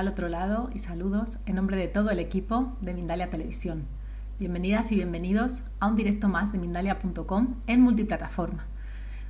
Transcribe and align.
al 0.00 0.08
otro 0.08 0.30
lado 0.30 0.70
y 0.74 0.78
saludos 0.78 1.38
en 1.44 1.56
nombre 1.56 1.76
de 1.76 1.86
todo 1.86 2.08
el 2.08 2.20
equipo 2.20 2.74
de 2.80 2.94
Mindalia 2.94 3.28
Televisión. 3.28 3.84
Bienvenidas 4.38 4.92
y 4.92 4.94
bienvenidos 4.94 5.62
a 5.78 5.88
un 5.88 5.94
directo 5.94 6.26
más 6.26 6.52
de 6.52 6.58
Mindalia.com 6.58 7.56
en 7.66 7.82
multiplataforma. 7.82 8.64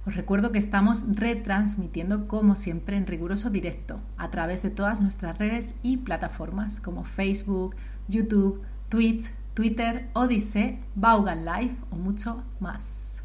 Os 0.07 0.15
recuerdo 0.15 0.53
que 0.53 0.61
estamos 0.61 1.05
retransmitiendo 1.17 2.29
como 2.29 2.55
siempre 2.55 2.97
en 2.97 3.09
riguroso 3.09 3.51
directo 3.51 3.99
a 4.17 4.31
través 4.31 4.63
de 4.63 4.71
todas 4.71 5.01
nuestras 5.01 5.39
redes 5.39 5.75
y 5.83 5.97
plataformas 5.97 6.79
como 6.79 7.03
Facebook, 7.03 7.75
YouTube, 8.07 8.63
Twitch, 8.89 9.33
Twitter, 9.55 10.09
Odyssey, 10.13 10.79
Vaughan 10.95 11.45
Live 11.45 11.75
o 11.91 11.97
mucho 11.97 12.45
más. 12.61 13.25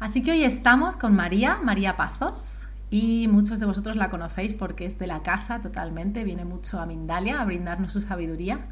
Así 0.00 0.22
que 0.22 0.32
hoy 0.32 0.44
estamos 0.44 0.96
con 0.98 1.16
María, 1.16 1.58
María 1.62 1.96
Pazos, 1.96 2.63
y 2.90 3.28
muchos 3.28 3.60
de 3.60 3.66
vosotros 3.66 3.96
la 3.96 4.10
conocéis 4.10 4.54
porque 4.54 4.86
es 4.86 4.98
de 4.98 5.06
la 5.06 5.22
casa 5.22 5.60
totalmente, 5.60 6.24
viene 6.24 6.44
mucho 6.44 6.80
a 6.80 6.86
Mindalia 6.86 7.40
a 7.40 7.44
brindarnos 7.44 7.92
su 7.92 8.00
sabiduría. 8.00 8.66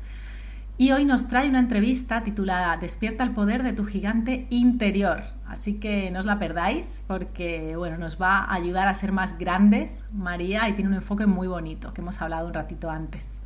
Y 0.79 0.93
hoy 0.93 1.05
nos 1.05 1.29
trae 1.29 1.49
una 1.49 1.59
entrevista 1.59 2.25
titulada 2.25 2.77
Despierta 2.77 3.25
el 3.25 3.33
poder 3.33 3.63
de 3.63 3.73
tu 3.73 3.85
gigante 3.85 4.47
interior. 4.51 5.23
Así 5.47 5.79
que 5.79 6.11
no 6.11 6.19
os 6.19 6.27
la 6.27 6.39
perdáis 6.39 7.05
porque 7.07 7.77
bueno, 7.77 7.99
nos 7.99 8.21
va 8.21 8.39
a 8.39 8.55
ayudar 8.55 8.89
a 8.89 8.95
ser 8.95 9.13
más 9.13 9.39
grandes, 9.39 10.07
María, 10.13 10.69
y 10.69 10.73
tiene 10.73 10.89
un 10.89 10.97
enfoque 10.97 11.27
muy 11.27 11.47
bonito 11.47 11.93
que 11.93 12.01
hemos 12.01 12.23
hablado 12.23 12.47
un 12.47 12.55
ratito 12.55 12.91
antes. 12.91 13.41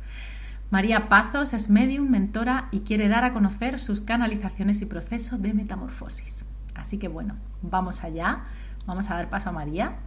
María 0.69 1.09
Pazos 1.09 1.53
es 1.53 1.69
medium, 1.69 2.09
mentora 2.09 2.69
y 2.71 2.81
quiere 2.81 3.07
dar 3.07 3.23
a 3.23 3.33
conocer 3.33 3.79
sus 3.79 4.01
canalizaciones 4.01 4.81
y 4.81 4.85
procesos 4.85 5.41
de 5.41 5.53
metamorfosis. 5.53 6.45
Así 6.75 6.97
que 6.97 7.07
bueno, 7.07 7.35
vamos 7.61 8.03
allá. 8.03 8.45
Vamos 8.85 9.09
a 9.09 9.15
dar 9.15 9.29
paso 9.29 9.49
a 9.49 9.51
María. 9.51 9.97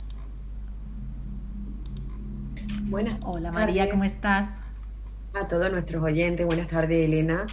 Buenas. 2.91 3.21
Hola 3.23 3.53
María, 3.53 3.89
¿cómo 3.89 4.03
estás? 4.03 4.59
A 5.35 5.47
todos 5.47 5.71
nuestros 5.71 6.03
oyentes, 6.03 6.45
buenas 6.45 6.67
tardes 6.67 7.05
Elena. 7.05 7.47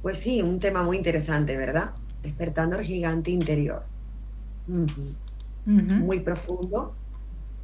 Pues 0.00 0.18
sí, 0.18 0.40
un 0.40 0.58
tema 0.60 0.82
muy 0.82 0.96
interesante, 0.96 1.58
¿verdad? 1.58 1.92
Despertando 2.22 2.78
el 2.78 2.86
gigante 2.86 3.30
interior. 3.30 3.84
Muy 5.66 6.20
profundo. 6.20 6.94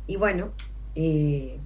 Y 0.07 0.17
bueno, 0.17 0.51
eh, 0.95 1.59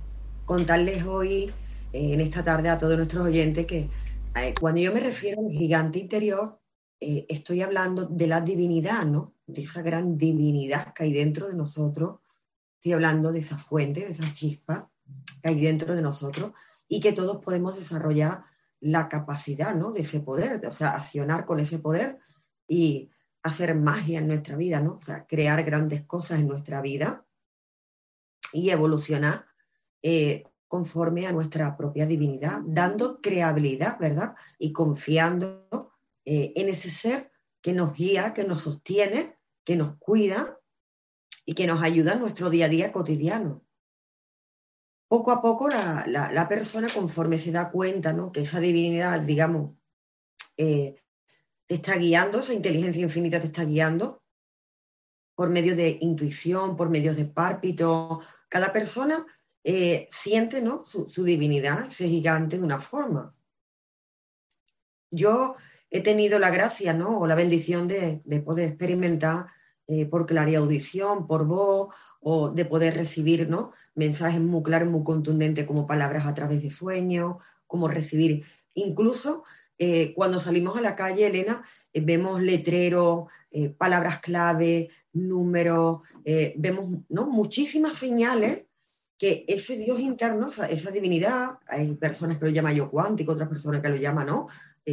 contarles 0.45 1.03
hoy, 1.03 1.51
eh, 1.93 2.13
en 2.15 2.21
esta 2.21 2.45
tarde, 2.45 2.69
a 2.69 2.79
todos 2.79 2.97
nuestros 2.97 3.27
oyentes 3.27 3.67
que 3.67 3.89
eh, 4.37 4.55
cuando 4.61 4.81
yo 4.81 4.95
me 4.95 5.01
refiero 5.01 5.41
al 5.45 5.51
gigante 5.51 5.99
interior, 5.99 6.61
estoy 7.01 7.63
hablando 7.63 8.07
de 8.07 8.29
la 8.29 8.41
divinidad, 8.41 9.05
¿no? 9.05 9.33
De 9.49 9.63
esa 9.63 9.83
gran 9.83 10.17
divinidad 10.17 10.95
que 10.95 11.03
hay 11.03 11.13
dentro 11.13 11.49
de 11.49 11.55
nosotros 11.55 12.21
Estoy 12.85 12.93
hablando 12.93 13.33
de 13.33 13.39
esa 13.39 13.57
fuente, 13.57 14.01
de 14.01 14.13
esa 14.13 14.31
chispa 14.35 14.91
que 15.41 15.49
hay 15.49 15.59
dentro 15.59 15.95
de 15.97 16.03
nosotros 16.03 16.53
y 16.87 17.01
que 17.01 17.15
todos 17.15 17.43
podemos 17.43 17.77
desarrollar 17.77 18.45
la 18.79 19.09
capacidad 19.09 19.75
¿no? 19.75 19.91
de 19.91 20.03
ese 20.03 20.21
poder, 20.21 20.67
o 20.67 20.73
sea, 20.75 20.91
accionar 20.91 21.47
con 21.47 21.61
ese 21.61 21.79
poder 21.79 22.19
y 22.69 23.11
hacer 23.43 23.75
magia 23.75 24.19
en 24.19 24.27
nuestra 24.27 24.57
vida, 24.57 24.81
¿no? 24.81 24.99
O 24.99 25.03
sea, 25.03 25.27
crear 25.27 25.65
grandes 25.65 26.05
cosas 26.05 26.41
en 26.41 26.47
nuestra 26.47 26.83
vida 26.83 27.25
y 28.53 28.69
evolucionar 28.69 29.47
eh, 30.03 30.45
conforme 30.69 31.27
a 31.27 31.33
nuestra 31.33 31.79
propia 31.79 32.05
divinidad, 32.05 32.61
dando 32.67 33.23
creabilidad, 33.23 33.99
¿verdad? 33.99 34.35
Y 34.59 34.75
confiando 34.75 35.95
eh, 36.27 36.53
en 36.55 36.69
ese 36.69 36.91
ser 36.91 37.33
que 37.63 37.73
nos 37.73 37.97
guía, 37.97 38.35
que 38.35 38.45
nos 38.45 38.61
sostiene, 38.65 39.39
que 39.65 39.75
nos 39.75 39.97
cuida 39.97 40.59
y 41.47 41.55
que 41.55 41.67
nos 41.67 41.83
ayuda 41.83 42.13
en 42.13 42.21
nuestro 42.21 42.51
día 42.51 42.67
a 42.67 42.69
día 42.69 42.93
cotidiano. 42.93 43.63
Poco 45.09 45.31
a 45.31 45.43
poco 45.43 45.69
la, 45.69 46.47
persona, 46.49 46.89
conforme 46.93 47.39
se 47.39 47.53
da 47.53 47.71
cuenta 47.71 48.13
¿no? 48.13 48.33
que 48.33 48.41
esa 48.41 48.61
divinidad, 48.61 49.21
digamos, 49.21 49.77
eh, 50.57 50.97
te 51.67 51.75
está 51.77 51.97
guiando, 51.97 52.41
esa 52.41 52.55
inteligencia 52.55 53.03
infinita 53.03 53.41
te 53.41 53.47
está 53.47 53.65
guiando 53.65 54.23
por 55.35 55.51
medio 55.51 55.77
de 55.77 55.99
intuición, 56.01 56.77
por 56.77 56.89
medio 56.91 57.15
de 57.15 57.27
párpito. 57.27 58.21
Cada 58.49 58.73
persona 58.73 59.25
eh, 59.63 60.09
siente 60.11 60.63
¿no? 60.63 60.85
su, 60.85 61.25
divinidad, 61.25 61.87
ese 61.87 62.09
gigante, 62.09 62.57
de 62.57 62.63
una 62.63 62.81
forma. 62.81 63.35
Yo 65.11 65.57
he 65.91 66.01
tenido 66.01 66.39
la 66.39 66.51
gracia 66.51 66.93
¿no? 66.93 67.19
o 67.19 67.27
la 67.27 67.35
bendición 67.35 67.89
de, 67.89 68.21
de 68.25 68.41
poder 68.41 68.69
experimentar 68.71 69.47
eh, 69.87 70.07
por 70.07 70.27
audición, 70.37 71.27
por 71.27 71.47
voz, 71.47 71.95
o 72.21 72.51
de 72.51 72.65
poder 72.65 72.95
recibir 72.95 73.49
¿no? 73.49 73.73
mensajes 73.95 74.41
muy 74.41 74.63
claros, 74.63 74.89
muy 74.89 75.05
contundentes 75.05 75.67
como 75.67 75.87
palabras 75.87 76.27
a 76.27 76.35
través 76.35 76.63
de 76.63 76.71
sueños, 76.71 77.37
como 77.67 77.89
recibir. 77.89 78.45
Incluso 78.75 79.45
eh, 79.79 80.15
cuando 80.15 80.41
salimos 80.41 80.79
a 80.79 80.81
la 80.81 80.97
calle, 80.97 81.27
Elena, 81.27 81.63
eh, 81.93 82.01
vemos 82.01 82.41
letreros, 82.41 83.31
palabras 83.79 84.21
clave, 84.21 84.89
números, 85.13 86.01
vemos 86.57 87.03
¿no? 87.09 87.27
muchísimas 87.27 87.97
señales 87.97 88.67
que 89.19 89.45
ese 89.47 89.77
Dios 89.77 90.01
interno, 90.01 90.49
esa, 90.49 90.91
divinidad, 90.91 91.59
hay 91.69 91.95
personas 91.95 92.39
que 92.39 92.47
lo 92.47 92.51
llaman 92.51 92.75
yo 92.75 92.91
cuántico, 92.91 93.33
otras 93.33 93.49
personas 93.49 93.81
que 93.81 93.89
lo 93.89 93.97
llaman 93.97 94.27
¿no? 94.27 94.49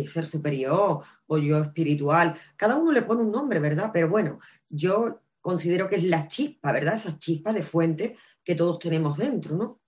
Ser 0.08 0.28
superior 0.28 1.04
o 1.28 1.38
yo 1.38 1.60
espiritual. 1.60 2.36
Cada 2.56 2.78
uno 2.78 2.92
le 2.92 3.02
pone 3.02 3.22
un 3.22 3.32
nombre, 3.32 3.60
¿verdad? 3.60 3.92
Pero 3.94 4.10
bueno, 4.10 4.40
yo 4.70 5.22
considero 5.42 5.90
que 5.90 5.98
es 5.98 6.04
la 6.04 6.28
chispa, 6.28 6.72
¿verdad? 6.72 6.96
Esa 6.96 7.18
chispa 7.18 7.52
de 7.52 7.64
fuente 7.64 8.16
que 8.44 8.56
todos 8.56 8.80
tenemos 8.80 9.18
dentro, 9.18 9.56
¿no? 9.56 9.82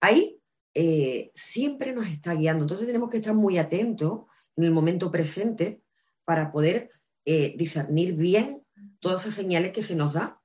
Ahí 0.00 0.40
eh, 0.74 1.32
siempre 1.34 1.92
nos 1.92 2.06
está 2.06 2.34
guiando. 2.34 2.64
Entonces 2.64 2.86
tenemos 2.86 3.10
que 3.10 3.18
estar 3.18 3.34
muy 3.34 3.58
atentos 3.58 4.22
en 4.56 4.64
el 4.64 4.70
momento 4.70 5.10
presente 5.10 5.82
para 6.24 6.52
poder 6.52 6.90
eh, 7.24 7.54
discernir 7.56 8.14
bien 8.14 8.64
todas 9.00 9.22
esas 9.22 9.34
señales 9.34 9.72
que 9.72 9.82
se 9.82 9.96
nos 9.96 10.14
da 10.14 10.40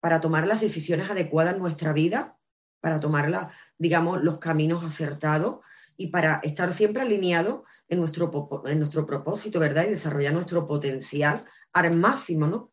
para 0.00 0.20
tomar 0.20 0.46
las 0.46 0.60
decisiones 0.60 1.10
adecuadas 1.10 1.54
en 1.54 1.60
nuestra 1.60 1.92
vida, 1.92 2.38
para 2.80 3.00
tomar, 3.00 3.50
digamos, 3.76 4.22
los 4.22 4.38
caminos 4.38 4.82
acertados 4.82 5.64
y 6.00 6.06
para 6.06 6.40
estar 6.42 6.72
siempre 6.72 7.02
alineados 7.02 7.60
en 7.86 7.98
nuestro, 7.98 8.62
en 8.64 8.78
nuestro 8.78 9.04
propósito, 9.04 9.60
¿verdad? 9.60 9.84
Y 9.86 9.90
desarrollar 9.90 10.32
nuestro 10.32 10.66
potencial 10.66 11.44
al 11.74 11.94
máximo, 11.94 12.46
¿no? 12.46 12.72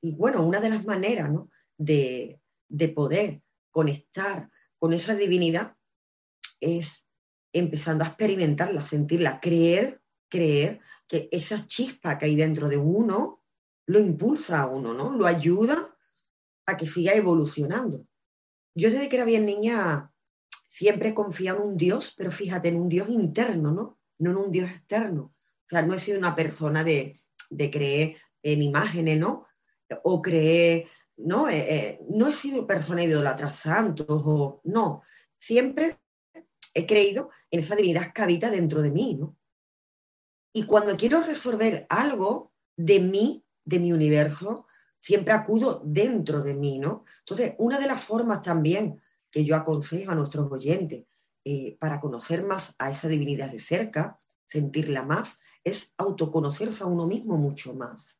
Y 0.00 0.12
bueno, 0.12 0.46
una 0.46 0.60
de 0.60 0.70
las 0.70 0.84
maneras, 0.84 1.28
¿no? 1.28 1.50
De, 1.76 2.40
de 2.68 2.88
poder 2.90 3.42
conectar 3.72 4.48
con 4.78 4.92
esa 4.92 5.16
divinidad 5.16 5.74
es 6.60 7.04
empezando 7.52 8.04
a 8.04 8.08
experimentarla, 8.08 8.80
sentirla, 8.80 9.40
creer, 9.40 10.00
creer 10.28 10.78
que 11.08 11.28
esa 11.32 11.66
chispa 11.66 12.16
que 12.16 12.26
hay 12.26 12.36
dentro 12.36 12.68
de 12.68 12.76
uno 12.76 13.42
lo 13.86 13.98
impulsa 13.98 14.60
a 14.60 14.66
uno, 14.68 14.94
¿no? 14.94 15.10
Lo 15.10 15.26
ayuda 15.26 15.96
a 16.64 16.76
que 16.76 16.86
siga 16.86 17.12
evolucionando. 17.14 18.06
Yo 18.76 18.88
desde 18.88 19.08
que 19.08 19.16
era 19.16 19.24
bien 19.24 19.46
niña 19.46 20.12
siempre 20.78 21.12
confiaba 21.12 21.58
en 21.58 21.70
un 21.70 21.76
Dios, 21.76 22.14
pero 22.16 22.30
fíjate, 22.30 22.68
en 22.68 22.76
un 22.76 22.88
Dios 22.88 23.08
interno, 23.08 23.72
¿no? 23.72 23.98
No 24.18 24.30
en 24.30 24.36
un 24.36 24.52
Dios 24.52 24.70
externo. 24.70 25.34
O 25.66 25.68
sea, 25.68 25.82
no 25.82 25.92
he 25.92 25.98
sido 25.98 26.20
una 26.20 26.36
persona 26.36 26.84
de, 26.84 27.18
creer 27.50 28.16
en 28.44 28.62
imágenes, 28.62 29.18
¿no? 29.18 29.48
O 30.04 30.22
creer, 30.22 30.86
¿no? 31.16 31.48
Eh, 31.48 31.66
eh, 31.68 32.00
no 32.10 32.28
he 32.28 32.32
sido 32.32 32.64
persona 32.64 33.00
de 33.00 33.08
idolatrar 33.08 33.54
santos, 33.54 34.06
o 34.08 34.60
no. 34.62 35.02
Siempre 35.36 35.98
he 36.74 36.86
creído 36.86 37.30
en 37.50 37.58
esa 37.58 37.74
divinidad 37.74 38.12
que 38.12 38.22
habita 38.22 38.48
dentro 38.48 38.80
de 38.80 38.92
mí, 38.92 39.16
¿no? 39.16 39.36
Y 40.52 40.64
cuando 40.66 40.96
quiero 40.96 41.24
resolver 41.24 41.86
algo 41.88 42.52
de 42.76 43.00
mí, 43.00 43.44
de 43.64 43.80
mi 43.80 43.92
universo, 43.92 44.68
siempre 45.00 45.34
acudo 45.34 45.82
dentro 45.84 46.40
de 46.40 46.54
mí, 46.54 46.78
¿no? 46.78 47.04
Entonces, 47.18 47.56
una 47.58 47.80
de 47.80 47.88
las 47.88 48.00
formas 48.00 48.42
también 48.42 49.02
que 49.38 49.44
yo 49.44 49.54
aconsejo 49.54 50.10
a 50.10 50.16
nuestros 50.16 50.50
oyentes 50.50 51.06
eh, 51.44 51.76
para 51.78 52.00
conocer 52.00 52.42
más 52.42 52.74
a 52.80 52.90
esa 52.90 53.06
divinidad 53.06 53.52
de 53.52 53.60
cerca, 53.60 54.18
sentirla 54.48 55.04
más, 55.04 55.38
es 55.62 55.94
autoconocerse 55.96 56.82
a 56.82 56.88
uno 56.88 57.06
mismo 57.06 57.36
mucho 57.36 57.72
más. 57.72 58.18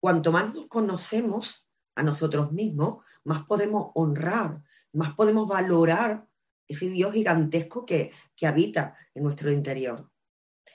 Cuanto 0.00 0.32
más 0.32 0.54
nos 0.54 0.66
conocemos 0.66 1.68
a 1.94 2.02
nosotros 2.02 2.52
mismos, 2.52 3.04
más 3.22 3.44
podemos 3.44 3.90
honrar, 3.96 4.62
más 4.94 5.14
podemos 5.14 5.46
valorar 5.46 6.26
ese 6.66 6.88
Dios 6.88 7.12
gigantesco 7.12 7.84
que, 7.84 8.10
que 8.34 8.46
habita 8.46 8.96
en 9.14 9.24
nuestro 9.24 9.52
interior. 9.52 10.10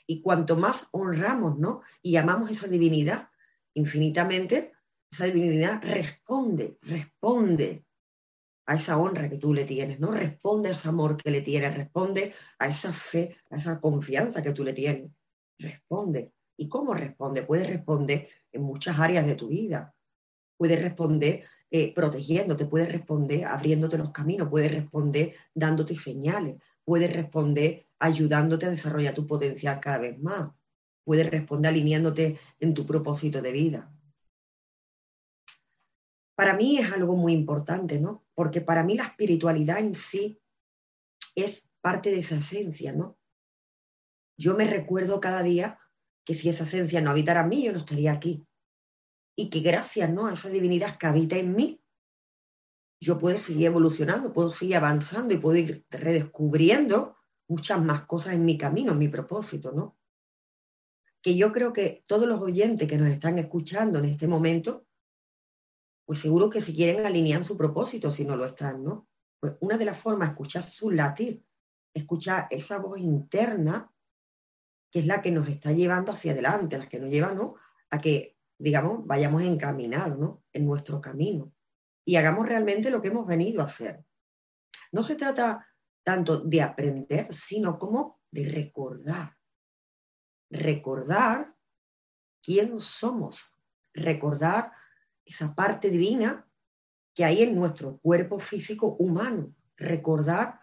Y 0.05 0.21
cuanto 0.21 0.57
más 0.57 0.89
honramos 0.91 1.57
¿no? 1.57 1.81
y 2.03 2.17
amamos 2.17 2.51
esa 2.51 2.67
divinidad 2.67 3.29
infinitamente, 3.73 4.73
esa 5.09 5.25
divinidad 5.25 5.81
responde, 5.81 6.77
responde 6.83 7.87
a 8.65 8.75
esa 8.75 8.97
honra 8.97 9.29
que 9.29 9.37
tú 9.37 9.53
le 9.53 9.65
tienes, 9.65 9.99
¿no? 9.99 10.11
Responde 10.11 10.69
a 10.69 10.71
ese 10.73 10.87
amor 10.87 11.17
que 11.17 11.31
le 11.31 11.41
tienes, 11.41 11.75
responde 11.75 12.33
a 12.59 12.67
esa 12.67 12.93
fe, 12.93 13.35
a 13.49 13.57
esa 13.57 13.79
confianza 13.79 14.41
que 14.41 14.53
tú 14.53 14.63
le 14.63 14.73
tienes. 14.73 15.11
Responde. 15.57 16.31
¿Y 16.57 16.69
cómo 16.69 16.93
responde? 16.93 17.43
Puede 17.43 17.65
responder 17.65 18.27
en 18.51 18.61
muchas 18.61 18.99
áreas 18.99 19.25
de 19.25 19.35
tu 19.35 19.47
vida. 19.47 19.93
Puede 20.57 20.77
responder 20.77 21.43
eh, 21.71 21.93
protegiéndote, 21.93 22.65
puede 22.65 22.85
responder 22.85 23.45
abriéndote 23.45 23.97
los 23.97 24.11
caminos, 24.11 24.49
puede 24.49 24.69
responder 24.69 25.33
dándote 25.53 25.97
señales, 25.97 26.57
puede 26.85 27.07
responder 27.07 27.87
ayudándote 27.99 28.67
a 28.67 28.69
desarrollar 28.69 29.15
tu 29.15 29.25
potencial 29.25 29.79
cada 29.79 29.97
vez 29.97 30.19
más, 30.19 30.51
puede 31.03 31.23
responder 31.23 31.71
alineándote 31.71 32.37
en 32.59 32.73
tu 32.73 32.85
propósito 32.85 33.41
de 33.41 33.51
vida. 33.51 33.92
Para 36.35 36.55
mí 36.55 36.77
es 36.79 36.91
algo 36.91 37.15
muy 37.15 37.33
importante, 37.33 37.99
¿no? 37.99 38.25
Porque 38.33 38.61
para 38.61 38.83
mí 38.83 38.95
la 38.95 39.03
espiritualidad 39.03 39.79
en 39.79 39.95
sí 39.95 40.41
es 41.35 41.69
parte 41.81 42.11
de 42.11 42.19
esa 42.19 42.35
esencia, 42.35 42.93
¿no? 42.93 43.17
Yo 44.37 44.55
me 44.55 44.65
recuerdo 44.65 45.19
cada 45.19 45.43
día 45.43 45.79
que 46.25 46.35
si 46.35 46.49
esa 46.49 46.63
esencia 46.63 47.01
no 47.01 47.11
habitara 47.11 47.41
en 47.41 47.49
mí, 47.49 47.63
yo 47.63 47.71
no 47.71 47.79
estaría 47.79 48.11
aquí. 48.11 48.47
Y 49.35 49.49
que 49.49 49.59
gracias 49.59 50.09
¿no? 50.11 50.27
a 50.27 50.33
esa 50.33 50.49
divinidad 50.49 50.97
que 50.97 51.07
habita 51.07 51.37
en 51.37 51.55
mí, 51.55 51.83
yo 52.99 53.19
puedo 53.19 53.39
seguir 53.39 53.67
evolucionando, 53.67 54.31
puedo 54.31 54.51
seguir 54.53 54.77
avanzando 54.77 55.33
y 55.33 55.37
puedo 55.37 55.57
ir 55.57 55.85
redescubriendo 55.89 57.17
muchas 57.49 57.83
más 57.83 58.05
cosas 58.05 58.33
en 58.33 58.45
mi 58.45 58.57
camino, 58.57 58.93
en 58.93 58.99
mi 58.99 59.09
propósito, 59.09 59.71
¿no? 59.73 59.97
Que 61.21 61.35
yo 61.35 61.51
creo 61.51 61.73
que 61.73 62.03
todos 62.07 62.27
los 62.27 62.41
oyentes 62.41 62.87
que 62.87 62.97
nos 62.97 63.09
están 63.09 63.37
escuchando 63.39 63.99
en 63.99 64.05
este 64.05 64.27
momento, 64.27 64.87
pues 66.05 66.19
seguro 66.19 66.49
que 66.49 66.61
si 66.61 66.75
quieren 66.75 67.05
alinear 67.05 67.45
su 67.45 67.57
propósito, 67.57 68.11
si 68.11 68.25
no 68.25 68.35
lo 68.35 68.45
están, 68.45 68.83
¿no? 68.83 69.07
Pues 69.39 69.57
una 69.61 69.77
de 69.77 69.85
las 69.85 69.97
formas, 69.97 70.29
escuchar 70.29 70.63
su 70.63 70.91
latir, 70.91 71.43
escuchar 71.93 72.47
esa 72.49 72.77
voz 72.79 72.99
interna 72.99 73.89
que 74.91 74.99
es 74.99 75.05
la 75.07 75.21
que 75.21 75.31
nos 75.31 75.47
está 75.49 75.71
llevando 75.71 76.11
hacia 76.11 76.33
adelante, 76.33 76.77
la 76.77 76.87
que 76.87 76.99
nos 76.99 77.09
lleva 77.09 77.33
a 77.89 77.99
que, 77.99 78.37
digamos, 78.59 79.05
vayamos 79.07 79.41
encaminados 79.41 80.19
¿no? 80.19 80.43
en 80.53 80.67
nuestro 80.67 81.01
camino 81.01 81.51
y 82.05 82.15
hagamos 82.15 82.47
realmente 82.47 82.91
lo 82.91 83.01
que 83.01 83.07
hemos 83.07 83.25
venido 83.25 83.61
a 83.61 83.65
hacer. 83.65 84.05
No 84.91 85.03
se 85.03 85.15
trata 85.15 85.65
tanto 86.03 86.39
de 86.39 86.61
aprender, 86.61 87.33
sino 87.33 87.79
como 87.79 88.21
de 88.29 88.49
recordar. 88.49 89.35
Recordar 90.51 91.55
quién 92.43 92.79
somos, 92.79 93.43
recordar 93.93 94.71
esa 95.25 95.55
parte 95.55 95.89
divina 95.89 96.47
que 97.13 97.25
hay 97.25 97.43
en 97.43 97.55
nuestro 97.55 97.97
cuerpo 97.97 98.39
físico 98.39 98.95
humano, 98.99 99.53
recordar 99.77 100.59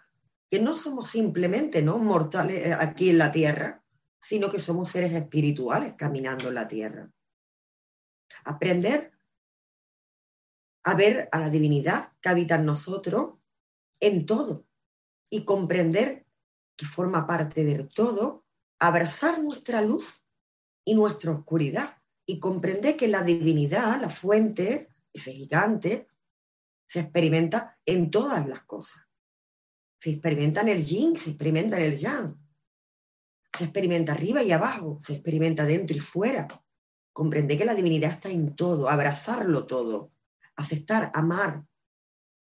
que 0.51 0.61
no 0.61 0.77
somos 0.77 1.09
simplemente 1.09 1.81
¿no? 1.83 1.99
mortales 1.99 2.67
eh, 2.67 2.75
aquí 2.75 3.11
en 3.11 3.19
la 3.19 3.31
tierra, 3.31 3.85
sino 4.21 4.51
que 4.51 4.61
somos 4.61 4.91
seres 4.91 5.13
espirituales 5.13 5.95
caminando 5.95 6.49
en 6.49 6.55
la 6.55 6.69
tierra. 6.69 7.11
Aprender 8.45 9.13
a 10.83 10.95
ver 10.95 11.29
a 11.31 11.39
la 11.39 11.51
divinidad 11.51 12.13
que 12.21 12.29
habita 12.29 12.57
en 12.57 12.65
nosotros 12.65 13.39
en 14.01 14.27
todo 14.27 14.67
y 15.29 15.45
comprender 15.45 16.27
que 16.77 16.87
forma 16.87 17.27
parte 17.27 17.65
del 17.65 17.89
todo, 17.89 18.45
abrazar 18.79 19.41
nuestra 19.41 19.83
luz 19.83 20.27
y 20.85 20.95
nuestra 20.95 21.31
oscuridad 21.31 22.00
y 22.31 22.39
comprender 22.39 22.97
que 22.97 23.09
la 23.09 23.23
divinidad, 23.23 24.01
la 24.01 24.09
fuente, 24.09 24.95
ese 25.13 25.33
gigante, 25.33 26.07
se 26.87 27.01
experimenta 27.01 27.77
en 27.85 28.09
todas 28.09 28.47
las 28.47 28.63
cosas. 28.67 29.03
Se 30.01 30.11
experimenta 30.11 30.61
en 30.61 30.69
el 30.69 30.85
yin, 30.85 31.19
se 31.19 31.31
experimenta 31.31 31.77
en 31.77 31.93
el 31.93 31.97
yang, 31.99 32.39
se 33.53 33.65
experimenta 33.65 34.13
arriba 34.13 34.45
y 34.45 34.53
abajo, 34.53 35.01
se 35.03 35.15
experimenta 35.15 35.65
dentro 35.65 35.97
y 35.97 36.01
fuera. 36.01 36.47
Comprender 37.13 37.59
que 37.59 37.65
la 37.65 37.75
divinidad 37.75 38.13
está 38.13 38.29
en 38.29 38.55
todo, 38.55 38.89
abrazarlo 38.89 39.67
todo, 39.67 40.13
aceptar, 40.55 41.11
amar 41.13 41.65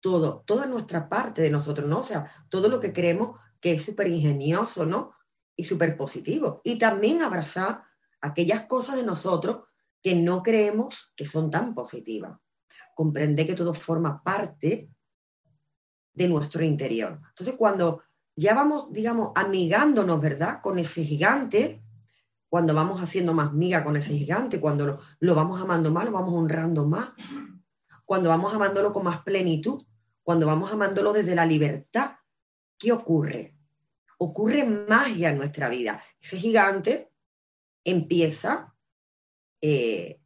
todo, 0.00 0.44
toda 0.46 0.66
nuestra 0.66 1.08
parte 1.08 1.42
de 1.42 1.50
nosotros, 1.50 1.88
¿no? 1.88 1.98
O 1.98 2.04
sea, 2.04 2.30
todo 2.48 2.68
lo 2.68 2.78
que 2.78 2.92
creemos 2.92 3.36
que 3.60 3.72
es 3.72 3.82
súper 3.82 4.06
ingenioso, 4.06 4.86
¿no? 4.86 5.12
Y 5.56 5.64
súper 5.64 5.96
positivo. 5.96 6.60
Y 6.62 6.78
también 6.78 7.20
abrazar 7.20 7.82
aquellas 8.20 8.66
cosas 8.66 8.94
de 8.94 9.02
nosotros 9.02 9.64
que 10.02 10.14
no 10.14 10.42
creemos 10.42 11.12
que 11.16 11.26
son 11.26 11.50
tan 11.50 11.74
positivas. 11.74 12.38
Comprender 12.94 13.46
que 13.46 13.54
todo 13.54 13.72
forma 13.72 14.22
parte 14.22 14.90
de 16.12 16.28
nuestro 16.28 16.64
interior. 16.64 17.20
Entonces, 17.28 17.54
cuando 17.56 18.02
ya 18.34 18.54
vamos, 18.54 18.92
digamos, 18.92 19.32
amigándonos, 19.34 20.20
¿verdad? 20.20 20.60
Con 20.60 20.78
ese 20.78 21.04
gigante, 21.04 21.82
cuando 22.48 22.74
vamos 22.74 23.00
haciendo 23.00 23.32
más 23.32 23.52
miga 23.52 23.82
con 23.84 23.96
ese 23.96 24.12
gigante, 24.12 24.60
cuando 24.60 25.00
lo, 25.20 25.34
vamos 25.34 25.60
amando 25.60 25.90
más, 25.90 26.04
lo 26.04 26.12
vamos 26.12 26.34
honrando 26.34 26.84
más, 26.84 27.10
cuando 28.04 28.28
vamos 28.28 28.52
amándolo 28.54 28.92
con 28.92 29.04
más 29.04 29.22
plenitud, 29.22 29.82
cuando 30.22 30.46
vamos 30.46 30.70
amándolo 30.70 31.12
desde 31.12 31.34
la 31.34 31.46
libertad, 31.46 32.12
¿qué 32.78 32.92
ocurre? 32.92 33.56
Ocurre 34.18 34.64
magia 34.64 35.30
en 35.30 35.38
nuestra 35.38 35.68
vida. 35.68 36.02
Ese 36.20 36.36
gigante 36.36 37.10
empieza 37.84 38.71
eh, 39.62 40.20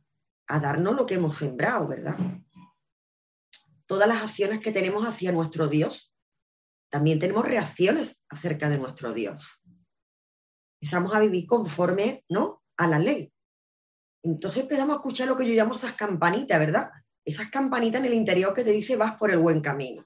a 0.48 0.58
darnos 0.58 0.96
lo 0.96 1.06
que 1.06 1.14
hemos 1.14 1.36
sembrado, 1.36 1.86
¿verdad? 1.86 2.16
Todas 3.86 4.08
las 4.08 4.22
acciones 4.22 4.60
que 4.60 4.72
tenemos 4.72 5.06
hacia 5.06 5.30
nuestro 5.30 5.68
Dios 5.68 6.12
también 6.88 7.18
tenemos 7.18 7.44
reacciones 7.44 8.22
acerca 8.28 8.68
de 8.68 8.78
nuestro 8.78 9.12
Dios. 9.12 9.60
Empezamos 10.80 11.14
a 11.14 11.20
vivir 11.20 11.46
conforme 11.46 12.24
¿no? 12.28 12.62
a 12.76 12.86
la 12.86 12.98
ley. 12.98 13.32
Entonces 14.22 14.62
empezamos 14.62 14.94
a 14.94 14.98
escuchar 14.98 15.28
lo 15.28 15.36
que 15.36 15.46
yo 15.46 15.54
llamo 15.54 15.74
esas 15.74 15.92
campanitas, 15.92 16.58
¿verdad? 16.58 16.90
Esas 17.24 17.48
campanitas 17.48 18.00
en 18.00 18.06
el 18.06 18.14
interior 18.14 18.54
que 18.54 18.64
te 18.64 18.70
dice 18.70 18.96
vas 18.96 19.16
por 19.16 19.30
el 19.30 19.38
buen 19.38 19.60
camino, 19.60 20.04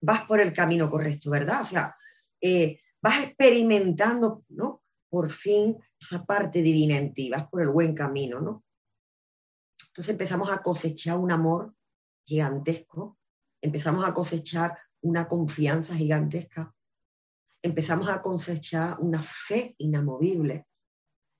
vas 0.00 0.22
por 0.26 0.40
el 0.40 0.52
camino 0.52 0.90
correcto, 0.90 1.30
¿verdad? 1.30 1.62
O 1.62 1.64
sea, 1.64 1.94
eh, 2.40 2.80
vas 3.00 3.24
experimentando, 3.24 4.44
¿no? 4.48 4.82
Por 5.08 5.30
fin 5.30 5.76
esa 6.00 6.24
parte 6.24 6.62
divina 6.62 6.96
en 6.96 7.14
ti, 7.14 7.30
por 7.50 7.62
el 7.62 7.68
buen 7.68 7.94
camino, 7.94 8.40
¿no? 8.40 8.64
Entonces 9.88 10.12
empezamos 10.12 10.50
a 10.50 10.62
cosechar 10.62 11.18
un 11.18 11.32
amor 11.32 11.74
gigantesco, 12.26 13.18
empezamos 13.62 14.04
a 14.04 14.12
cosechar 14.12 14.76
una 15.00 15.26
confianza 15.26 15.94
gigantesca, 15.94 16.74
empezamos 17.62 18.08
a 18.08 18.20
cosechar 18.20 18.98
una 19.00 19.22
fe 19.22 19.74
inamovible, 19.78 20.66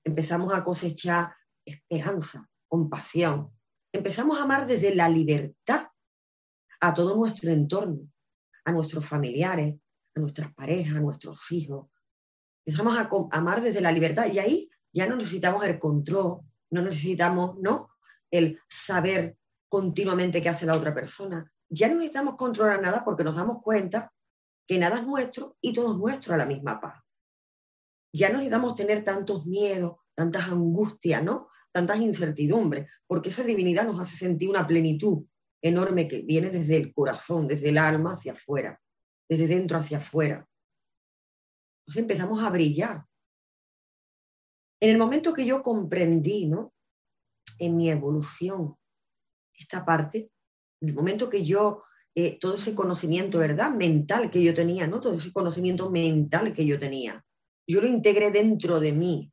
empezamos 0.03 0.53
a 0.53 0.63
cosechar 0.63 1.33
esperanza, 1.63 2.49
compasión, 2.67 3.51
empezamos 3.91 4.39
a 4.39 4.43
amar 4.43 4.65
desde 4.65 4.95
la 4.95 5.09
libertad 5.09 5.87
a 6.79 6.93
todo 6.93 7.15
nuestro 7.15 7.51
entorno, 7.51 8.09
a 8.65 8.71
nuestros 8.71 9.05
familiares, 9.05 9.75
a 10.15 10.19
nuestras 10.19 10.53
parejas, 10.53 10.97
a 10.97 11.01
nuestros 11.01 11.51
hijos. 11.51 11.89
Empezamos 12.67 12.97
a 12.97 13.09
amar 13.31 13.61
desde 13.61 13.79
la 13.79 13.93
libertad 13.93 14.27
y 14.29 14.39
ahí 14.39 14.69
ya 14.91 15.07
no 15.07 15.15
necesitamos 15.15 15.63
el 15.63 15.79
control, 15.79 16.41
no 16.69 16.81
necesitamos 16.81 17.57
¿no? 17.61 17.91
el 18.29 18.59
saber 18.69 19.37
continuamente 19.69 20.41
qué 20.41 20.49
hace 20.49 20.65
la 20.65 20.75
otra 20.75 20.93
persona, 20.93 21.49
ya 21.69 21.87
no 21.87 21.95
necesitamos 21.95 22.35
controlar 22.35 22.81
nada 22.81 23.05
porque 23.05 23.23
nos 23.23 23.37
damos 23.37 23.63
cuenta 23.63 24.11
que 24.67 24.77
nada 24.77 24.97
es 24.97 25.07
nuestro 25.07 25.55
y 25.61 25.71
todo 25.71 25.93
es 25.93 25.97
nuestro 25.97 26.33
a 26.33 26.37
la 26.37 26.45
misma 26.45 26.81
paz. 26.81 27.01
Ya 28.13 28.27
no 28.27 28.39
necesitamos 28.39 28.75
tener 28.75 29.01
tantos 29.01 29.45
miedos, 29.45 29.95
tantas 30.13 30.49
angustias, 30.49 31.23
¿no? 31.23 31.47
Tantas 31.71 32.01
incertidumbres, 32.01 32.89
porque 33.05 33.29
esa 33.29 33.43
divinidad 33.43 33.85
nos 33.85 34.01
hace 34.01 34.17
sentir 34.17 34.49
una 34.49 34.67
plenitud 34.67 35.23
enorme 35.61 36.05
que 36.09 36.21
viene 36.21 36.49
desde 36.49 36.75
el 36.75 36.93
corazón, 36.93 37.47
desde 37.47 37.69
el 37.69 37.77
alma 37.77 38.15
hacia 38.15 38.33
afuera, 38.33 38.81
desde 39.29 39.47
dentro 39.47 39.77
hacia 39.77 39.99
afuera. 39.99 40.45
Entonces 41.87 42.01
empezamos 42.01 42.43
a 42.43 42.49
brillar. 42.49 43.05
En 44.81 44.89
el 44.89 44.97
momento 44.97 45.33
que 45.33 45.45
yo 45.45 45.61
comprendí, 45.61 46.45
¿no? 46.45 46.73
En 47.59 47.77
mi 47.77 47.89
evolución, 47.89 48.75
esta 49.57 49.85
parte, 49.85 50.29
en 50.81 50.89
el 50.89 50.93
momento 50.93 51.29
que 51.29 51.45
yo, 51.45 51.83
eh, 52.13 52.37
todo 52.39 52.55
ese 52.55 52.75
conocimiento, 52.75 53.39
¿verdad? 53.39 53.71
Mental 53.71 54.29
que 54.29 54.43
yo 54.43 54.53
tenía, 54.53 54.85
¿no? 54.85 54.99
Todo 54.99 55.13
ese 55.13 55.31
conocimiento 55.31 55.89
mental 55.89 56.53
que 56.53 56.65
yo 56.65 56.77
tenía, 56.77 57.23
yo 57.65 57.79
lo 57.79 57.87
integré 57.87 58.31
dentro 58.31 58.81
de 58.81 58.91
mí 58.91 59.31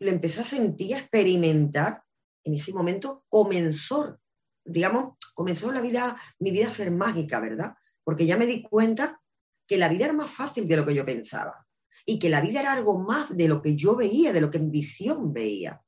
y 0.00 0.04
lo 0.04 0.10
empecé 0.10 0.40
a 0.40 0.44
sentir, 0.44 0.96
a 0.96 0.98
experimentar. 0.98 2.02
En 2.42 2.54
ese 2.54 2.72
momento 2.72 3.24
comenzó, 3.28 4.18
digamos, 4.64 5.16
comenzó 5.34 5.70
la 5.70 5.80
vida, 5.80 6.16
mi 6.40 6.50
vida 6.50 6.66
a 6.66 6.74
ser 6.74 6.90
mágica, 6.90 7.38
¿verdad? 7.38 7.74
Porque 8.02 8.26
ya 8.26 8.36
me 8.36 8.46
di 8.46 8.62
cuenta 8.62 9.20
que 9.66 9.78
la 9.78 9.88
vida 9.88 10.06
era 10.06 10.12
más 10.12 10.30
fácil 10.30 10.66
de 10.66 10.76
lo 10.76 10.84
que 10.84 10.94
yo 10.94 11.06
pensaba 11.06 11.63
y 12.06 12.18
que 12.18 12.28
la 12.28 12.40
vida 12.40 12.60
era 12.60 12.72
algo 12.72 12.98
más 12.98 13.34
de 13.34 13.48
lo 13.48 13.62
que 13.62 13.74
yo 13.74 13.96
veía, 13.96 14.32
de 14.32 14.40
lo 14.40 14.50
que 14.50 14.58
en 14.58 14.70
visión 14.70 15.32
veía. 15.32 15.82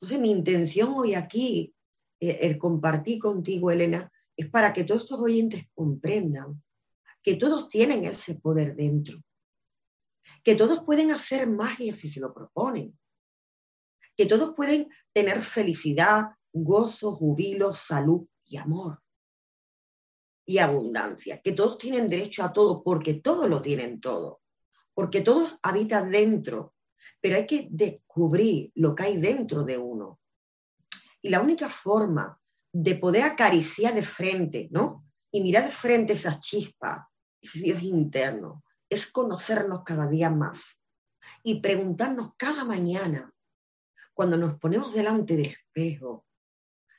Entonces, 0.00 0.20
mi 0.20 0.30
intención 0.30 0.94
hoy 0.94 1.14
aquí 1.14 1.74
eh, 2.20 2.38
el 2.42 2.58
compartir 2.58 3.18
contigo, 3.18 3.70
Elena, 3.70 4.10
es 4.36 4.48
para 4.48 4.72
que 4.72 4.84
todos 4.84 5.02
estos 5.02 5.20
oyentes 5.20 5.66
comprendan 5.74 6.62
que 7.22 7.36
todos 7.36 7.68
tienen 7.68 8.04
ese 8.04 8.34
poder 8.34 8.76
dentro, 8.76 9.22
que 10.42 10.54
todos 10.54 10.84
pueden 10.84 11.10
hacer 11.10 11.48
magia 11.48 11.94
si 11.94 12.08
se 12.08 12.20
lo 12.20 12.34
proponen, 12.34 12.98
que 14.16 14.26
todos 14.26 14.54
pueden 14.54 14.88
tener 15.12 15.42
felicidad, 15.42 16.26
gozo, 16.52 17.14
jubilo, 17.14 17.74
salud 17.74 18.26
y 18.44 18.58
amor. 18.58 19.03
Y 20.46 20.58
abundancia, 20.58 21.40
que 21.40 21.52
todos 21.52 21.78
tienen 21.78 22.06
derecho 22.06 22.44
a 22.44 22.52
todo, 22.52 22.82
porque 22.82 23.14
todos 23.14 23.48
lo 23.48 23.62
tienen 23.62 24.00
todo, 24.00 24.42
porque 24.92 25.22
todos 25.22 25.58
habitan 25.62 26.10
dentro, 26.10 26.74
pero 27.20 27.36
hay 27.36 27.46
que 27.46 27.68
descubrir 27.70 28.70
lo 28.74 28.94
que 28.94 29.04
hay 29.04 29.16
dentro 29.16 29.64
de 29.64 29.78
uno. 29.78 30.20
Y 31.22 31.30
la 31.30 31.40
única 31.40 31.68
forma 31.68 32.38
de 32.72 32.96
poder 32.96 33.22
acariciar 33.22 33.94
de 33.94 34.02
frente, 34.02 34.68
¿no? 34.70 35.06
Y 35.30 35.40
mirar 35.40 35.64
de 35.64 35.72
frente 35.72 36.12
esa 36.12 36.38
chispa, 36.38 37.10
ese 37.40 37.60
Dios 37.60 37.82
interno, 37.82 38.64
es 38.88 39.10
conocernos 39.10 39.82
cada 39.84 40.06
día 40.06 40.30
más 40.30 40.80
y 41.42 41.60
preguntarnos 41.60 42.32
cada 42.36 42.64
mañana, 42.64 43.32
cuando 44.12 44.36
nos 44.36 44.58
ponemos 44.58 44.94
delante 44.94 45.36
del 45.36 45.46
espejo 45.46 46.26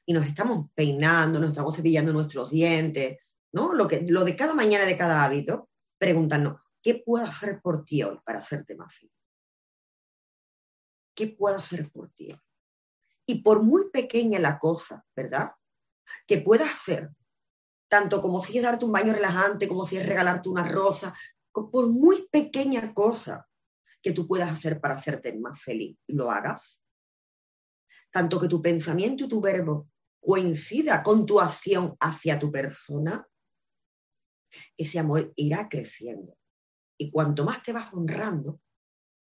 y 0.06 0.14
nos 0.14 0.25
estamos 0.25 0.68
peinando, 0.74 1.40
nos 1.40 1.50
estamos 1.50 1.75
cepillando 1.75 2.12
nuestros 2.12 2.50
dientes, 2.52 3.18
¿no? 3.55 3.74
Lo, 3.74 3.88
que, 3.88 4.01
lo 4.01 4.25
de 4.25 4.35
cada 4.35 4.53
mañana, 4.53 4.83
de 4.83 4.97
cada 4.97 5.24
hábito, 5.24 5.69
preguntarnos, 5.97 6.59
¿qué 6.83 7.01
puedo 7.05 7.25
hacer 7.25 7.62
por 7.62 7.85
ti 7.85 8.03
hoy 8.03 8.19
para 8.25 8.39
hacerte 8.39 8.75
más 8.75 8.93
feliz? 8.93 9.13
¿Qué 11.15 11.27
puedo 11.27 11.55
hacer 11.57 11.89
por 11.89 12.09
ti? 12.09 12.38
Y 13.25 13.41
por 13.41 13.63
muy 13.63 13.89
pequeña 13.91 14.39
la 14.39 14.59
cosa, 14.59 15.05
¿verdad? 15.15 15.53
Que 16.27 16.39
puedas 16.39 16.69
hacer, 16.69 17.12
tanto 17.88 18.21
como 18.21 18.41
si 18.41 18.57
es 18.57 18.63
darte 18.63 18.83
un 18.83 18.91
baño 18.91 19.13
relajante, 19.13 19.69
como 19.69 19.85
si 19.85 19.95
es 19.95 20.05
regalarte 20.05 20.50
una 20.50 20.69
rosa, 20.69 21.15
por 21.53 21.88
muy 21.88 22.27
pequeña 22.29 22.93
cosa 22.93 23.47
que 24.01 24.12
tú 24.12 24.27
puedas 24.27 24.51
hacer 24.51 24.81
para 24.81 24.95
hacerte 24.95 25.33
más 25.39 25.62
feliz, 25.62 25.97
lo 26.07 26.29
hagas. 26.29 26.81
Tanto 28.12 28.38
que 28.38 28.50
tu 28.50 28.62
pensamiento 28.62 29.24
y 29.24 29.29
tu 29.29 29.39
verbo 29.39 29.88
coincida 30.19 31.01
con 31.01 31.25
tu 31.25 31.39
acción 31.39 31.95
hacia 32.01 32.38
tu 32.38 32.51
persona, 32.51 33.25
ese 34.77 35.00
amor 35.00 35.33
irá 35.35 35.67
creciendo. 35.69 36.38
Y 36.97 37.12
cuanto 37.12 37.43
más 37.43 37.62
te 37.63 37.74
vas 37.74 37.93
honrando, 37.93 38.62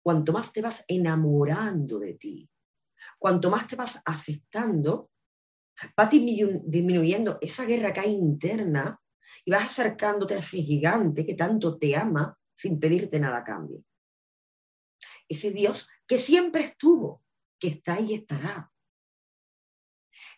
cuanto 0.03 0.31
más 0.31 0.53
te 0.53 0.61
vas 0.61 0.83
enamorando 0.87 1.99
de 1.99 2.13
ti, 2.13 2.49
cuanto 3.19 3.49
más 3.49 3.67
te 3.67 3.75
vas 3.75 4.01
aceptando, 4.05 5.11
vas 5.95 6.09
disminuyendo 6.11 7.37
esa 7.41 7.65
guerra 7.65 7.91
que 7.91 8.01
hay 8.01 8.13
interna 8.13 8.99
y 9.43 9.51
vas 9.51 9.65
acercándote 9.65 10.35
a 10.35 10.39
ese 10.39 10.57
gigante 10.57 11.25
que 11.25 11.35
tanto 11.35 11.77
te 11.77 11.95
ama 11.95 12.37
sin 12.55 12.79
pedirte 12.79 13.19
nada 13.19 13.37
a 13.39 13.43
cambio. 13.43 13.83
Ese 15.27 15.51
Dios 15.51 15.89
que 16.07 16.17
siempre 16.17 16.63
estuvo, 16.63 17.23
que 17.59 17.69
está 17.69 17.99
y 17.99 18.13
estará. 18.13 18.71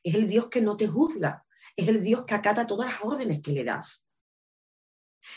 Es 0.03 0.15
el 0.15 0.27
Dios 0.27 0.49
que 0.49 0.61
no 0.61 0.77
te 0.77 0.87
juzga, 0.87 1.45
es 1.75 1.87
el 1.87 2.01
Dios 2.01 2.25
que 2.25 2.33
acata 2.33 2.65
todas 2.65 2.89
las 2.89 3.03
órdenes 3.03 3.41
que 3.41 3.51
le 3.51 3.63
das. 3.63 4.06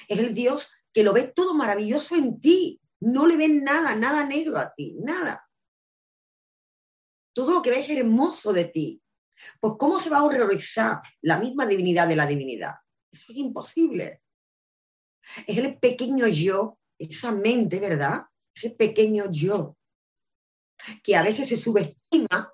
Es 0.08 0.18
el 0.18 0.34
Dios 0.34 0.70
que 0.92 1.02
lo 1.02 1.12
ve 1.12 1.32
todo 1.34 1.54
maravilloso 1.54 2.16
en 2.16 2.40
ti, 2.40 2.80
no 3.00 3.26
le 3.26 3.36
ve 3.36 3.48
nada, 3.48 3.94
nada 3.94 4.24
negro 4.24 4.58
a 4.58 4.72
ti, 4.74 4.96
nada. 5.00 5.48
Todo 7.32 7.52
lo 7.52 7.62
que 7.62 7.70
ves 7.70 7.88
es 7.88 7.98
hermoso 7.98 8.52
de 8.52 8.64
ti. 8.66 9.02
Pues 9.60 9.74
¿cómo 9.78 9.98
se 9.98 10.10
va 10.10 10.18
a 10.18 10.24
horrorizar 10.24 11.00
la 11.22 11.38
misma 11.38 11.66
divinidad 11.66 12.08
de 12.08 12.16
la 12.16 12.26
divinidad? 12.26 12.74
Eso 13.10 13.32
es 13.32 13.38
imposible. 13.38 14.22
Es 15.46 15.56
el 15.56 15.78
pequeño 15.78 16.26
yo, 16.26 16.78
esa 16.98 17.32
mente, 17.32 17.80
¿verdad? 17.80 18.24
Ese 18.54 18.70
pequeño 18.70 19.30
yo, 19.30 19.76
que 21.02 21.16
a 21.16 21.22
veces 21.22 21.48
se 21.48 21.56
subestima 21.56 22.52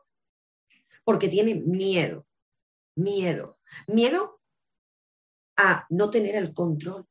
porque 1.05 1.28
tiene 1.28 1.55
miedo, 1.55 2.26
miedo, 2.97 3.59
miedo 3.87 4.40
a 5.57 5.87
no 5.90 6.11
tener 6.11 6.35
el 6.35 6.52
control, 6.52 7.07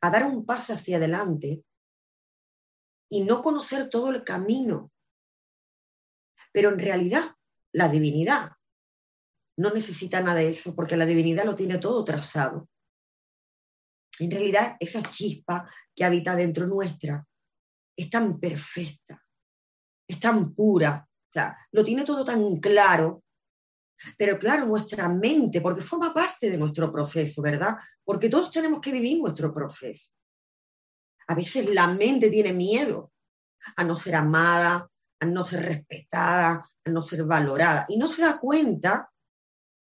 a 0.00 0.10
dar 0.10 0.24
un 0.24 0.44
paso 0.44 0.74
hacia 0.74 0.96
adelante 0.96 1.64
y 3.10 3.22
no 3.24 3.40
conocer 3.40 3.88
todo 3.88 4.10
el 4.10 4.24
camino. 4.24 4.92
Pero 6.52 6.70
en 6.70 6.78
realidad, 6.78 7.34
la 7.72 7.88
divinidad 7.88 8.52
no 9.56 9.70
necesita 9.70 10.20
nada 10.20 10.40
de 10.40 10.50
eso, 10.50 10.74
porque 10.74 10.96
la 10.96 11.06
divinidad 11.06 11.44
lo 11.44 11.54
tiene 11.54 11.78
todo 11.78 12.04
trazado. 12.04 12.68
En 14.18 14.30
realidad, 14.30 14.76
esa 14.78 15.02
chispa 15.02 15.68
que 15.94 16.04
habita 16.04 16.36
dentro 16.36 16.66
nuestra 16.66 17.26
es 17.96 18.10
tan 18.10 18.38
perfecta, 18.38 19.22
es 20.08 20.20
tan 20.20 20.54
pura, 20.54 21.08
lo 21.72 21.84
tiene 21.84 22.04
todo 22.04 22.24
tan 22.24 22.56
claro. 22.58 23.23
Pero 24.18 24.38
claro, 24.38 24.66
nuestra 24.66 25.08
mente, 25.08 25.60
porque 25.60 25.82
forma 25.82 26.12
parte 26.12 26.50
de 26.50 26.58
nuestro 26.58 26.92
proceso, 26.92 27.40
¿verdad? 27.42 27.76
Porque 28.04 28.28
todos 28.28 28.50
tenemos 28.50 28.80
que 28.80 28.92
vivir 28.92 29.20
nuestro 29.20 29.52
proceso. 29.52 30.10
A 31.28 31.34
veces 31.34 31.72
la 31.72 31.86
mente 31.86 32.30
tiene 32.30 32.52
miedo 32.52 33.12
a 33.76 33.84
no 33.84 33.96
ser 33.96 34.16
amada, 34.16 34.88
a 35.20 35.26
no 35.26 35.44
ser 35.44 35.64
respetada, 35.64 36.68
a 36.84 36.90
no 36.90 37.02
ser 37.02 37.24
valorada. 37.24 37.86
Y 37.88 37.96
no 37.96 38.08
se 38.08 38.22
da 38.22 38.38
cuenta 38.38 39.10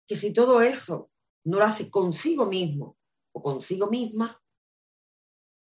que 0.07 0.17
si 0.17 0.33
todo 0.33 0.61
eso 0.61 1.09
no 1.45 1.59
lo 1.59 1.65
hace 1.65 1.89
consigo 1.89 2.45
mismo, 2.45 2.97
o 3.33 3.41
consigo 3.41 3.87
misma, 3.87 4.37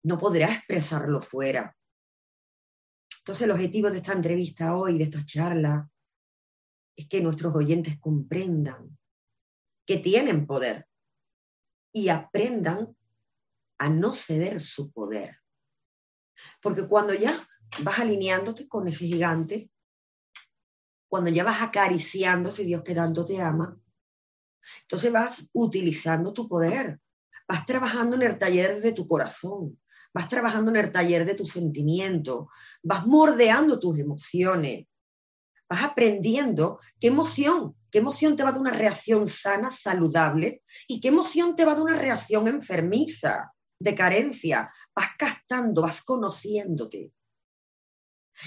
no 0.04 0.18
podrá 0.18 0.54
expresarlo 0.54 1.22
fuera. 1.22 1.76
Entonces 3.20 3.46
el 3.46 3.52
objetivo 3.52 3.92
de 3.92 3.98
esta 3.98 4.14
entrevista 4.14 4.76
hoy, 4.78 4.98
de 4.98 5.04
esta 5.04 5.26
charla, 5.26 5.90
es 7.00 7.08
que 7.08 7.22
nuestros 7.22 7.56
oyentes 7.56 8.00
comprendan 8.00 8.98
que 9.86 9.98
tienen 9.98 10.46
poder 10.46 10.88
y 11.94 12.10
aprendan 12.10 12.96
a 13.80 13.90
no 13.90 14.14
ceder 14.14 14.62
su 14.62 14.92
poder. 14.92 15.40
Porque 16.62 16.88
cuando 16.88 17.14
ya 17.14 17.36
vas 17.84 18.00
alineándote 18.00 18.68
con 18.68 18.88
ese 18.88 19.06
gigante, 19.06 19.72
cuando 21.08 21.30
ya 21.30 21.44
vas 21.44 21.62
acariciando 21.62 22.50
ese 22.50 22.64
Dios 22.64 22.84
que 22.84 22.94
tanto 22.94 23.26
te 23.26 23.42
ama, 23.42 23.80
entonces 24.84 25.12
vas 25.12 25.50
utilizando 25.54 26.34
tu 26.34 26.48
poder 26.48 27.00
vas 27.50 27.66
trabajando 27.66 28.16
en 28.16 28.22
el 28.22 28.38
taller 28.38 28.80
de 28.80 28.94
tu 28.94 29.08
corazón, 29.08 29.80
vas 30.14 30.30
trabajando 30.30 30.70
en 30.70 30.78
el 30.78 30.92
taller 30.92 31.26
de 31.26 31.34
tu 31.34 31.48
sentimiento, 31.48 32.50
vas 32.84 33.08
mordeando 33.08 33.80
tus 33.80 34.00
emociones, 34.00 34.86
vas 35.70 35.84
aprendiendo 35.84 36.80
qué 37.00 37.08
emoción, 37.08 37.76
qué 37.92 38.00
emoción 38.00 38.36
te 38.36 38.44
va 38.44 38.52
dar 38.52 38.60
una 38.60 38.72
reacción 38.72 39.28
sana, 39.28 39.70
saludable, 39.70 40.64
y 40.88 41.00
qué 41.00 41.10
emoción 41.10 41.56
te 41.56 41.64
va 41.64 41.76
dar 41.76 41.84
una 41.84 41.98
reacción 41.98 42.48
enfermiza, 42.48 43.54
de 43.80 43.96
carencia. 43.96 44.72
Vas 44.96 45.10
captando, 45.18 45.82
vas 45.82 46.02
conociéndote. 46.04 47.14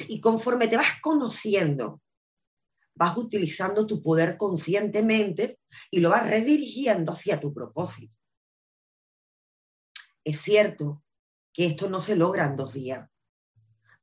Y 0.09 0.21
conforme 0.21 0.69
te 0.69 0.76
vas 0.76 1.00
conociendo, 1.00 2.02
vas 2.95 3.17
utilizando 3.17 3.87
tu 3.87 4.02
poder 4.02 4.37
conscientemente 4.37 5.59
y 5.91 6.00
lo 6.00 6.11
vas 6.11 6.29
redirigiendo 6.29 7.12
hacia 7.12 7.41
tu 7.41 7.52
propósito. 7.52 8.17
Es 10.25 10.41
cierto 10.41 11.02
que 11.52 11.67
esto 11.67 11.88
no 11.88 12.00
se 12.00 12.17
logra 12.17 12.47
en 12.47 12.57
dos 12.57 12.75
días. 12.75 13.09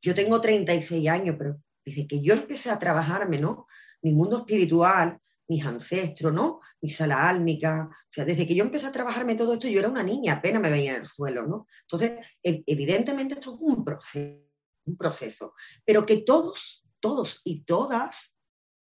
Yo 0.01 0.13
tengo 0.15 0.39
36 0.39 1.07
años, 1.09 1.35
pero 1.37 1.61
desde 1.89 2.07
que 2.07 2.21
yo 2.21 2.33
empecé 2.33 2.69
a 2.69 2.79
trabajarme, 2.79 3.39
¿no? 3.39 3.67
Mi 4.01 4.13
mundo 4.13 4.39
espiritual, 4.39 5.19
mis 5.47 5.65
ancestros, 5.65 6.33
¿no? 6.33 6.59
Mi 6.81 6.89
sala 6.89 7.27
álmica, 7.27 7.89
o 7.91 8.07
sea, 8.09 8.25
desde 8.25 8.47
que 8.47 8.55
yo 8.55 8.63
empecé 8.63 8.87
a 8.87 8.91
trabajarme 8.91 9.35
todo 9.35 9.53
esto, 9.53 9.67
yo 9.67 9.79
era 9.79 9.89
una 9.89 10.03
niña, 10.03 10.33
apenas 10.33 10.61
me 10.61 10.69
veía 10.69 10.95
en 10.95 11.01
el 11.01 11.07
suelo, 11.07 11.45
¿no? 11.47 11.67
Entonces, 11.81 12.37
evidentemente 12.43 13.35
esto 13.35 13.55
es 13.55 13.61
un 13.61 13.83
proceso, 13.83 14.45
un 14.85 14.97
proceso, 14.97 15.53
pero 15.83 16.05
que 16.05 16.17
todos, 16.17 16.85
todos 16.99 17.41
y 17.43 17.63
todas 17.63 18.37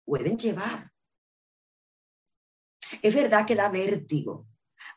pueden 0.06 0.38
llevar. 0.38 0.92
Es 3.02 3.14
verdad 3.14 3.46
que 3.46 3.56
da 3.56 3.70
vértigo, 3.70 4.48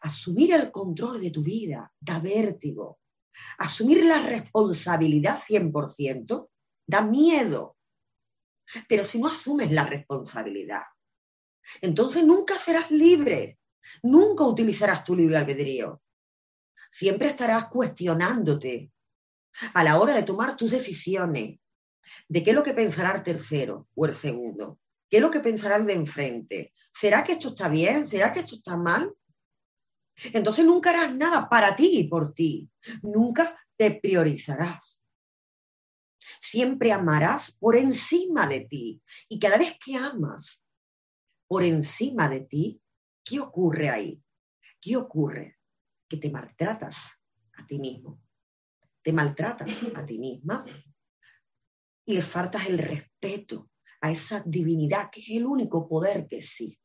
Asumir 0.00 0.52
el 0.54 0.70
control 0.70 1.20
de 1.20 1.30
tu 1.30 1.42
vida 1.42 1.92
da 2.00 2.20
vértigo. 2.20 3.00
Asumir 3.58 4.04
la 4.04 4.20
responsabilidad 4.20 5.38
100% 5.38 6.48
da 6.86 7.02
miedo. 7.02 7.76
Pero 8.88 9.04
si 9.04 9.18
no 9.18 9.28
asumes 9.28 9.70
la 9.70 9.84
responsabilidad, 9.84 10.82
entonces 11.80 12.24
nunca 12.24 12.58
serás 12.58 12.90
libre, 12.90 13.58
nunca 14.02 14.44
utilizarás 14.44 15.04
tu 15.04 15.14
libre 15.14 15.36
albedrío. 15.36 16.02
Siempre 16.90 17.28
estarás 17.28 17.68
cuestionándote 17.68 18.92
a 19.74 19.84
la 19.84 19.98
hora 19.98 20.14
de 20.14 20.22
tomar 20.22 20.56
tus 20.56 20.70
decisiones 20.70 21.58
de 22.28 22.42
qué 22.42 22.50
es 22.50 22.56
lo 22.56 22.62
que 22.62 22.74
pensará 22.74 23.14
el 23.14 23.22
tercero 23.22 23.88
o 23.94 24.06
el 24.06 24.14
segundo, 24.14 24.80
qué 25.08 25.18
es 25.18 25.22
lo 25.22 25.30
que 25.30 25.40
pensará 25.40 25.76
el 25.76 25.86
de 25.86 25.94
enfrente. 25.94 26.72
¿Será 26.92 27.22
que 27.22 27.32
esto 27.32 27.48
está 27.48 27.68
bien? 27.68 28.06
¿Será 28.06 28.32
que 28.32 28.40
esto 28.40 28.56
está 28.56 28.76
mal? 28.76 29.14
Entonces 30.32 30.64
nunca 30.64 30.90
harás 30.90 31.14
nada 31.14 31.48
para 31.48 31.76
ti 31.76 32.00
y 32.00 32.08
por 32.08 32.34
ti. 32.34 32.68
Nunca 33.02 33.56
te 33.76 33.92
priorizarás. 33.92 34.99
Siempre 36.50 36.90
amarás 36.90 37.52
por 37.52 37.76
encima 37.76 38.48
de 38.48 38.62
ti. 38.62 39.00
Y 39.28 39.38
cada 39.38 39.56
vez 39.56 39.78
que 39.78 39.94
amas, 39.94 40.64
por 41.46 41.62
encima 41.62 42.28
de 42.28 42.40
ti, 42.40 42.82
¿qué 43.24 43.38
ocurre 43.38 43.88
ahí? 43.88 44.20
¿Qué 44.80 44.96
ocurre? 44.96 45.60
Que 46.08 46.16
te 46.16 46.28
maltratas 46.28 46.96
a 47.54 47.64
ti 47.68 47.78
mismo, 47.78 48.20
te 49.00 49.12
maltratas 49.12 49.80
a 49.94 50.04
ti 50.04 50.18
misma 50.18 50.64
y 52.04 52.14
le 52.14 52.22
faltas 52.22 52.66
el 52.66 52.78
respeto 52.78 53.70
a 54.00 54.10
esa 54.10 54.42
divinidad 54.44 55.08
que 55.08 55.20
es 55.20 55.30
el 55.30 55.46
único 55.46 55.88
poder 55.88 56.26
que 56.26 56.38
existe. 56.38 56.80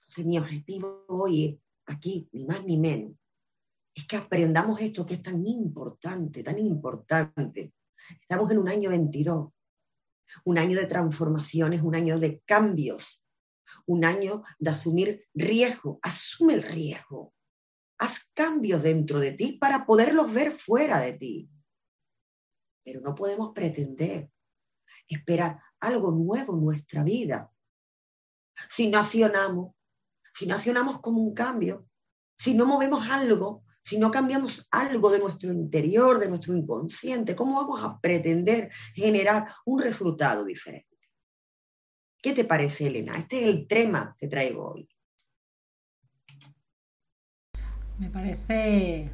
Entonces 0.00 0.26
mi 0.26 0.36
objetivo 0.36 1.06
hoy 1.08 1.58
aquí, 1.86 2.28
ni 2.32 2.44
más 2.44 2.62
ni 2.62 2.76
menos, 2.76 3.16
es 3.94 4.06
que 4.06 4.16
aprendamos 4.16 4.80
esto 4.80 5.06
que 5.06 5.14
es 5.14 5.22
tan 5.22 5.46
importante, 5.46 6.42
tan 6.42 6.58
importante. 6.58 7.72
Estamos 8.20 8.50
en 8.50 8.58
un 8.58 8.68
año 8.68 8.90
22, 8.90 9.52
un 10.44 10.58
año 10.58 10.78
de 10.78 10.86
transformaciones, 10.86 11.80
un 11.82 11.94
año 11.94 12.18
de 12.18 12.40
cambios, 12.40 13.24
un 13.86 14.04
año 14.04 14.42
de 14.58 14.70
asumir 14.70 15.28
riesgo. 15.32 16.00
Asume 16.02 16.54
el 16.54 16.62
riesgo. 16.64 17.32
Haz 17.98 18.30
cambios 18.34 18.82
dentro 18.82 19.20
de 19.20 19.32
ti 19.32 19.52
para 19.58 19.86
poderlos 19.86 20.32
ver 20.32 20.50
fuera 20.50 20.98
de 21.00 21.12
ti. 21.12 21.50
Pero 22.82 23.00
no 23.00 23.14
podemos 23.14 23.52
pretender 23.54 24.28
esperar 25.08 25.60
algo 25.80 26.10
nuevo 26.10 26.54
en 26.54 26.64
nuestra 26.64 27.04
vida. 27.04 27.50
Si 28.68 28.88
no 28.88 28.98
accionamos, 28.98 29.74
si 30.34 30.46
no 30.46 30.56
accionamos 30.56 31.00
como 31.00 31.20
un 31.20 31.32
cambio, 31.32 31.88
si 32.36 32.54
no 32.54 32.66
movemos 32.66 33.08
algo, 33.08 33.63
si 33.84 33.98
no 33.98 34.10
cambiamos 34.10 34.66
algo 34.70 35.10
de 35.10 35.18
nuestro 35.18 35.52
interior, 35.52 36.18
de 36.18 36.28
nuestro 36.28 36.56
inconsciente, 36.56 37.36
¿cómo 37.36 37.56
vamos 37.56 37.82
a 37.82 38.00
pretender 38.00 38.70
generar 38.94 39.46
un 39.66 39.82
resultado 39.82 40.44
diferente? 40.44 40.88
¿Qué 42.20 42.32
te 42.32 42.44
parece, 42.44 42.86
Elena? 42.86 43.12
Este 43.18 43.42
es 43.42 43.54
el 43.54 43.66
tema 43.66 44.16
que 44.18 44.26
traigo 44.26 44.72
hoy. 44.72 44.88
Me 47.98 48.08
parece 48.08 49.10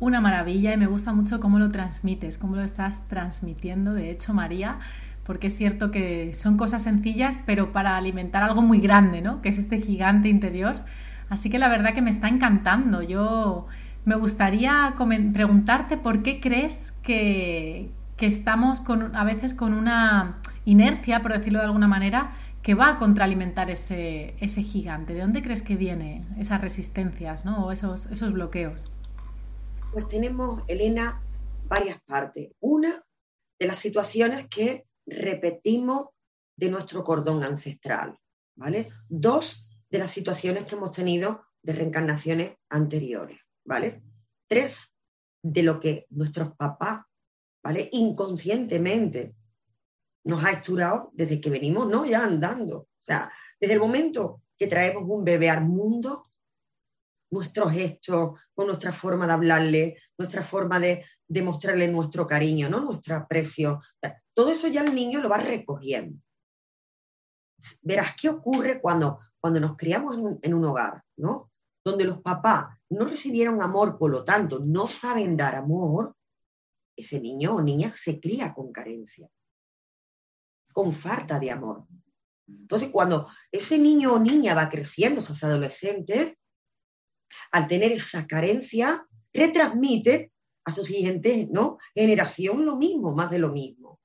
una 0.00 0.20
maravilla 0.20 0.72
y 0.72 0.76
me 0.76 0.88
gusta 0.88 1.12
mucho 1.12 1.38
cómo 1.38 1.60
lo 1.60 1.68
transmites, 1.68 2.36
cómo 2.36 2.56
lo 2.56 2.62
estás 2.62 3.06
transmitiendo. 3.06 3.94
De 3.94 4.10
hecho, 4.10 4.34
María, 4.34 4.80
porque 5.24 5.46
es 5.46 5.56
cierto 5.56 5.92
que 5.92 6.34
son 6.34 6.56
cosas 6.56 6.82
sencillas, 6.82 7.38
pero 7.46 7.70
para 7.70 7.96
alimentar 7.96 8.42
algo 8.42 8.62
muy 8.62 8.80
grande, 8.80 9.22
¿no? 9.22 9.40
Que 9.40 9.50
es 9.50 9.58
este 9.58 9.78
gigante 9.78 10.28
interior. 10.28 10.84
Así 11.28 11.48
que 11.48 11.60
la 11.60 11.68
verdad 11.68 11.94
que 11.94 12.02
me 12.02 12.10
está 12.10 12.26
encantando. 12.26 13.02
Yo 13.02 13.68
me 14.04 14.16
gustaría 14.16 14.94
preguntarte 15.32 15.96
por 15.96 16.22
qué 16.22 16.40
crees 16.40 16.92
que, 17.02 17.90
estamos 18.18 18.82
a 19.14 19.24
veces 19.24 19.54
con 19.54 19.72
una 19.72 20.42
inercia, 20.66 21.22
por 21.22 21.32
decirlo 21.32 21.60
de 21.60 21.64
alguna 21.64 21.88
manera, 21.88 22.32
que 22.62 22.74
va 22.74 22.90
a 22.90 22.98
contraalimentar 22.98 23.70
ese, 23.70 24.34
ese 24.40 24.62
gigante. 24.62 25.14
¿De 25.14 25.20
dónde 25.20 25.42
crees 25.42 25.62
que 25.62 25.76
viene 25.76 26.26
esas 26.38 26.60
resistencias 26.60 27.46
¿no? 27.46 27.64
o 27.64 27.72
esos, 27.72 28.06
esos 28.06 28.34
bloqueos? 28.34 28.92
Pues 29.92 30.06
tenemos, 30.08 30.62
Elena, 30.68 31.22
varias 31.66 31.98
partes. 32.02 32.50
Una 32.60 32.94
de 33.58 33.66
las 33.66 33.78
situaciones 33.78 34.48
que 34.48 34.84
repetimos 35.06 36.08
de 36.56 36.68
nuestro 36.68 37.02
cordón 37.02 37.42
ancestral, 37.42 38.18
¿vale? 38.54 38.90
Dos 39.08 39.66
de 39.90 39.98
las 39.98 40.10
situaciones 40.10 40.64
que 40.64 40.76
hemos 40.76 40.92
tenido 40.92 41.42
de 41.62 41.72
reencarnaciones 41.72 42.54
anteriores, 42.68 43.40
¿vale? 43.70 44.02
Tres 44.48 44.96
de 45.40 45.62
lo 45.62 45.78
que 45.78 46.06
nuestros 46.10 46.56
papás, 46.56 47.02
¿vale? 47.62 47.88
Inconscientemente 47.92 49.36
nos 50.24 50.44
ha 50.44 50.50
esturado 50.50 51.10
desde 51.14 51.40
que 51.40 51.50
venimos, 51.50 51.88
¿no? 51.88 52.04
Ya 52.04 52.24
andando. 52.24 52.78
O 52.78 53.04
sea, 53.04 53.32
desde 53.60 53.74
el 53.74 53.80
momento 53.80 54.42
que 54.58 54.66
traemos 54.66 55.04
un 55.06 55.24
bebé 55.24 55.48
al 55.48 55.64
mundo, 55.64 56.24
nuestros 57.30 57.72
gestos, 57.72 58.40
con 58.52 58.66
nuestra 58.66 58.90
forma 58.90 59.24
de 59.28 59.32
hablarle, 59.34 59.96
nuestra 60.18 60.42
forma 60.42 60.80
de 60.80 61.06
demostrarle 61.28 61.86
nuestro 61.86 62.26
cariño, 62.26 62.68
¿no? 62.68 62.80
Nuestro 62.80 63.14
aprecio. 63.14 63.78
Todo 64.34 64.50
eso 64.50 64.66
ya 64.66 64.82
el 64.82 64.92
niño 64.92 65.20
lo 65.20 65.28
va 65.28 65.38
recogiendo. 65.38 66.20
Verás 67.82 68.16
qué 68.20 68.30
ocurre 68.30 68.80
cuando, 68.80 69.20
cuando 69.38 69.60
nos 69.60 69.76
criamos 69.76 70.16
en 70.16 70.20
un, 70.22 70.38
en 70.42 70.54
un 70.54 70.64
hogar, 70.64 71.04
¿no? 71.18 71.52
Donde 71.90 72.04
los 72.04 72.20
papás 72.20 72.66
no 72.90 73.04
recibieron 73.04 73.62
amor, 73.62 73.98
por 73.98 74.10
lo 74.10 74.24
tanto, 74.24 74.60
no 74.64 74.86
saben 74.86 75.36
dar 75.36 75.54
amor, 75.54 76.16
ese 76.96 77.20
niño 77.20 77.56
o 77.56 77.62
niña 77.62 77.92
se 77.92 78.20
cría 78.20 78.52
con 78.54 78.72
carencia 78.72 79.28
con 80.72 80.92
falta 80.92 81.38
de 81.38 81.50
amor. 81.50 81.86
Entonces, 82.46 82.90
cuando 82.90 83.28
ese 83.50 83.78
niño 83.78 84.14
o 84.14 84.18
niña 84.18 84.54
va 84.54 84.68
creciendo, 84.68 85.20
esos 85.20 85.42
adolescentes, 85.44 86.36
al 87.52 87.68
tener 87.68 87.92
esa 87.92 88.26
carencia, 88.26 89.06
retransmite 89.32 90.32
a 90.64 90.72
su 90.72 90.84
siguiente 90.84 91.48
¿no? 91.50 91.78
generación 91.94 92.64
lo 92.64 92.76
mismo, 92.76 93.14
más 93.14 93.30
de 93.30 93.38
lo 93.38 93.50
mismo. 93.50 94.00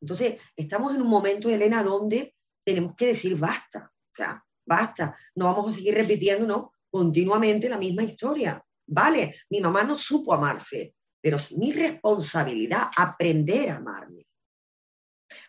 Entonces, 0.00 0.40
estamos 0.56 0.94
en 0.94 1.02
un 1.02 1.08
momento, 1.08 1.48
Elena, 1.48 1.82
donde 1.82 2.34
tenemos 2.64 2.94
que 2.94 3.08
decir 3.08 3.36
basta, 3.36 3.92
o 4.18 4.47
basta, 4.68 5.16
no 5.34 5.46
vamos 5.46 5.68
a 5.68 5.72
seguir 5.72 5.94
repitiendo 5.94 6.72
continuamente 6.90 7.68
la 7.68 7.78
misma 7.78 8.04
historia. 8.04 8.62
Vale, 8.86 9.34
mi 9.50 9.60
mamá 9.60 9.82
no 9.82 9.98
supo 9.98 10.32
amarse, 10.32 10.94
pero 11.20 11.36
es 11.36 11.52
mi 11.52 11.72
responsabilidad 11.72 12.88
aprender 12.96 13.70
a 13.70 13.76
amarme. 13.76 14.24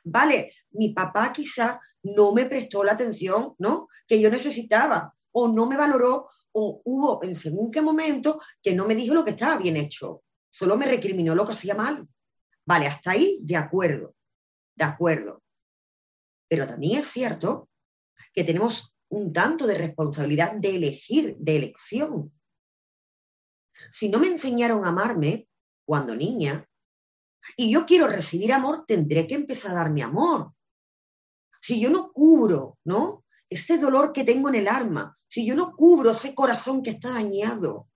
Vale, 0.03 0.51
mi 0.71 0.93
papá 0.93 1.31
quizá 1.31 1.79
no 2.03 2.31
me 2.31 2.45
prestó 2.45 2.83
la 2.83 2.93
atención, 2.93 3.55
¿no? 3.59 3.87
Que 4.07 4.19
yo 4.19 4.29
necesitaba, 4.29 5.13
o 5.31 5.47
no 5.47 5.65
me 5.65 5.77
valoró, 5.77 6.29
o 6.51 6.81
hubo 6.83 7.23
en 7.23 7.35
según 7.35 7.71
qué 7.71 7.81
momento 7.81 8.41
que 8.61 8.73
no 8.73 8.85
me 8.85 8.95
dijo 8.95 9.13
lo 9.13 9.23
que 9.23 9.31
estaba 9.31 9.57
bien 9.57 9.77
hecho, 9.77 10.23
solo 10.49 10.77
me 10.77 10.85
recriminó 10.85 11.35
lo 11.35 11.45
que 11.45 11.51
hacía 11.51 11.75
mal. 11.75 12.07
Vale, 12.65 12.87
hasta 12.87 13.11
ahí, 13.11 13.39
de 13.41 13.55
acuerdo, 13.55 14.15
de 14.75 14.83
acuerdo. 14.83 15.43
Pero 16.47 16.65
también 16.67 16.99
es 16.99 17.07
cierto 17.07 17.69
que 18.33 18.43
tenemos 18.43 18.93
un 19.09 19.33
tanto 19.33 19.65
de 19.67 19.77
responsabilidad 19.77 20.53
de 20.53 20.75
elegir, 20.75 21.35
de 21.37 21.55
elección. 21.55 22.31
Si 23.91 24.09
no 24.09 24.19
me 24.19 24.27
enseñaron 24.27 24.85
a 24.85 24.89
amarme 24.89 25.47
cuando 25.85 26.15
niña, 26.15 26.67
y 27.55 27.71
yo 27.71 27.85
quiero 27.85 28.07
recibir 28.07 28.53
amor, 28.53 28.85
tendré 28.85 29.25
que 29.25 29.35
empezar 29.35 29.71
a 29.71 29.75
darme 29.75 30.03
amor. 30.03 30.53
Si 31.61 31.79
yo 31.79 31.89
no 31.89 32.11
cubro, 32.11 32.77
¿no? 32.83 33.25
Ese 33.49 33.77
dolor 33.77 34.13
que 34.13 34.23
tengo 34.23 34.49
en 34.49 34.55
el 34.55 34.67
alma, 34.67 35.15
si 35.27 35.45
yo 35.45 35.55
no 35.55 35.75
cubro 35.75 36.11
ese 36.11 36.35
corazón 36.35 36.83
que 36.83 36.91
está 36.91 37.09
dañado, 37.09 37.89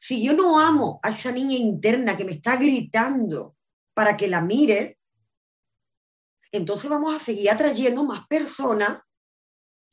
si 0.00 0.22
yo 0.22 0.32
no 0.34 0.60
amo 0.60 1.00
a 1.02 1.10
esa 1.10 1.32
niña 1.32 1.56
interna 1.56 2.16
que 2.16 2.24
me 2.24 2.32
está 2.32 2.56
gritando 2.56 3.56
para 3.94 4.16
que 4.16 4.28
la 4.28 4.40
mire, 4.40 4.98
entonces 6.52 6.88
vamos 6.88 7.14
a 7.14 7.24
seguir 7.24 7.50
atrayendo 7.50 8.04
más 8.04 8.26
personas 8.28 9.00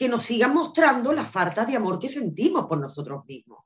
que 0.04 0.10
nos 0.10 0.24
sigan 0.24 0.54
mostrando 0.54 1.14
la 1.14 1.24
falta 1.24 1.66
de 1.66 1.78
amor 1.78 1.98
que 1.98 2.10
sentimos 2.10 2.66
por 2.68 2.78
nosotros 2.78 3.24
mismos. 3.26 3.64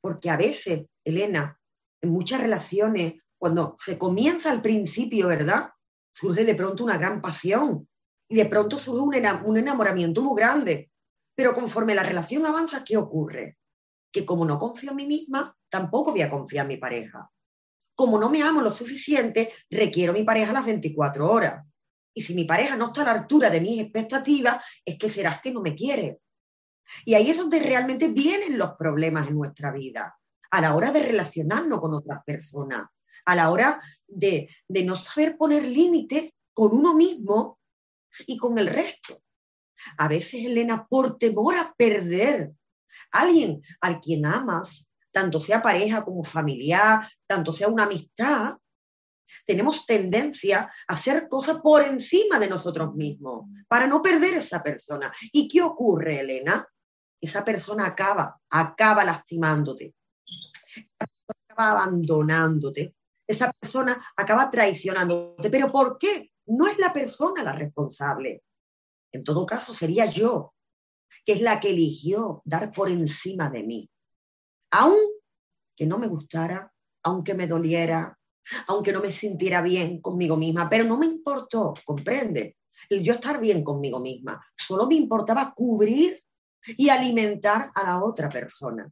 Porque 0.00 0.28
a 0.28 0.36
veces 0.36 0.86
Elena, 1.04 1.60
en 2.02 2.10
muchas 2.10 2.40
relaciones, 2.40 3.22
cuando 3.38 3.76
se 3.78 3.96
comienza 3.96 4.50
al 4.50 4.62
principio, 4.62 5.28
¿verdad? 5.28 5.70
Surge 6.12 6.44
de 6.44 6.56
pronto 6.56 6.82
una 6.82 6.98
gran 6.98 7.22
pasión 7.22 7.88
y 8.28 8.34
de 8.34 8.46
pronto 8.46 8.80
surge 8.80 9.22
un, 9.44 9.56
enamoramiento 9.56 10.20
muy 10.20 10.36
grande. 10.36 10.90
Pero 11.36 11.54
conforme 11.54 11.94
la 11.94 12.02
relación 12.02 12.46
avanza, 12.46 12.82
¿qué 12.82 12.96
ocurre? 12.96 13.58
Que 14.10 14.26
como 14.26 14.44
no 14.44 14.58
confío 14.58 14.90
en 14.90 14.96
mí 14.96 15.06
misma, 15.06 15.54
tampoco 15.68 16.10
voy 16.10 16.22
a 16.22 16.30
confiar 16.30 16.64
en 16.64 16.68
mi 16.68 16.76
pareja. 16.78 17.30
Como 17.94 18.18
no 18.18 18.28
me 18.28 18.42
amo 18.42 18.60
lo 18.60 18.72
suficiente, 18.72 19.52
requiero 19.70 20.10
a 20.10 20.16
mi 20.16 20.24
pareja 20.24 20.52
las 20.52 20.66
24 20.66 21.30
horas. 21.30 21.64
Y 22.14 22.22
si 22.22 22.34
mi 22.34 22.44
pareja 22.44 22.76
no 22.76 22.86
está 22.86 23.02
a 23.02 23.06
la 23.06 23.12
altura 23.12 23.50
de 23.50 23.60
mis 23.60 23.80
expectativas, 23.80 24.64
es 24.84 24.98
que 24.98 25.08
serás 25.08 25.40
que 25.40 25.52
no 25.52 25.60
me 25.60 25.74
quiere. 25.74 26.20
Y 27.04 27.14
ahí 27.14 27.30
es 27.30 27.36
donde 27.36 27.60
realmente 27.60 28.08
vienen 28.08 28.58
los 28.58 28.72
problemas 28.72 29.28
en 29.28 29.36
nuestra 29.36 29.70
vida 29.70 30.18
a 30.50 30.60
la 30.60 30.74
hora 30.74 30.90
de 30.90 31.00
relacionarnos 31.00 31.80
con 31.80 31.94
otras 31.94 32.24
personas, 32.24 32.86
a 33.26 33.34
la 33.34 33.50
hora 33.50 33.80
de, 34.06 34.48
no 34.84 34.96
saber 34.96 35.36
poner 35.36 35.64
límites 35.64 36.32
con 36.54 36.72
uno 36.72 36.94
mismo 36.94 37.58
y 38.26 38.36
con 38.36 38.58
el 38.58 38.68
resto. 38.68 39.22
A 39.98 40.08
veces, 40.08 40.44
Elena, 40.44 40.86
por 40.88 41.18
temor 41.18 41.56
a 41.56 41.72
perder 41.74 42.52
a 43.12 43.20
alguien 43.20 43.60
al 43.80 44.00
quien 44.00 44.24
amas, 44.26 44.90
tanto 45.10 45.40
sea 45.40 45.62
pareja 45.62 46.04
como 46.04 46.24
familiar, 46.24 47.06
tanto 47.26 47.52
sea 47.52 47.68
una 47.68 47.84
amistad, 47.84 48.56
tenemos 49.46 49.86
tendencia 49.86 50.70
a 50.86 50.92
hacer 50.92 51.28
cosas 51.28 51.60
por 51.60 51.82
encima 51.82 52.38
de 52.38 52.48
nosotros 52.48 52.94
mismos 52.94 53.46
para 53.66 53.86
no 53.86 54.02
perder 54.02 54.34
esa 54.34 54.62
persona. 54.62 55.12
¿Y 55.32 55.48
qué 55.48 55.62
ocurre, 55.62 56.20
Elena? 56.20 56.66
Esa 57.20 57.44
persona 57.44 57.86
acaba, 57.86 58.40
acaba 58.50 59.04
lastimándote, 59.04 59.94
acaba 61.48 61.72
abandonándote, 61.72 62.94
esa 63.26 63.52
persona 63.52 64.00
acaba 64.16 64.50
traicionándote. 64.50 65.50
¿Pero 65.50 65.70
por 65.70 65.98
qué? 65.98 66.32
No 66.46 66.66
es 66.66 66.78
la 66.78 66.92
persona 66.92 67.42
la 67.42 67.52
responsable. 67.52 68.42
En 69.12 69.24
todo 69.24 69.44
caso, 69.44 69.72
sería 69.72 70.06
yo, 70.06 70.54
que 71.24 71.32
es 71.32 71.42
la 71.42 71.60
que 71.60 71.70
eligió 71.70 72.42
dar 72.44 72.72
por 72.72 72.88
encima 72.88 73.50
de 73.50 73.62
mí. 73.62 73.90
Aun 74.70 74.98
que 75.76 75.86
no 75.86 75.98
me 75.98 76.08
gustara, 76.08 76.72
aunque 77.02 77.34
me 77.34 77.46
doliera, 77.46 78.17
aunque 78.66 78.92
no 78.92 79.00
me 79.00 79.12
sintiera 79.12 79.62
bien 79.62 80.00
conmigo 80.00 80.36
misma, 80.36 80.68
pero 80.68 80.84
no 80.84 80.98
me 80.98 81.06
importó, 81.06 81.74
comprende, 81.84 82.56
el 82.88 83.02
yo 83.02 83.14
estar 83.14 83.40
bien 83.40 83.62
conmigo 83.62 84.00
misma. 84.00 84.44
Solo 84.56 84.86
me 84.86 84.94
importaba 84.94 85.52
cubrir 85.54 86.22
y 86.76 86.88
alimentar 86.88 87.70
a 87.74 87.82
la 87.82 88.02
otra 88.02 88.28
persona. 88.28 88.90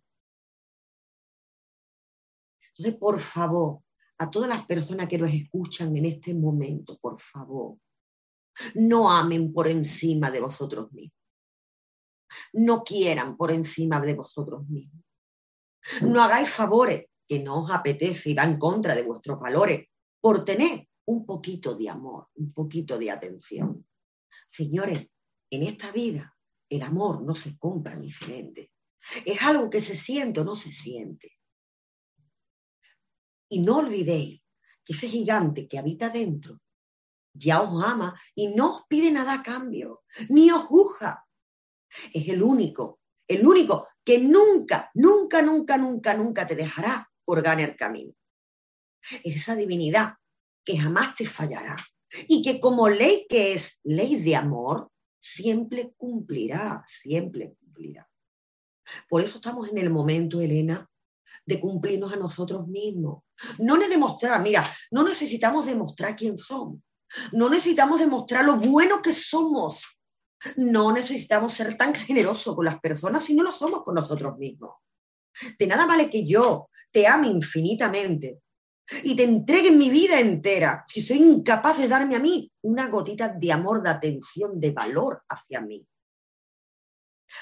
Entonces, 2.68 2.96
por 2.98 3.20
favor, 3.20 3.80
a 4.18 4.30
todas 4.30 4.48
las 4.48 4.64
personas 4.66 5.08
que 5.08 5.18
nos 5.18 5.30
escuchan 5.30 5.96
en 5.96 6.06
este 6.06 6.34
momento, 6.34 6.98
por 6.98 7.20
favor, 7.20 7.78
no 8.74 9.10
amen 9.10 9.52
por 9.52 9.68
encima 9.68 10.30
de 10.30 10.40
vosotros 10.40 10.92
mismos. 10.92 11.16
No 12.54 12.82
quieran 12.82 13.36
por 13.36 13.52
encima 13.52 14.00
de 14.00 14.14
vosotros 14.14 14.66
mismos. 14.68 15.04
No 16.02 16.22
hagáis 16.22 16.50
favores 16.50 17.06
que 17.28 17.38
no 17.40 17.64
os 17.64 17.70
apetece 17.70 18.30
y 18.30 18.34
va 18.34 18.44
en 18.44 18.58
contra 18.58 18.94
de 18.94 19.02
vuestros 19.02 19.38
valores 19.40 19.86
por 20.20 20.44
tener 20.44 20.88
un 21.06 21.24
poquito 21.24 21.74
de 21.74 21.88
amor, 21.88 22.28
un 22.34 22.52
poquito 22.52 22.98
de 22.98 23.10
atención. 23.10 23.86
Señores, 24.48 25.08
en 25.50 25.62
esta 25.62 25.92
vida 25.92 26.36
el 26.68 26.82
amor 26.82 27.22
no 27.22 27.34
se 27.34 27.56
compra 27.58 27.94
ni 27.94 28.10
se 28.10 28.26
vende. 28.26 28.72
Es 29.24 29.40
algo 29.42 29.70
que 29.70 29.80
se 29.80 29.94
siente 29.94 30.40
o 30.40 30.44
no 30.44 30.56
se 30.56 30.72
siente. 30.72 31.32
Y 33.48 33.60
no 33.60 33.78
olvidéis 33.78 34.42
que 34.84 34.92
ese 34.92 35.08
gigante 35.08 35.68
que 35.68 35.78
habita 35.78 36.10
dentro 36.10 36.60
ya 37.32 37.60
os 37.60 37.84
ama 37.84 38.18
y 38.34 38.48
no 38.48 38.72
os 38.72 38.82
pide 38.88 39.10
nada 39.10 39.34
a 39.34 39.42
cambio, 39.42 40.02
ni 40.28 40.50
os 40.50 40.64
juzga. 40.64 41.24
Es 42.12 42.28
el 42.28 42.42
único, 42.42 43.00
el 43.28 43.46
único 43.46 43.88
que 44.02 44.18
nunca, 44.18 44.90
nunca, 44.94 45.42
nunca, 45.42 45.76
nunca, 45.76 46.14
nunca 46.14 46.46
te 46.46 46.56
dejará 46.56 47.08
por 47.26 47.46
el 47.46 47.76
camino. 47.76 48.14
Es 49.22 49.36
esa 49.36 49.54
divinidad 49.54 50.14
que 50.64 50.78
jamás 50.78 51.14
te 51.14 51.26
fallará 51.26 51.76
y 52.28 52.42
que 52.42 52.58
como 52.60 52.88
ley 52.88 53.26
que 53.28 53.52
es 53.52 53.80
ley 53.84 54.16
de 54.16 54.36
amor, 54.36 54.90
siempre 55.20 55.92
cumplirá, 55.96 56.82
siempre 56.86 57.54
cumplirá. 57.58 58.08
Por 59.08 59.20
eso 59.20 59.36
estamos 59.36 59.68
en 59.68 59.78
el 59.78 59.90
momento, 59.90 60.40
Elena, 60.40 60.88
de 61.44 61.60
cumplirnos 61.60 62.12
a 62.12 62.16
nosotros 62.16 62.66
mismos. 62.68 63.24
No 63.58 63.76
le 63.76 63.88
demostrar, 63.88 64.40
mira, 64.40 64.64
no 64.92 65.02
necesitamos 65.02 65.66
demostrar 65.66 66.14
quién 66.14 66.38
somos. 66.38 66.80
No 67.32 67.48
necesitamos 67.48 67.98
demostrar 67.98 68.44
lo 68.44 68.56
bueno 68.56 69.02
que 69.02 69.12
somos. 69.12 69.84
No 70.56 70.92
necesitamos 70.92 71.54
ser 71.54 71.76
tan 71.76 71.94
generosos 71.94 72.54
con 72.54 72.64
las 72.64 72.78
personas 72.80 73.24
si 73.24 73.34
no 73.34 73.42
lo 73.42 73.52
somos 73.52 73.82
con 73.82 73.94
nosotros 73.96 74.36
mismos. 74.38 74.74
De 75.58 75.66
nada 75.66 75.86
vale 75.86 76.08
que 76.10 76.26
yo 76.26 76.70
te 76.90 77.06
ame 77.06 77.28
infinitamente 77.28 78.40
y 79.02 79.16
te 79.16 79.24
entregue 79.24 79.70
mi 79.70 79.90
vida 79.90 80.20
entera 80.20 80.84
si 80.86 81.02
soy 81.02 81.18
incapaz 81.18 81.78
de 81.78 81.88
darme 81.88 82.16
a 82.16 82.20
mí 82.20 82.50
una 82.62 82.88
gotita 82.88 83.28
de 83.28 83.52
amor, 83.52 83.82
de 83.82 83.90
atención, 83.90 84.60
de 84.60 84.70
valor 84.70 85.24
hacia 85.28 85.60
mí. 85.60 85.86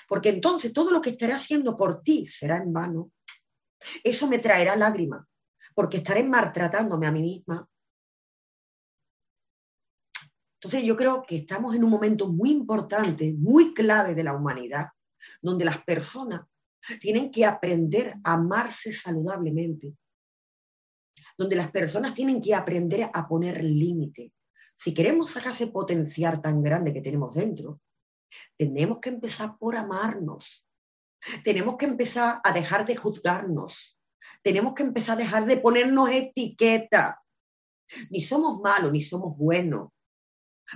Porque 0.08 0.30
entonces 0.30 0.72
todo 0.72 0.90
lo 0.90 1.00
que 1.00 1.10
estaré 1.10 1.34
haciendo 1.34 1.76
por 1.76 2.02
ti 2.02 2.26
será 2.26 2.56
en 2.56 2.72
vano. 2.72 3.12
Eso 4.02 4.26
me 4.26 4.38
traerá 4.38 4.76
lágrimas, 4.76 5.26
porque 5.74 5.98
estaré 5.98 6.24
maltratándome 6.24 7.06
a 7.06 7.12
mí 7.12 7.20
misma. 7.20 7.68
Entonces 10.54 10.82
yo 10.82 10.96
creo 10.96 11.22
que 11.22 11.36
estamos 11.36 11.76
en 11.76 11.84
un 11.84 11.90
momento 11.90 12.28
muy 12.28 12.50
importante, 12.50 13.34
muy 13.34 13.74
clave 13.74 14.14
de 14.14 14.24
la 14.24 14.34
humanidad, 14.34 14.88
donde 15.42 15.66
las 15.66 15.84
personas 15.84 16.40
tienen 17.00 17.30
que 17.30 17.44
aprender 17.44 18.14
a 18.24 18.34
amarse 18.34 18.92
saludablemente, 18.92 19.94
donde 21.36 21.56
las 21.56 21.70
personas 21.70 22.14
tienen 22.14 22.40
que 22.40 22.54
aprender 22.54 23.10
a 23.12 23.28
poner 23.28 23.62
límite. 23.62 24.32
Si 24.76 24.92
queremos 24.92 25.30
sacar 25.30 25.52
ese 25.52 25.68
potencial 25.68 26.42
tan 26.42 26.62
grande 26.62 26.92
que 26.92 27.00
tenemos 27.00 27.34
dentro, 27.34 27.80
tenemos 28.56 28.98
que 29.00 29.08
empezar 29.08 29.56
por 29.58 29.76
amarnos. 29.76 30.68
Tenemos 31.42 31.76
que 31.76 31.86
empezar 31.86 32.40
a 32.44 32.52
dejar 32.52 32.84
de 32.84 32.96
juzgarnos. 32.96 33.98
Tenemos 34.42 34.74
que 34.74 34.82
empezar 34.82 35.16
a 35.16 35.22
dejar 35.22 35.46
de 35.46 35.56
ponernos 35.56 36.10
etiqueta. 36.10 37.22
Ni 38.10 38.20
somos 38.20 38.60
malos, 38.60 38.92
ni 38.92 39.00
somos 39.00 39.36
buenos. 39.36 39.90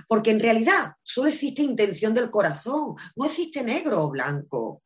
Porque 0.07 0.31
en 0.31 0.39
realidad 0.39 0.93
solo 1.03 1.29
existe 1.29 1.61
intención 1.61 2.13
del 2.13 2.29
corazón, 2.29 2.95
no 3.15 3.25
existe 3.25 3.63
negro 3.63 4.03
o 4.03 4.09
blanco 4.09 4.83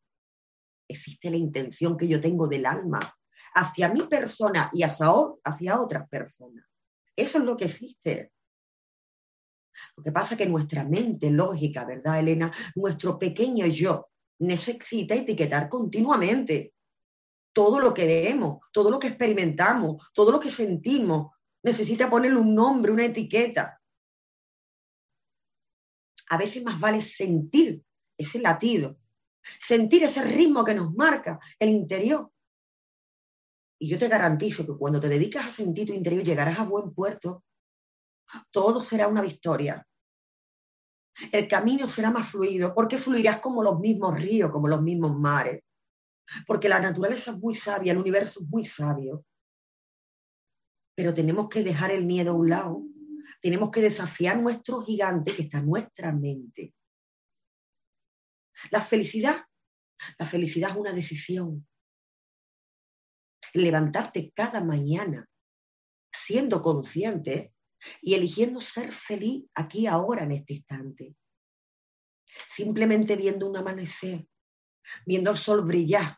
existe 0.88 1.30
la 1.30 1.38
intención 1.38 1.98
que 1.98 2.08
yo 2.08 2.19
tengo 2.19 2.48
del 2.48 2.65
alma 2.65 3.15
hacia 3.56 3.89
mi 3.89 4.04
persona 4.04 4.69
y 4.74 4.84
hacia, 4.84 5.82
otras 5.82 6.08
personas. 6.10 6.65
Eso 7.15 7.38
es 7.38 7.43
lo 7.43 7.56
que 7.56 7.65
existe. 7.65 8.32
Lo 9.96 10.04
que 10.04 10.12
pasa 10.12 10.34
es 10.34 10.38
que 10.38 10.46
nuestra 10.46 10.84
mente 10.84 11.30
lógica, 11.30 11.86
¿verdad, 11.86 12.19
Elena? 12.19 12.52
Nuestro 12.76 13.17
pequeño 13.17 13.65
yo 13.67 14.10
necesita 14.39 15.15
etiquetar 15.15 15.69
continuamente 15.69 16.74
todo 17.54 17.80
lo 17.80 17.93
que 17.93 18.06
vemos, 18.06 18.60
todo 18.72 18.89
lo 18.89 19.00
que 19.00 19.08
experimentamos, 19.08 20.10
todo 20.13 20.32
lo 20.32 20.39
que 20.39 20.52
sentimos. 20.52 21.32
Necesita 21.63 22.10
ponerle 22.10 22.39
un 22.39 22.54
nombre, 22.56 22.91
una 22.91 23.06
etiqueta. 23.06 23.80
A 26.30 26.38
veces 26.38 26.63
más 26.63 26.80
vale 26.80 27.02
sentir 27.02 27.84
ese 28.17 28.39
latido 28.39 28.98
sentir 29.60 30.04
ese 30.04 30.24
ritmo 30.24 30.64
que 30.64 30.74
nos 30.74 30.94
marca 30.94 31.40
el 31.60 31.70
interior. 31.70 32.32
Y 33.80 33.88
yo 33.88 33.98
te 33.98 34.08
garantizo 34.08 34.66
que 34.66 34.78
cuando 34.78 35.00
te 35.00 35.10
dedicas 35.10 35.48
a 35.48 35.52
sentir 35.52 35.88
tu 35.88 35.94
interior 35.94 36.24
llegarás 36.24 36.60
a 36.60 36.64
buen 36.64 36.94
puerto. 36.94 37.44
Todo 38.52 38.82
será 38.82 39.08
una 39.08 39.22
victoria. 39.22 39.86
El 41.32 41.48
camino 41.48 41.88
será 41.88 42.10
más 42.10 42.30
fluido 42.30 42.74
porque 42.74 42.98
fluirás 42.98 43.40
como 43.40 43.62
los 43.62 43.80
mismos 43.80 44.16
ríos, 44.16 44.52
como 44.52 44.68
los 44.68 44.82
mismos 44.82 45.18
mares. 45.18 45.62
Porque 46.48 46.70
la 46.70 46.80
naturaleza 46.80 47.32
es 47.32 47.38
muy 47.38 47.54
sabia, 47.54 47.92
el 47.92 48.00
universo 48.00 48.42
es 48.42 48.48
muy 48.48 48.66
sabio. 48.66 49.26
Pero 50.96 51.14
tenemos 51.14 51.50
que 51.50 51.64
dejar 51.64 51.92
el 51.92 52.06
miedo 52.06 52.32
a 52.32 52.36
un 52.36 52.50
lado. 52.50 52.84
Tenemos 53.42 53.70
que 53.70 53.82
desafiar 53.82 54.40
nuestro 54.40 54.82
gigante 54.82 55.36
que 55.36 55.44
está 55.44 55.58
en 55.58 55.68
nuestra 55.68 56.14
mente. 56.14 56.74
La 58.72 58.82
felicidad, 58.82 59.36
la 60.18 60.26
felicidad 60.26 60.72
es 60.72 60.78
una 60.78 60.94
decisión. 60.94 61.68
Levantarte 63.54 64.32
cada 64.32 64.63
mañana 64.63 65.30
siendo 66.12 66.62
consciente 66.62 67.54
y 68.02 68.13
eligiendo 68.13 68.62
ser 68.62 68.92
feliz 68.94 69.46
aquí, 69.56 69.88
ahora, 69.88 70.24
en 70.24 70.32
este 70.32 70.54
instante. 70.54 71.16
Simplemente 72.26 73.16
viendo 73.16 73.48
un 73.48 73.58
amanecer, 73.58 74.28
viendo 75.06 75.32
el 75.32 75.38
sol 75.38 75.63
brillar, 75.63 76.18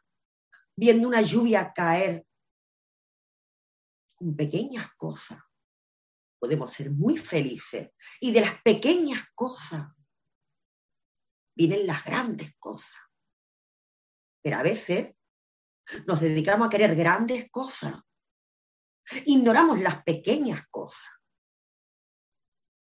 viendo 0.76 1.08
una 1.08 1.22
lluvia 1.22 1.72
caer. 1.74 2.26
Con 4.16 4.36
pequeñas 4.36 4.94
cosas 4.96 5.42
podemos 6.40 6.72
ser 6.72 6.92
muy 6.92 7.18
felices. 7.18 7.90
Y 8.20 8.32
de 8.32 8.42
las 8.42 8.62
pequeñas 8.62 9.24
cosas 9.34 9.88
vienen 11.56 11.88
las 11.88 12.04
grandes 12.04 12.56
cosas. 12.58 12.98
Pero 14.42 14.58
a 14.58 14.64
veces 14.64 15.16
nos 16.06 16.22
dedicamos 16.22 16.68
a 16.68 16.70
querer 16.70 16.96
grandes 16.96 17.50
cosas. 17.50 17.96
Ignoramos 19.26 19.80
las 19.80 20.04
pequeñas 20.04 20.68
cosas. 20.70 21.10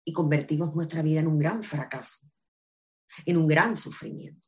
Y 0.04 0.12
convertimos 0.12 0.74
nuestra 0.74 1.02
vida 1.02 1.20
en 1.20 1.26
un 1.26 1.38
gran 1.38 1.62
fracaso, 1.62 2.20
en 3.24 3.36
un 3.36 3.48
gran 3.48 3.76
sufrimiento. 3.76 4.46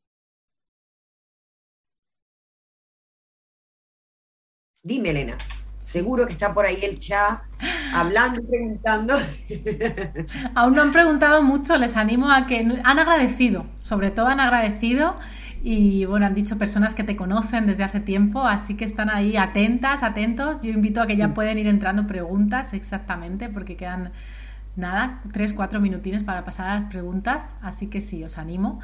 Dime, 4.83 5.11
Elena. 5.11 5.37
Seguro 5.78 6.26
que 6.26 6.33
está 6.33 6.54
por 6.54 6.66
ahí 6.66 6.81
el 6.83 6.98
chat 6.98 7.42
hablando 7.94 8.40
y 8.40 8.44
preguntando. 8.44 9.14
Aún 10.55 10.74
no 10.74 10.83
han 10.83 10.92
preguntado 10.92 11.42
mucho, 11.42 11.77
les 11.79 11.96
animo 11.96 12.31
a 12.31 12.46
que 12.46 12.61
han 12.85 12.98
agradecido, 12.98 13.66
sobre 13.79 14.11
todo 14.11 14.27
han 14.27 14.40
agradecido 14.40 15.16
y 15.62 16.05
bueno, 16.05 16.27
han 16.27 16.35
dicho 16.35 16.57
personas 16.57 16.94
que 16.94 17.05
te 17.05 17.16
conocen 17.16 17.66
desde 17.66 17.83
hace 17.83 18.01
tiempo, 18.01 18.46
así 18.46 18.77
que 18.77 18.85
están 18.85 19.11
ahí 19.11 19.37
atentas, 19.37 20.03
atentos. 20.03 20.61
Yo 20.61 20.70
invito 20.70 21.03
a 21.03 21.07
que 21.07 21.16
ya 21.16 21.35
pueden 21.35 21.59
ir 21.59 21.66
entrando 21.66 22.07
preguntas 22.07 22.72
exactamente 22.72 23.48
porque 23.48 23.77
quedan 23.77 24.12
nada, 24.77 25.20
tres, 25.33 25.53
cuatro 25.53 25.81
minutines 25.81 26.22
para 26.22 26.44
pasar 26.44 26.68
a 26.68 26.74
las 26.74 26.85
preguntas, 26.85 27.55
así 27.61 27.88
que 27.88 28.01
sí, 28.01 28.22
os 28.22 28.38
animo. 28.38 28.81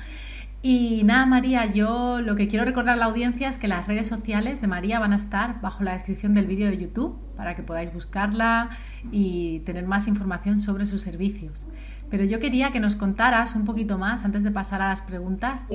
Y 0.66 1.02
nada, 1.04 1.26
María, 1.26 1.66
yo 1.66 2.22
lo 2.22 2.36
que 2.36 2.48
quiero 2.48 2.64
recordar 2.64 2.94
a 2.94 2.96
la 2.96 3.04
audiencia 3.04 3.50
es 3.50 3.58
que 3.58 3.68
las 3.68 3.86
redes 3.86 4.06
sociales 4.06 4.62
de 4.62 4.66
María 4.66 4.98
van 4.98 5.12
a 5.12 5.16
estar 5.16 5.60
bajo 5.60 5.84
la 5.84 5.92
descripción 5.92 6.32
del 6.32 6.46
vídeo 6.46 6.70
de 6.70 6.78
YouTube 6.78 7.18
para 7.36 7.54
que 7.54 7.62
podáis 7.62 7.92
buscarla 7.92 8.70
y 9.12 9.60
tener 9.66 9.84
más 9.84 10.08
información 10.08 10.58
sobre 10.58 10.86
sus 10.86 11.02
servicios. 11.02 11.66
Pero 12.08 12.24
yo 12.24 12.38
quería 12.38 12.70
que 12.70 12.80
nos 12.80 12.96
contaras 12.96 13.54
un 13.56 13.66
poquito 13.66 13.98
más, 13.98 14.24
antes 14.24 14.42
de 14.42 14.52
pasar 14.52 14.80
a 14.80 14.88
las 14.88 15.02
preguntas, 15.02 15.68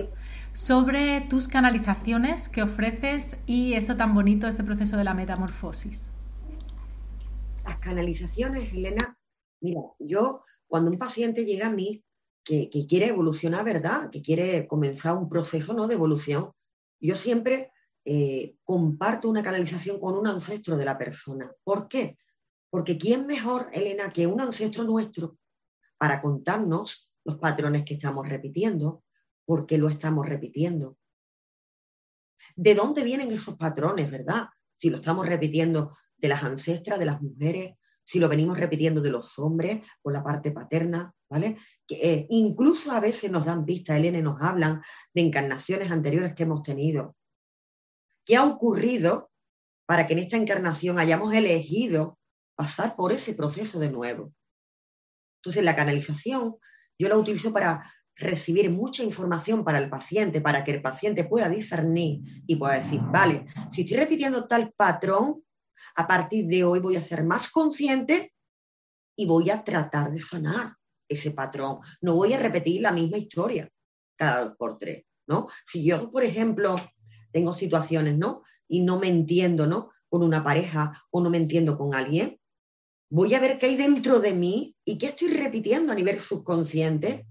sobre 0.53 1.21
tus 1.21 1.47
canalizaciones 1.47 2.49
que 2.49 2.63
ofreces 2.63 3.37
y 3.45 3.73
esto 3.73 3.95
tan 3.95 4.15
bonito, 4.15 4.47
este 4.47 4.63
proceso 4.63 4.97
de 4.97 5.03
la 5.03 5.13
metamorfosis. 5.13 6.09
Las 7.63 7.77
canalizaciones, 7.77 8.73
Elena, 8.73 9.19
mira, 9.61 9.81
yo 9.99 10.41
cuando 10.65 10.89
un 10.89 10.97
paciente 10.97 11.45
llega 11.45 11.67
a 11.67 11.71
mí, 11.71 12.03
que, 12.49 12.87
quiere 12.87 13.09
evolucionar, 13.09 13.63
¿verdad? 13.63 14.09
Que 14.09 14.23
quiere 14.23 14.65
comenzar 14.65 15.15
un 15.15 15.29
proceso 15.29 15.73
¿no? 15.73 15.87
de 15.87 15.93
evolución. 15.93 16.51
Yo 16.99 17.15
siempre 17.15 17.71
eh, 18.03 18.55
comparto 18.63 19.29
una 19.29 19.43
canalización 19.43 19.99
con 19.99 20.15
un 20.15 20.25
ancestro 20.25 20.75
de 20.75 20.85
la 20.85 20.97
persona. 20.97 21.53
¿Por 21.63 21.87
qué? 21.87 22.17
Porque 22.71 22.97
¿quién 22.97 23.27
mejor, 23.27 23.69
Elena, 23.71 24.09
que 24.09 24.25
un 24.25 24.41
ancestro 24.41 24.83
nuestro 24.83 25.37
para 25.99 26.19
contarnos 26.19 27.11
los 27.23 27.37
patrones 27.37 27.85
que 27.85 27.93
estamos 27.93 28.27
repitiendo? 28.27 29.03
¿Por 29.45 29.67
qué 29.67 29.77
lo 29.77 29.87
estamos 29.87 30.27
repitiendo? 30.27 30.97
¿De 32.55 32.73
dónde 32.73 33.03
vienen 33.03 33.31
esos 33.31 33.57
patrones, 33.57 34.09
verdad? 34.09 34.47
Si 34.75 34.89
lo 34.89 34.97
estamos 34.97 35.27
repitiendo 35.27 35.95
de 36.17 36.29
las 36.29 36.43
ancestras, 36.43 36.97
de 36.97 37.05
las 37.05 37.21
mujeres, 37.21 37.75
si 38.09 38.17
lo 38.17 38.27
venimos 38.27 38.59
repitiendo 38.59 39.01
de 39.01 39.11
los 39.11 39.37
hombres 39.37 39.87
por 40.01 40.11
la 40.13 40.23
parte 40.23 40.49
paterna, 40.51 41.13
¿vale? 41.29 41.57
Que, 41.85 41.95
eh, 42.01 42.27
incluso 42.31 42.91
a 42.91 42.99
veces 42.99 43.29
nos 43.29 43.45
dan 43.45 43.65
vista, 43.65 43.95
Elena, 43.95 44.19
nos 44.19 44.41
hablan 44.41 44.81
de 45.13 45.21
encarnaciones 45.21 45.91
anteriores 45.91 46.33
que 46.33 46.41
hemos 46.41 46.63
tenido. 46.63 47.15
¿Qué 48.25 48.35
ha 48.35 48.45
ocurrido 48.45 49.29
para 49.85 50.07
que 50.07 50.13
en 50.13 50.19
esta 50.19 50.37
encarnación 50.37 50.97
hayamos 50.97 51.35
elegido 51.35 52.17
pasar 52.55 52.95
por 52.95 53.11
ese 53.11 53.35
proceso 53.35 53.77
de 53.77 53.91
nuevo? 53.91 54.33
Entonces, 55.43 55.63
la 55.63 55.75
canalización 55.75 56.55
yo 56.97 57.09
la 57.09 57.15
utilizo 57.15 57.53
para 57.53 57.93
recibir 58.15 58.71
mucha 58.71 59.03
información 59.03 59.63
para 59.63 59.77
el 59.77 59.87
paciente, 59.87 60.41
para 60.41 60.63
que 60.63 60.71
el 60.71 60.81
paciente 60.81 61.25
pueda 61.25 61.47
discernir 61.47 62.21
y 62.47 62.55
pueda 62.55 62.79
decir, 62.79 63.01
vale, 63.03 63.45
si 63.71 63.81
estoy 63.81 63.97
repitiendo 63.97 64.47
tal 64.47 64.73
patrón, 64.75 65.43
a 65.95 66.07
partir 66.07 66.47
de 66.47 66.63
hoy 66.63 66.79
voy 66.79 66.95
a 66.95 67.01
ser 67.01 67.23
más 67.23 67.49
consciente 67.51 68.33
y 69.15 69.25
voy 69.25 69.49
a 69.49 69.63
tratar 69.63 70.11
de 70.11 70.21
sanar 70.21 70.75
ese 71.07 71.31
patrón. 71.31 71.79
No 72.01 72.15
voy 72.15 72.33
a 72.33 72.39
repetir 72.39 72.81
la 72.81 72.91
misma 72.91 73.17
historia 73.17 73.69
cada 74.15 74.45
dos 74.45 74.55
por 74.57 74.77
tres, 74.77 75.05
¿no? 75.27 75.47
Si 75.65 75.83
yo, 75.83 76.11
por 76.11 76.23
ejemplo, 76.23 76.75
tengo 77.31 77.53
situaciones, 77.53 78.17
¿no? 78.17 78.43
Y 78.67 78.81
no 78.81 78.99
me 78.99 79.07
entiendo, 79.07 79.65
¿no? 79.65 79.91
Con 80.09 80.23
una 80.23 80.43
pareja 80.43 81.03
o 81.11 81.21
no 81.21 81.29
me 81.29 81.37
entiendo 81.37 81.77
con 81.77 81.95
alguien, 81.95 82.39
voy 83.09 83.33
a 83.33 83.39
ver 83.39 83.57
qué 83.57 83.67
hay 83.67 83.75
dentro 83.75 84.19
de 84.19 84.33
mí 84.33 84.75
y 84.85 84.97
qué 84.97 85.07
estoy 85.07 85.29
repitiendo 85.29 85.91
a 85.91 85.95
nivel 85.95 86.19
subconsciente 86.19 87.25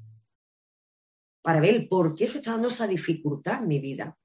para 1.42 1.60
ver 1.60 1.88
por 1.88 2.14
qué 2.14 2.26
se 2.26 2.38
está 2.38 2.52
dando 2.52 2.68
esa 2.68 2.86
dificultad 2.86 3.62
en 3.62 3.68
mi 3.68 3.80
vida. 3.80 4.18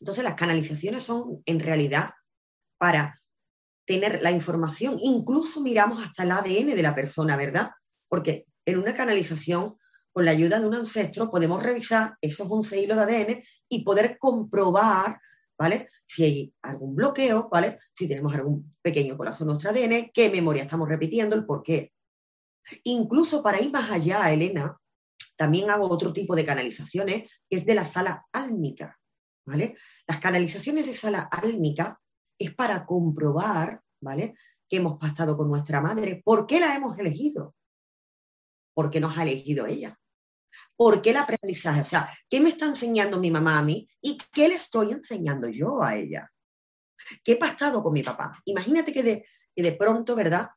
Entonces 0.00 0.24
las 0.24 0.34
canalizaciones 0.34 1.02
son 1.02 1.42
en 1.46 1.60
realidad 1.60 2.10
para 2.78 3.20
tener 3.86 4.22
la 4.22 4.30
información. 4.30 4.98
Incluso 5.00 5.60
miramos 5.60 6.02
hasta 6.02 6.22
el 6.22 6.32
ADN 6.32 6.76
de 6.76 6.82
la 6.82 6.94
persona, 6.94 7.36
¿verdad? 7.36 7.70
Porque 8.08 8.46
en 8.66 8.78
una 8.78 8.94
canalización, 8.94 9.76
con 10.12 10.24
la 10.24 10.32
ayuda 10.32 10.60
de 10.60 10.66
un 10.66 10.74
ancestro, 10.74 11.30
podemos 11.30 11.62
revisar 11.62 12.16
esos 12.20 12.46
11 12.50 12.82
hilos 12.82 12.96
de 12.98 13.02
ADN 13.02 13.42
y 13.68 13.84
poder 13.84 14.18
comprobar, 14.18 15.18
¿vale? 15.58 15.88
Si 16.06 16.22
hay 16.24 16.54
algún 16.62 16.94
bloqueo, 16.94 17.48
¿vale? 17.50 17.78
Si 17.94 18.06
tenemos 18.06 18.34
algún 18.34 18.70
pequeño 18.82 19.16
corazón 19.16 19.46
en 19.48 19.54
nuestro 19.54 19.70
ADN, 19.70 20.10
qué 20.12 20.28
memoria 20.30 20.64
estamos 20.64 20.88
repitiendo, 20.88 21.34
el 21.34 21.46
por 21.46 21.62
qué. 21.62 21.92
Incluso 22.84 23.42
para 23.42 23.60
ir 23.60 23.70
más 23.70 23.90
allá, 23.90 24.30
Elena, 24.30 24.76
también 25.36 25.70
hago 25.70 25.88
otro 25.88 26.12
tipo 26.12 26.36
de 26.36 26.44
canalizaciones, 26.44 27.40
que 27.48 27.56
es 27.56 27.64
de 27.64 27.74
la 27.74 27.84
sala 27.84 28.26
álmica, 28.32 28.98
¿vale? 29.46 29.76
Las 30.06 30.18
canalizaciones 30.18 30.86
de 30.86 30.92
sala 30.94 31.20
álmica 31.30 31.98
es 32.38 32.54
para 32.54 32.86
comprobar, 32.86 33.82
¿vale? 34.00 34.34
Que 34.68 34.76
hemos 34.76 34.98
pactado 34.98 35.36
con 35.36 35.48
nuestra 35.48 35.80
madre. 35.80 36.22
¿Por 36.24 36.46
qué 36.46 36.60
la 36.60 36.74
hemos 36.74 36.98
elegido? 36.98 37.54
Porque 38.74 39.00
nos 39.00 39.16
ha 39.16 39.22
elegido 39.22 39.66
ella. 39.66 39.98
¿Por 40.76 41.02
qué 41.02 41.10
el 41.10 41.16
aprendizaje? 41.16 41.80
O 41.80 41.84
sea, 41.84 42.08
¿qué 42.28 42.40
me 42.40 42.50
está 42.50 42.66
enseñando 42.66 43.18
mi 43.18 43.30
mamá 43.30 43.58
a 43.58 43.62
mí 43.62 43.88
y 44.00 44.18
qué 44.32 44.48
le 44.48 44.54
estoy 44.54 44.92
enseñando 44.92 45.48
yo 45.48 45.82
a 45.82 45.96
ella? 45.96 46.30
¿Qué 47.22 47.32
he 47.32 47.36
pactado 47.36 47.82
con 47.82 47.92
mi 47.92 48.02
papá? 48.02 48.40
Imagínate 48.44 48.92
que 48.92 49.02
de, 49.02 49.26
que 49.54 49.62
de 49.62 49.72
pronto, 49.72 50.14
¿verdad? 50.14 50.48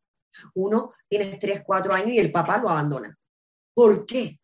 Uno 0.55 0.93
tiene 1.07 1.37
tres, 1.37 1.63
cuatro 1.65 1.93
años 1.93 2.11
y 2.11 2.19
el 2.19 2.31
papá 2.31 2.57
lo 2.57 2.69
abandona. 2.69 3.17
¿Por 3.73 4.05
qué? 4.05 4.39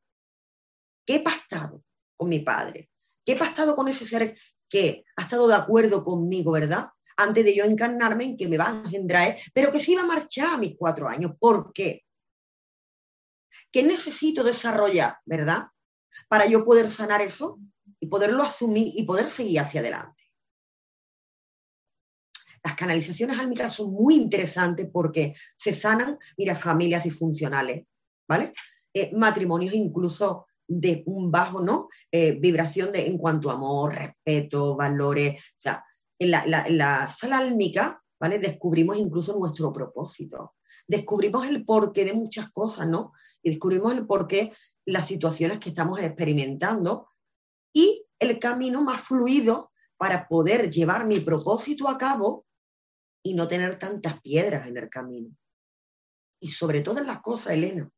¿Qué 1.05 1.15
he 1.15 1.19
pactado 1.21 1.83
con 2.15 2.29
mi 2.29 2.39
padre? 2.39 2.89
¿Qué 3.25 3.33
he 3.33 3.37
pactado 3.37 3.75
con 3.75 3.87
ese 3.87 4.05
ser 4.05 4.37
que 4.69 5.05
ha 5.15 5.23
estado 5.23 5.47
de 5.47 5.55
acuerdo 5.55 6.03
conmigo, 6.03 6.51
verdad? 6.51 6.89
Antes 7.17 7.43
de 7.43 7.55
yo 7.55 7.63
encarnarme 7.65 8.25
en 8.25 8.37
que 8.37 8.47
me 8.47 8.57
va 8.57 8.67
a 8.67 8.83
engendrar, 8.85 9.35
pero 9.53 9.71
que 9.71 9.79
se 9.79 9.91
iba 9.91 10.01
a 10.01 10.05
marchar 10.05 10.53
a 10.53 10.57
mis 10.57 10.75
cuatro 10.77 11.07
años. 11.07 11.33
¿Por 11.39 11.73
qué? 11.73 12.03
¿Qué 13.71 13.83
necesito 13.83 14.43
desarrollar, 14.43 15.17
verdad? 15.25 15.67
Para 16.27 16.45
yo 16.45 16.63
poder 16.63 16.89
sanar 16.89 17.21
eso 17.21 17.59
y 17.99 18.07
poderlo 18.07 18.43
asumir 18.43 18.93
y 18.95 19.03
poder 19.03 19.29
seguir 19.29 19.59
hacia 19.59 19.81
adelante. 19.81 20.23
Las 22.63 22.75
canalizaciones 22.75 23.39
álmicas 23.39 23.73
son 23.73 23.91
muy 23.91 24.15
interesantes 24.15 24.89
porque 24.91 25.35
se 25.57 25.73
sanan, 25.73 26.17
mira, 26.37 26.55
familias 26.55 27.03
disfuncionales, 27.03 27.85
¿vale? 28.27 28.53
Eh, 28.93 29.11
matrimonios 29.15 29.73
incluso 29.73 30.47
de 30.67 31.03
un 31.05 31.31
bajo, 31.31 31.61
¿no? 31.61 31.87
Eh, 32.11 32.33
vibración 32.33 32.91
de, 32.91 33.07
en 33.07 33.17
cuanto 33.17 33.49
a 33.49 33.53
amor, 33.53 33.95
respeto, 33.95 34.75
valores, 34.75 35.41
o 35.57 35.61
sea, 35.61 35.83
en 36.19 36.31
la, 36.31 37.09
sala 37.09 37.39
álmica, 37.39 38.03
¿vale? 38.19 38.39
Descubrimos 38.39 38.97
incluso 38.97 39.37
nuestro 39.37 39.71
propósito. 39.71 40.55
Descubrimos 40.87 41.47
el 41.47 41.65
porqué 41.65 42.05
de 42.05 42.13
muchas 42.13 42.51
cosas, 42.51 42.87
¿no? 42.87 43.13
Y 43.41 43.51
descubrimos 43.51 43.93
el 43.93 44.05
porqué 44.05 44.53
las 44.85 45.07
situaciones 45.07 45.59
que 45.59 45.69
estamos 45.69 45.99
experimentando 46.01 47.09
y 47.73 48.05
el 48.19 48.39
camino 48.39 48.81
más 48.81 49.01
fluido 49.01 49.71
para 49.97 50.27
poder 50.27 50.71
llevar 50.71 51.05
mi 51.05 51.19
propósito 51.19 51.87
a 51.87 51.97
cabo 51.97 52.45
y 53.23 53.33
no 53.33 53.47
tener 53.47 53.77
tantas 53.77 54.21
piedras 54.21 54.67
en 54.67 54.77
el 54.77 54.89
camino. 54.89 55.35
Y 56.39 56.51
sobre 56.51 56.81
todas 56.81 57.05
las 57.05 57.21
cosas, 57.21 57.53
Elena, 57.53 57.89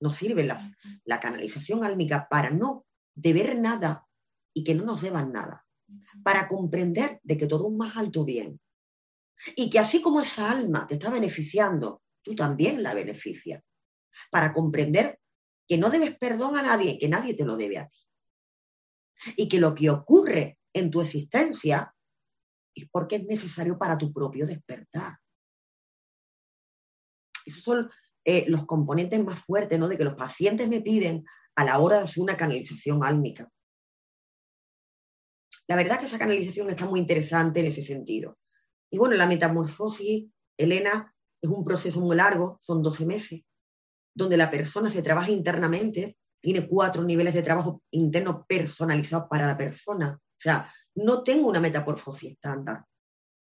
nos 0.00 0.16
sirve 0.16 0.44
la, 0.44 0.60
la 1.04 1.20
canalización 1.20 1.84
álmica 1.84 2.28
para 2.30 2.50
no 2.50 2.86
deber 3.14 3.58
nada 3.58 4.06
y 4.54 4.64
que 4.64 4.74
no 4.74 4.84
nos 4.84 5.02
deban 5.02 5.32
nada 5.32 5.67
para 6.22 6.48
comprender 6.48 7.20
de 7.22 7.38
que 7.38 7.46
todo 7.46 7.68
es 7.68 7.74
más 7.74 7.96
alto 7.96 8.24
bien. 8.24 8.60
Y 9.56 9.70
que 9.70 9.78
así 9.78 10.02
como 10.02 10.20
esa 10.20 10.50
alma 10.50 10.86
te 10.86 10.94
está 10.94 11.10
beneficiando, 11.10 12.02
tú 12.22 12.34
también 12.34 12.82
la 12.82 12.94
beneficias. 12.94 13.62
Para 14.30 14.52
comprender 14.52 15.20
que 15.66 15.78
no 15.78 15.90
debes 15.90 16.16
perdón 16.16 16.56
a 16.56 16.62
nadie, 16.62 16.98
que 16.98 17.08
nadie 17.08 17.34
te 17.34 17.44
lo 17.44 17.56
debe 17.56 17.78
a 17.78 17.88
ti. 17.88 17.98
Y 19.36 19.48
que 19.48 19.60
lo 19.60 19.74
que 19.74 19.90
ocurre 19.90 20.58
en 20.72 20.90
tu 20.90 21.00
existencia 21.00 21.94
es 22.74 22.88
porque 22.90 23.16
es 23.16 23.26
necesario 23.26 23.78
para 23.78 23.98
tu 23.98 24.12
propio 24.12 24.46
despertar. 24.46 25.18
Esos 27.44 27.62
son 27.62 27.90
eh, 28.24 28.44
los 28.48 28.66
componentes 28.66 29.22
más 29.24 29.40
fuertes, 29.40 29.78
¿no? 29.78 29.88
De 29.88 29.96
que 29.96 30.04
los 30.04 30.14
pacientes 30.14 30.68
me 30.68 30.80
piden 30.80 31.24
a 31.56 31.64
la 31.64 31.78
hora 31.78 31.98
de 31.98 32.04
hacer 32.04 32.22
una 32.22 32.36
canalización 32.36 33.04
álmica. 33.04 33.50
La 35.68 35.76
verdad 35.76 36.00
que 36.00 36.06
esa 36.06 36.18
canalización 36.18 36.70
está 36.70 36.86
muy 36.86 36.98
interesante 36.98 37.60
en 37.60 37.66
ese 37.66 37.84
sentido. 37.84 38.38
Y 38.90 38.96
bueno, 38.96 39.16
la 39.16 39.26
metamorfosis, 39.26 40.26
Elena, 40.56 41.14
es 41.42 41.50
un 41.50 41.62
proceso 41.62 42.00
muy 42.00 42.16
largo, 42.16 42.58
son 42.60 42.82
12 42.82 43.04
meses, 43.04 43.42
donde 44.14 44.38
la 44.38 44.50
persona 44.50 44.88
se 44.88 45.02
trabaja 45.02 45.30
internamente, 45.30 46.16
tiene 46.40 46.66
cuatro 46.66 47.04
niveles 47.04 47.34
de 47.34 47.42
trabajo 47.42 47.82
interno 47.90 48.46
personalizados 48.48 49.28
para 49.28 49.46
la 49.46 49.58
persona. 49.58 50.18
O 50.18 50.40
sea, 50.40 50.72
no 50.94 51.22
tengo 51.22 51.48
una 51.48 51.60
metamorfosis 51.60 52.32
estándar. 52.32 52.84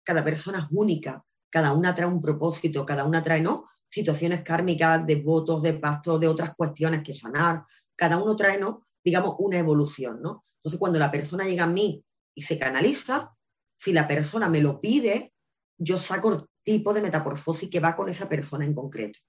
Cada 0.04 0.24
persona 0.24 0.60
es 0.60 0.66
única, 0.70 1.24
cada 1.50 1.74
una 1.74 1.96
trae 1.96 2.08
un 2.08 2.22
propósito, 2.22 2.86
cada 2.86 3.04
una 3.04 3.24
trae, 3.24 3.42
¿no? 3.42 3.66
Situaciones 3.90 4.44
kármicas, 4.44 5.06
de 5.08 5.16
votos, 5.16 5.64
de 5.64 5.74
pactos, 5.74 6.20
de 6.20 6.28
otras 6.28 6.56
cuestiones 6.56 7.02
que 7.02 7.16
sanar. 7.16 7.64
Cada 7.96 8.22
uno 8.22 8.36
trae, 8.36 8.60
¿no? 8.60 8.86
Digamos, 9.04 9.36
una 9.40 9.58
evolución, 9.58 10.22
¿no? 10.22 10.44
Entonces, 10.58 10.80
cuando 10.80 11.00
la 11.00 11.10
persona 11.10 11.46
llega 11.46 11.64
a 11.64 11.68
mí 11.68 12.04
y 12.36 12.44
se 12.44 12.58
canaliza. 12.58 13.36
Si 13.78 13.94
la 13.94 14.08
persona 14.08 14.50
me 14.50 14.62
lo 14.62 14.80
pide, 14.80 15.34
yo 15.78 16.00
saco 16.00 16.34
el 16.34 16.40
tipo 16.64 16.94
de 16.94 17.02
metamorfosis 17.02 17.70
que 17.70 17.80
va 17.80 17.96
con 17.96 18.10
esa 18.10 18.30
persona 18.30 18.66
en 18.66 18.74
concreto. 18.74 19.20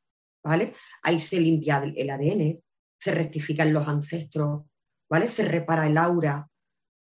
¿Vale? 0.44 0.74
Ahí 1.02 1.20
se 1.20 1.40
limpia 1.40 1.78
el 1.78 2.10
ADN, 2.10 2.60
se 2.98 3.12
rectifican 3.12 3.72
los 3.72 3.86
ancestros, 3.86 4.64
¿vale? 5.08 5.28
Se 5.28 5.44
repara 5.44 5.86
el 5.86 5.96
aura 5.96 6.48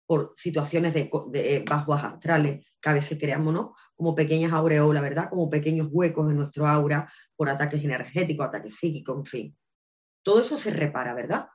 por 0.06 0.32
situaciones 0.36 0.94
de, 0.94 1.10
de 1.28 1.64
bajos 1.68 2.02
astrales 2.02 2.66
que 2.80 2.88
a 2.88 2.94
veces 2.94 3.18
creamos. 3.18 3.72
Como 3.94 4.14
pequeñas 4.14 4.52
aureolas, 4.52 5.02
¿verdad? 5.02 5.28
Como 5.30 5.50
pequeños 5.50 5.88
huecos 5.90 6.30
en 6.30 6.36
nuestro 6.36 6.66
aura 6.66 7.10
por 7.34 7.48
ataques 7.48 7.82
energéticos, 7.84 8.46
ataques 8.46 8.76
psíquicos, 8.76 9.16
en 9.16 9.24
fin. 9.24 9.58
Todo 10.22 10.40
eso 10.40 10.56
se 10.56 10.70
repara, 10.70 11.14
¿verdad? 11.14 11.48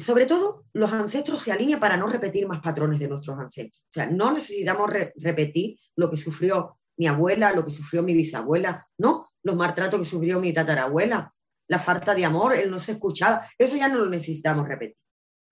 Sobre 0.00 0.26
todo, 0.26 0.64
los 0.72 0.92
ancestros 0.92 1.40
se 1.40 1.52
alinean 1.52 1.80
para 1.80 1.96
no 1.96 2.08
repetir 2.08 2.46
más 2.46 2.60
patrones 2.60 2.98
de 2.98 3.08
nuestros 3.08 3.38
ancestros. 3.38 3.82
O 3.90 3.92
sea, 3.92 4.06
no 4.06 4.32
necesitamos 4.32 4.90
repetir 5.16 5.78
lo 5.94 6.10
que 6.10 6.16
sufrió 6.16 6.78
mi 6.96 7.06
abuela, 7.06 7.52
lo 7.52 7.64
que 7.64 7.72
sufrió 7.72 8.02
mi 8.02 8.14
bisabuela, 8.14 8.86
no, 8.98 9.32
los 9.42 9.54
maltratos 9.54 10.00
que 10.00 10.06
sufrió 10.06 10.40
mi 10.40 10.52
tatarabuela, 10.52 11.32
la 11.68 11.78
falta 11.78 12.14
de 12.14 12.24
amor, 12.24 12.54
el 12.54 12.70
no 12.70 12.80
ser 12.80 12.96
escuchado, 12.96 13.40
eso 13.58 13.76
ya 13.76 13.88
no 13.88 13.96
lo 13.96 14.10
necesitamos 14.10 14.66
repetir. 14.66 14.96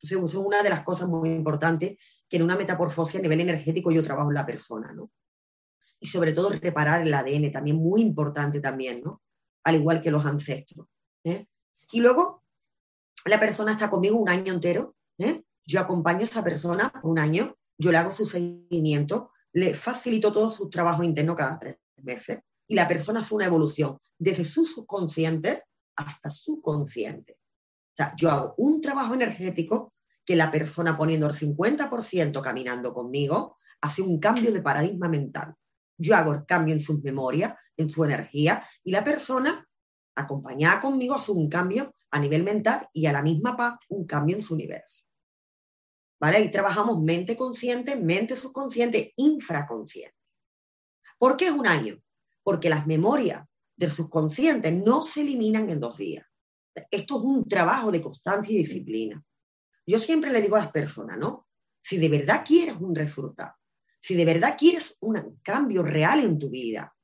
Entonces, 0.00 0.18
eso 0.18 0.26
es 0.26 0.46
una 0.46 0.62
de 0.62 0.70
las 0.70 0.82
cosas 0.82 1.08
muy 1.08 1.30
importantes 1.30 1.98
que 2.28 2.36
en 2.36 2.42
una 2.42 2.56
metaporfosis 2.56 3.20
a 3.20 3.22
nivel 3.22 3.40
energético 3.40 3.90
yo 3.90 4.02
trabajo 4.02 4.30
en 4.30 4.34
la 4.34 4.46
persona, 4.46 4.92
¿no? 4.92 5.10
Y 6.00 6.06
sobre 6.06 6.32
todo 6.32 6.50
reparar 6.50 7.02
el 7.02 7.14
ADN, 7.14 7.52
también 7.52 7.76
muy 7.76 8.02
importante 8.02 8.60
también, 8.60 9.02
¿no? 9.02 9.22
Al 9.64 9.76
igual 9.76 10.02
que 10.02 10.10
los 10.10 10.24
ancestros. 10.26 10.86
¿eh? 11.24 11.46
Y 11.92 12.00
luego, 12.00 12.43
la 13.24 13.40
persona 13.40 13.72
está 13.72 13.90
conmigo 13.90 14.16
un 14.16 14.28
año 14.28 14.52
entero, 14.52 14.96
¿eh? 15.18 15.42
yo 15.66 15.80
acompaño 15.80 16.20
a 16.20 16.24
esa 16.24 16.44
persona 16.44 16.92
un 17.02 17.18
año, 17.18 17.56
yo 17.78 17.90
le 17.90 17.98
hago 17.98 18.12
su 18.12 18.26
seguimiento, 18.26 19.30
le 19.52 19.74
facilito 19.74 20.32
todo 20.32 20.50
su 20.50 20.68
trabajo 20.68 21.02
interno 21.02 21.34
cada 21.34 21.58
tres 21.58 21.78
meses 22.02 22.40
y 22.68 22.74
la 22.74 22.88
persona 22.88 23.20
hace 23.20 23.34
una 23.34 23.46
evolución 23.46 23.98
desde 24.18 24.44
su 24.44 24.66
subconsciente 24.66 25.62
hasta 25.96 26.30
su 26.30 26.60
consciente. 26.60 27.34
O 27.34 27.96
sea, 27.96 28.14
yo 28.16 28.30
hago 28.30 28.54
un 28.58 28.80
trabajo 28.80 29.14
energético 29.14 29.92
que 30.24 30.36
la 30.36 30.50
persona 30.50 30.96
poniendo 30.96 31.26
el 31.26 31.34
50% 31.34 32.40
caminando 32.40 32.92
conmigo 32.92 33.58
hace 33.80 34.02
un 34.02 34.18
cambio 34.18 34.52
de 34.52 34.62
paradigma 34.62 35.08
mental. 35.08 35.54
Yo 35.96 36.16
hago 36.16 36.32
el 36.32 36.44
cambio 36.46 36.74
en 36.74 36.80
sus 36.80 37.02
memorias, 37.02 37.54
en 37.76 37.88
su 37.88 38.04
energía, 38.04 38.64
y 38.82 38.90
la 38.90 39.04
persona 39.04 39.66
acompañada 40.16 40.80
conmigo 40.80 41.14
hace 41.14 41.32
un 41.32 41.48
cambio 41.48 41.94
a 42.14 42.20
nivel 42.20 42.44
mental 42.44 42.88
y 42.92 43.06
a 43.06 43.12
la 43.12 43.22
misma 43.22 43.56
paz 43.56 43.74
un 43.88 44.06
cambio 44.06 44.36
en 44.36 44.42
su 44.42 44.54
universo. 44.54 45.04
¿Vale? 46.20 46.40
Y 46.42 46.50
trabajamos 46.50 47.02
mente 47.02 47.36
consciente, 47.36 47.96
mente 47.96 48.36
subconsciente, 48.36 49.12
infraconsciente. 49.16 50.16
¿Por 51.18 51.36
qué 51.36 51.46
es 51.46 51.50
un 51.50 51.66
año? 51.66 52.00
Porque 52.44 52.70
las 52.70 52.86
memorias 52.86 53.44
del 53.74 53.90
subconsciente 53.90 54.70
no 54.70 55.04
se 55.04 55.22
eliminan 55.22 55.68
en 55.70 55.80
dos 55.80 55.98
días. 55.98 56.24
Esto 56.88 57.18
es 57.18 57.24
un 57.24 57.48
trabajo 57.48 57.90
de 57.90 58.00
constancia 58.00 58.54
y 58.54 58.58
disciplina. 58.58 59.20
Yo 59.84 59.98
siempre 59.98 60.30
le 60.30 60.40
digo 60.40 60.54
a 60.54 60.60
las 60.60 60.70
personas, 60.70 61.18
¿no? 61.18 61.48
Si 61.82 61.98
de 61.98 62.08
verdad 62.08 62.44
quieres 62.46 62.76
un 62.76 62.94
resultado, 62.94 63.54
si 64.00 64.14
de 64.14 64.24
verdad 64.24 64.54
quieres 64.56 64.98
un 65.00 65.40
cambio 65.42 65.82
real 65.82 66.20
en 66.20 66.38
tu 66.38 66.48
vida, 66.48 66.94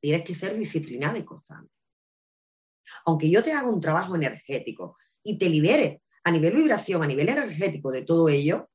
tienes 0.00 0.24
que 0.24 0.34
ser 0.34 0.56
disciplinada 0.56 1.18
y 1.18 1.24
constante. 1.24 1.73
Aunque 3.06 3.30
yo 3.30 3.42
te 3.42 3.52
haga 3.52 3.68
un 3.68 3.80
trabajo 3.80 4.16
energético 4.16 4.96
y 5.22 5.38
te 5.38 5.48
libere 5.48 6.02
a 6.24 6.30
nivel 6.30 6.54
vibración, 6.54 7.02
a 7.02 7.06
nivel 7.06 7.28
energético 7.28 7.90
de 7.90 8.02
todo 8.02 8.28
ello, 8.28 8.70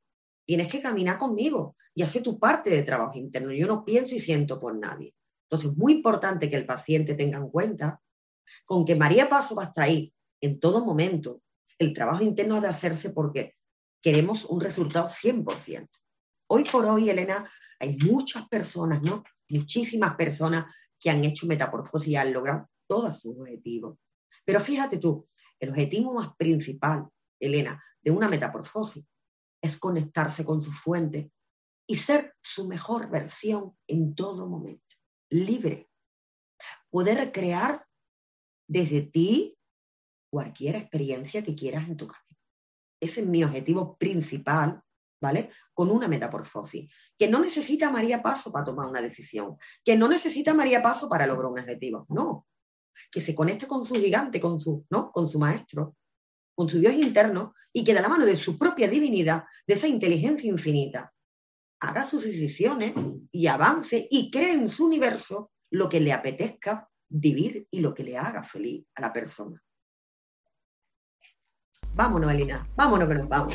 tienes 0.46 0.68
que 0.68 0.82
caminar 0.82 1.18
conmigo 1.18 1.76
y 1.94 2.04
hacer 2.04 2.24
tu 2.24 2.40
parte 2.40 2.70
de 2.70 2.84
trabajo 2.84 3.18
interno. 3.18 3.52
Yo 3.52 3.68
no 3.68 3.84
pienso 3.84 4.16
y 4.16 4.20
siento 4.20 4.60
por 4.60 4.76
nadie. 4.78 5.14
Entonces, 5.44 5.72
es 5.72 5.78
muy 5.78 5.94
importante 5.94 6.50
que 6.50 6.56
el 6.56 6.66
paciente 6.66 7.16
tenga 7.16 7.38
en 7.38 7.50
cuenta 7.50 8.00
con 8.66 8.86
que 8.86 8.96
María 8.96 9.28
Paso 9.30 9.56
va 9.56 9.64
a 9.64 9.68
estar 9.68 9.86
ahí 9.86 10.14
en 10.42 10.60
todo 10.60 10.86
momento. 10.86 11.42
El 11.78 11.94
trabajo 11.94 12.24
interno 12.24 12.56
ha 12.56 12.62
de 12.62 12.68
hacerse 12.68 13.10
porque 13.10 13.56
queremos 14.02 14.46
un 14.46 14.62
resultado 14.62 15.10
100%. 15.10 15.88
Hoy 16.48 16.64
por 16.64 16.86
hoy, 16.86 17.10
Elena, 17.10 17.50
hay 17.80 17.98
muchas 17.98 18.48
personas, 18.48 19.02
¿no? 19.02 19.24
Muchísimas 19.50 20.16
personas 20.16 20.66
que 21.00 21.10
han 21.10 21.24
hecho 21.24 21.48
metamorfosis 21.48 22.10
y 22.10 22.16
han 22.16 22.34
logrado 22.34 22.70
todos 22.90 23.22
sus 23.22 23.38
objetivos. 23.38 23.98
Pero 24.44 24.60
fíjate 24.60 24.98
tú, 24.98 25.30
el 25.60 25.70
objetivo 25.70 26.14
más 26.14 26.36
principal, 26.36 27.08
Elena, 27.40 27.82
de 28.02 28.12
una 28.12 28.28
metamorfosis 28.28 29.06
es 29.62 29.78
conectarse 29.78 30.44
con 30.44 30.62
su 30.62 30.72
fuente 30.72 31.32
y 31.88 31.96
ser 31.98 32.36
su 32.42 32.68
mejor 32.68 33.10
versión 33.10 33.78
en 33.88 34.16
todo 34.16 34.48
momento, 34.48 34.96
libre. 35.30 35.90
Poder 36.90 37.32
crear 37.32 37.86
desde 38.68 39.02
ti 39.02 39.58
cualquier 40.32 40.76
experiencia 40.76 41.44
que 41.44 41.56
quieras 41.56 41.88
en 41.88 41.98
tu 41.98 42.08
camino. 42.08 42.40
Ese 43.00 43.22
es 43.22 43.28
mi 43.28 43.44
objetivo 43.44 43.98
principal, 43.98 44.82
¿vale? 45.22 45.50
Con 45.74 45.92
una 45.92 46.08
metamorfosis, 46.08 46.94
que 47.18 47.28
no 47.28 47.40
necesita 47.40 47.90
María 47.90 48.22
Paso 48.22 48.52
para 48.52 48.66
tomar 48.66 48.88
una 48.88 49.02
decisión, 49.02 49.58
que 49.84 49.96
no 49.96 50.08
necesita 50.08 50.54
María 50.54 50.82
Paso 50.82 51.08
para 51.10 51.28
lograr 51.28 51.52
un 51.52 51.60
objetivo, 51.60 52.06
no, 52.10 52.48
que 53.12 53.22
se 53.22 53.36
conecte 53.36 53.68
con 53.68 53.86
su 53.86 53.96
gigante, 53.96 54.40
con 54.40 54.60
su, 54.60 54.86
¿no? 54.90 55.12
con 55.12 55.28
su 55.28 55.40
maestro, 55.40 55.96
con 56.56 56.68
su 56.68 56.80
Dios 56.80 56.94
interno 56.94 57.54
y 57.72 57.84
que 57.84 57.94
de 57.94 58.02
la 58.02 58.10
mano 58.10 58.26
de 58.26 58.36
su 58.36 58.58
propia 58.58 58.88
divinidad, 58.88 59.44
de 59.66 59.76
esa 59.76 59.88
inteligencia 59.88 60.50
infinita, 60.50 61.14
haga 61.80 62.06
sus 62.06 62.24
decisiones 62.24 62.94
y 63.32 63.48
avance 63.48 64.08
y 64.10 64.30
cree 64.30 64.54
en 64.54 64.70
su 64.70 64.86
universo 64.86 65.52
lo 65.72 65.88
que 65.88 66.02
le 66.02 66.12
apetezca 66.12 66.90
vivir 67.08 67.68
y 67.72 67.80
lo 67.80 67.94
que 67.94 68.04
le 68.04 68.18
haga 68.18 68.44
feliz 68.44 68.86
a 68.96 69.02
la 69.02 69.14
persona. 69.14 69.62
Vámonos, 72.00 72.30
Alina, 72.30 72.66
vámonos 72.78 73.10
que 73.10 73.16
nos 73.16 73.28
vamos. 73.28 73.54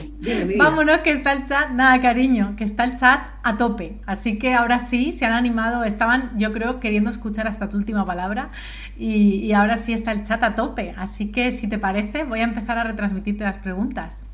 vámonos, 0.59 0.99
que 0.99 1.13
está 1.13 1.33
el 1.33 1.45
chat, 1.45 1.71
nada, 1.71 1.99
cariño, 1.99 2.57
que 2.57 2.65
está 2.65 2.85
el 2.85 2.95
chat 2.95 3.25
a 3.43 3.57
tope. 3.57 4.03
Así 4.05 4.39
que 4.39 4.53
ahora 4.53 4.79
sí, 4.79 5.15
se 5.15 5.25
han 5.25 5.33
animado, 5.33 5.83
estaban, 5.83 6.39
yo 6.39 6.53
creo, 6.53 6.79
queriendo 6.79 7.09
escuchar 7.09 7.49
hasta 7.49 7.71
tu 7.71 7.79
última 7.79 8.05
palabra 8.05 8.51
y, 8.99 9.37
y 9.37 9.55
ahora 9.55 9.79
sí 9.79 9.95
está 9.95 10.13
el 10.13 10.25
chat 10.25 10.43
a 10.43 10.55
tope. 10.55 10.95
Así 10.99 11.33
que, 11.33 11.53
si 11.53 11.69
te 11.69 11.79
parece, 11.79 12.25
voy 12.25 12.41
a 12.41 12.45
empezar 12.45 12.77
a 12.77 12.85
retransmitirte 12.85 13.45
las 13.45 13.57
preguntas. 13.57 14.25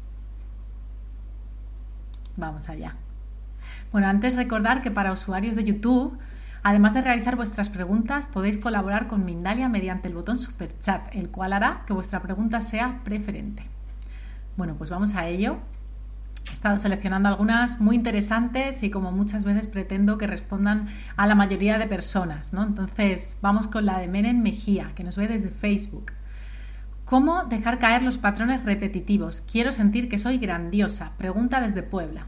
Vamos 2.37 2.69
allá. 2.69 2.97
Bueno, 3.93 4.09
antes 4.09 4.35
recordar 4.35 4.83
que 4.83 4.91
para 4.91 5.13
usuarios 5.13 5.55
de 5.55 5.63
YouTube, 5.63 6.19
Además 6.63 6.93
de 6.93 7.01
realizar 7.01 7.37
vuestras 7.37 7.71
preguntas, 7.71 8.27
podéis 8.27 8.59
colaborar 8.59 9.07
con 9.07 9.25
Mindalia 9.25 9.71
mediante 9.71 10.09
el 10.09 10.15
botón 10.15 10.37
Super 10.37 10.79
Chat, 10.79 11.09
el 11.15 11.31
cual 11.31 11.55
hará 11.55 11.85
que 11.87 11.95
vuestra 11.95 12.21
pregunta 12.21 12.61
sea 12.61 13.01
preferente. 13.03 13.63
Bueno, 14.57 14.77
pues 14.77 14.91
vamos 14.91 15.15
a 15.15 15.29
ello. 15.29 15.59
He 16.49 16.53
estado 16.53 16.77
seleccionando 16.79 17.29
algunas 17.29 17.81
muy 17.81 17.97
interesantes 17.97 18.83
y 18.83 18.91
como 18.91 19.13
muchas 19.13 19.45
veces 19.45 19.69
pretendo 19.69 20.19
que 20.19 20.27
respondan 20.27 20.89
a 21.17 21.27
la 21.27 21.35
mayoría 21.35 21.79
de 21.79 21.87
personas, 21.87 22.53
¿no? 22.53 22.63
Entonces, 22.65 23.39
vamos 23.41 23.69
con 23.69 23.87
la 23.87 23.99
de 23.99 24.09
Menen 24.09 24.43
Mejía, 24.43 24.93
que 24.95 25.05
nos 25.05 25.17
ve 25.17 25.29
desde 25.29 25.49
Facebook. 25.49 26.13
¿Cómo 27.05 27.45
dejar 27.45 27.79
caer 27.79 28.03
los 28.03 28.19
patrones 28.19 28.65
repetitivos? 28.65 29.41
Quiero 29.41 29.73
sentir 29.73 30.09
que 30.09 30.19
soy 30.19 30.39
grandiosa. 30.39 31.17
Pregunta 31.17 31.61
desde 31.61 31.83
Puebla. 31.83 32.27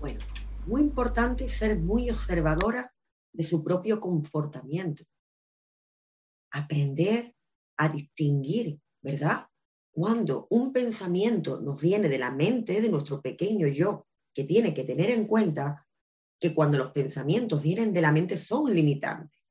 Bueno, 0.00 0.20
muy 0.66 0.82
importante 0.82 1.48
ser 1.48 1.78
muy 1.78 2.10
observadora 2.10 2.92
de 3.32 3.44
su 3.44 3.64
propio 3.64 4.00
comportamiento. 4.00 5.04
Aprender 6.52 7.34
a 7.76 7.88
distinguir, 7.88 8.80
¿verdad? 9.02 9.48
Cuando 9.94 10.48
un 10.50 10.72
pensamiento 10.72 11.60
nos 11.60 11.80
viene 11.80 12.08
de 12.08 12.18
la 12.18 12.32
mente 12.32 12.80
de 12.80 12.88
nuestro 12.88 13.22
pequeño 13.22 13.68
yo, 13.68 14.08
que 14.34 14.42
tiene 14.42 14.74
que 14.74 14.82
tener 14.82 15.08
en 15.10 15.24
cuenta 15.24 15.86
que 16.40 16.52
cuando 16.52 16.78
los 16.78 16.90
pensamientos 16.90 17.62
vienen 17.62 17.92
de 17.92 18.00
la 18.00 18.10
mente 18.10 18.36
son 18.36 18.74
limitantes. 18.74 19.48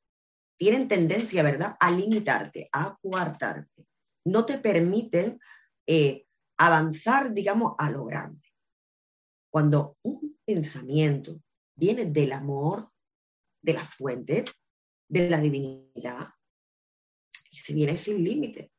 Tienen 0.60 0.90
tendencia, 0.90 1.44
¿verdad?, 1.44 1.78
a 1.80 1.90
limitarte, 1.92 2.68
a 2.74 2.98
coartarte. 3.02 3.88
No 4.26 4.46
te 4.46 4.58
permiten 4.58 5.40
eh, 5.88 6.26
avanzar, 6.58 7.34
digamos, 7.34 7.76
a 7.78 7.90
lo 7.90 8.04
grande. 8.04 8.46
Cuando 9.50 9.98
un 10.04 10.38
pensamiento 10.44 11.42
viene 11.74 12.04
del 12.04 12.34
amor, 12.34 12.92
de 13.62 13.74
las 13.76 13.96
fuentes, 13.96 14.54
de 15.08 15.30
la 15.30 15.40
divinidad, 15.40 16.32
se 17.50 17.74
viene 17.74 17.98
sin 17.98 18.22
límite 18.22 18.73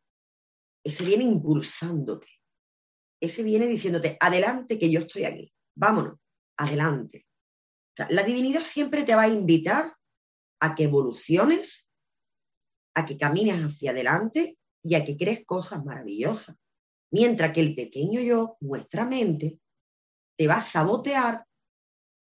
ese 0.84 1.04
viene 1.04 1.24
impulsándote, 1.24 2.28
ese 3.20 3.42
viene 3.42 3.66
diciéndote, 3.66 4.16
adelante 4.20 4.78
que 4.78 4.90
yo 4.90 5.00
estoy 5.00 5.24
aquí, 5.24 5.52
vámonos, 5.74 6.18
adelante. 6.58 7.26
la 8.10 8.22
divinidad 8.22 8.62
siempre 8.62 9.02
te 9.02 9.14
va 9.14 9.22
a 9.22 9.28
invitar 9.28 9.96
a 10.60 10.74
que 10.74 10.84
evoluciones, 10.84 11.88
a 12.94 13.06
que 13.06 13.16
camines 13.16 13.56
hacia 13.56 13.92
adelante 13.92 14.58
y 14.82 14.94
a 14.94 15.04
que 15.04 15.16
crees 15.16 15.44
cosas 15.44 15.84
maravillosas. 15.84 16.56
Mientras 17.10 17.52
que 17.52 17.60
el 17.60 17.74
pequeño 17.74 18.20
yo, 18.20 18.56
nuestra 18.60 19.04
mente, 19.04 19.60
te 20.36 20.46
va 20.46 20.56
a 20.56 20.62
sabotear 20.62 21.46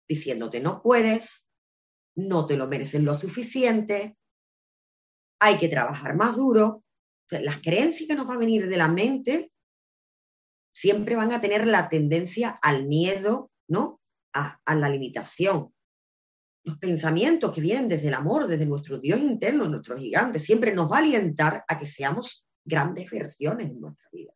diciéndote 0.08 0.60
no 0.60 0.82
puedes, 0.82 1.48
no 2.16 2.46
te 2.46 2.56
lo 2.56 2.68
mereces 2.68 3.02
lo 3.02 3.16
suficiente, 3.16 4.18
hay 5.40 5.58
que 5.58 5.68
trabajar 5.68 6.16
más 6.16 6.36
duro, 6.36 6.85
las 7.30 7.62
creencias 7.62 8.08
que 8.08 8.16
nos 8.16 8.30
va 8.30 8.36
a 8.36 8.40
venir 8.40 8.68
de 8.68 8.78
la 8.78 8.88
mente 8.88 9.52
siempre 10.74 11.16
van 11.16 11.32
a 11.32 11.42
tener 11.42 11.66
la 11.66 11.90
tendencia 11.90 12.50
al 12.50 12.86
miedo, 12.86 13.52
¿no? 13.68 14.02
A, 14.34 14.60
a 14.66 14.76
la 14.76 14.90
limitación. 14.90 15.74
Los 16.64 16.78
pensamientos 16.78 17.54
que 17.54 17.62
vienen 17.62 17.88
desde 17.88 18.08
el 18.08 18.14
amor, 18.14 18.48
desde 18.48 18.66
nuestro 18.66 19.00
Dios 19.00 19.20
interno, 19.20 19.68
nuestro 19.68 19.98
gigante, 19.98 20.40
siempre 20.40 20.74
nos 20.74 20.92
va 20.92 20.98
a 20.98 21.00
alientar 21.00 21.64
a 21.68 21.80
que 21.80 21.88
seamos 21.88 22.46
grandes 22.64 23.10
versiones 23.10 23.70
en 23.70 23.80
nuestra 23.80 24.10
vida. 24.12 24.34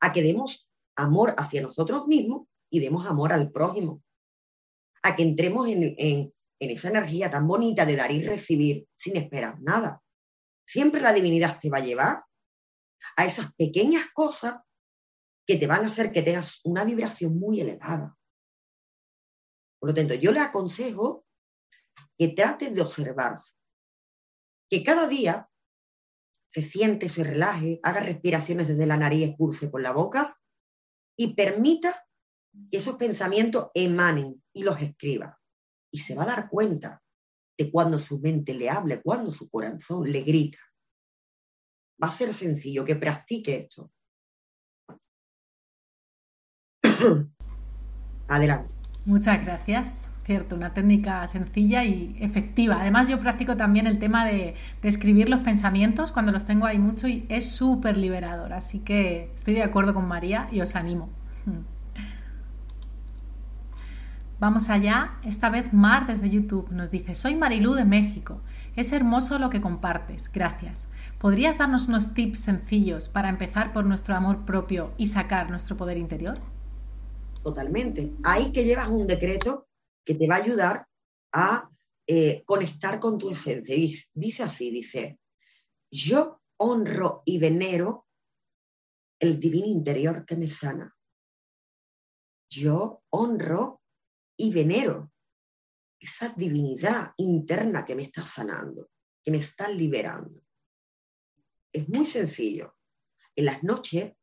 A 0.00 0.12
que 0.12 0.22
demos 0.22 0.68
amor 0.96 1.34
hacia 1.38 1.62
nosotros 1.62 2.06
mismos 2.06 2.48
y 2.68 2.80
demos 2.80 3.06
amor 3.06 3.32
al 3.32 3.50
prójimo. 3.50 4.02
A 5.02 5.16
que 5.16 5.22
entremos 5.22 5.68
en, 5.68 5.94
en, 5.96 6.34
en 6.58 6.70
esa 6.70 6.88
energía 6.88 7.30
tan 7.30 7.46
bonita 7.46 7.86
de 7.86 7.96
dar 7.96 8.10
y 8.12 8.22
recibir 8.22 8.86
sin 8.94 9.16
esperar 9.16 9.60
nada. 9.62 10.02
Siempre 10.70 11.00
la 11.00 11.12
divinidad 11.12 11.58
te 11.58 11.68
va 11.68 11.78
a 11.78 11.84
llevar 11.84 12.24
a 13.16 13.24
esas 13.24 13.52
pequeñas 13.54 14.04
cosas 14.14 14.60
que 15.44 15.56
te 15.56 15.66
van 15.66 15.84
a 15.84 15.88
hacer 15.88 16.12
que 16.12 16.22
tengas 16.22 16.60
una 16.62 16.84
vibración 16.84 17.40
muy 17.40 17.60
elevada. 17.60 18.16
Por 19.80 19.88
lo 19.88 19.94
tanto, 19.94 20.14
yo 20.14 20.30
le 20.30 20.38
aconsejo 20.38 21.26
que 22.16 22.28
trate 22.28 22.70
de 22.70 22.82
observarse, 22.82 23.52
que 24.70 24.84
cada 24.84 25.08
día 25.08 25.50
se 26.46 26.62
siente, 26.62 27.08
se 27.08 27.24
relaje, 27.24 27.80
haga 27.82 28.02
respiraciones 28.02 28.68
desde 28.68 28.86
la 28.86 28.96
nariz, 28.96 29.24
expulse 29.24 29.70
por 29.70 29.82
la 29.82 29.90
boca 29.90 30.38
y 31.16 31.34
permita 31.34 32.06
que 32.70 32.78
esos 32.78 32.94
pensamientos 32.94 33.72
emanen 33.74 34.40
y 34.52 34.62
los 34.62 34.80
escriba. 34.80 35.36
Y 35.90 35.98
se 35.98 36.14
va 36.14 36.22
a 36.22 36.26
dar 36.26 36.48
cuenta 36.48 37.02
cuando 37.68 37.98
su 37.98 38.20
mente 38.20 38.54
le 38.54 38.70
hable, 38.70 39.02
cuando 39.02 39.32
su 39.32 39.50
corazón 39.50 40.08
le 40.10 40.22
grita. 40.22 40.58
Va 42.00 42.06
a 42.08 42.12
ser 42.12 42.32
sencillo 42.32 42.84
que 42.84 42.94
practique 42.94 43.56
esto. 43.56 43.90
Adelante. 48.28 48.72
Muchas 49.04 49.44
gracias. 49.44 50.10
Cierto, 50.24 50.54
una 50.54 50.72
técnica 50.72 51.26
sencilla 51.26 51.84
y 51.84 52.16
efectiva. 52.20 52.80
Además, 52.80 53.08
yo 53.08 53.18
practico 53.18 53.56
también 53.56 53.88
el 53.88 53.98
tema 53.98 54.24
de, 54.24 54.54
de 54.80 54.88
escribir 54.88 55.28
los 55.28 55.40
pensamientos 55.40 56.12
cuando 56.12 56.30
los 56.30 56.44
tengo 56.44 56.66
ahí 56.66 56.78
mucho 56.78 57.08
y 57.08 57.26
es 57.28 57.50
súper 57.50 57.96
liberador. 57.96 58.52
Así 58.52 58.78
que 58.84 59.32
estoy 59.34 59.54
de 59.54 59.64
acuerdo 59.64 59.92
con 59.92 60.06
María 60.06 60.48
y 60.52 60.60
os 60.60 60.76
animo. 60.76 61.08
Vamos 64.40 64.70
allá. 64.70 65.20
Esta 65.22 65.50
vez 65.50 65.74
Mar 65.74 66.06
desde 66.06 66.30
YouTube 66.30 66.70
nos 66.70 66.90
dice, 66.90 67.14
soy 67.14 67.34
Marilú 67.34 67.74
de 67.74 67.84
México. 67.84 68.40
Es 68.74 68.90
hermoso 68.92 69.38
lo 69.38 69.50
que 69.50 69.60
compartes. 69.60 70.32
Gracias. 70.32 70.88
¿Podrías 71.18 71.58
darnos 71.58 71.88
unos 71.88 72.14
tips 72.14 72.38
sencillos 72.38 73.10
para 73.10 73.28
empezar 73.28 73.74
por 73.74 73.84
nuestro 73.84 74.14
amor 74.14 74.46
propio 74.46 74.94
y 74.96 75.08
sacar 75.08 75.50
nuestro 75.50 75.76
poder 75.76 75.98
interior? 75.98 76.38
Totalmente. 77.42 78.14
Ahí 78.24 78.50
que 78.50 78.64
llevas 78.64 78.88
un 78.88 79.06
decreto 79.06 79.68
que 80.06 80.14
te 80.14 80.26
va 80.26 80.36
a 80.36 80.42
ayudar 80.42 80.86
a 81.34 81.68
eh, 82.06 82.42
conectar 82.46 82.98
con 82.98 83.18
tu 83.18 83.28
esencia. 83.28 83.76
Dice 84.14 84.42
así, 84.42 84.70
dice, 84.70 85.18
yo 85.90 86.40
honro 86.56 87.22
y 87.26 87.36
venero 87.36 88.06
el 89.18 89.38
divino 89.38 89.66
interior 89.66 90.24
que 90.24 90.36
me 90.38 90.48
sana. 90.48 90.96
Yo 92.48 93.02
honro 93.10 93.79
y 94.40 94.50
venero 94.52 95.12
esa 95.98 96.30
divinidad 96.30 97.12
interna 97.18 97.84
que 97.84 97.94
me 97.94 98.04
está 98.04 98.24
sanando, 98.24 98.88
que 99.22 99.30
me 99.30 99.36
está 99.36 99.68
liberando. 99.68 100.42
Es 101.70 101.86
muy 101.90 102.06
sencillo. 102.06 102.74
En 103.36 103.44
las 103.44 103.62
noches, 103.62 104.14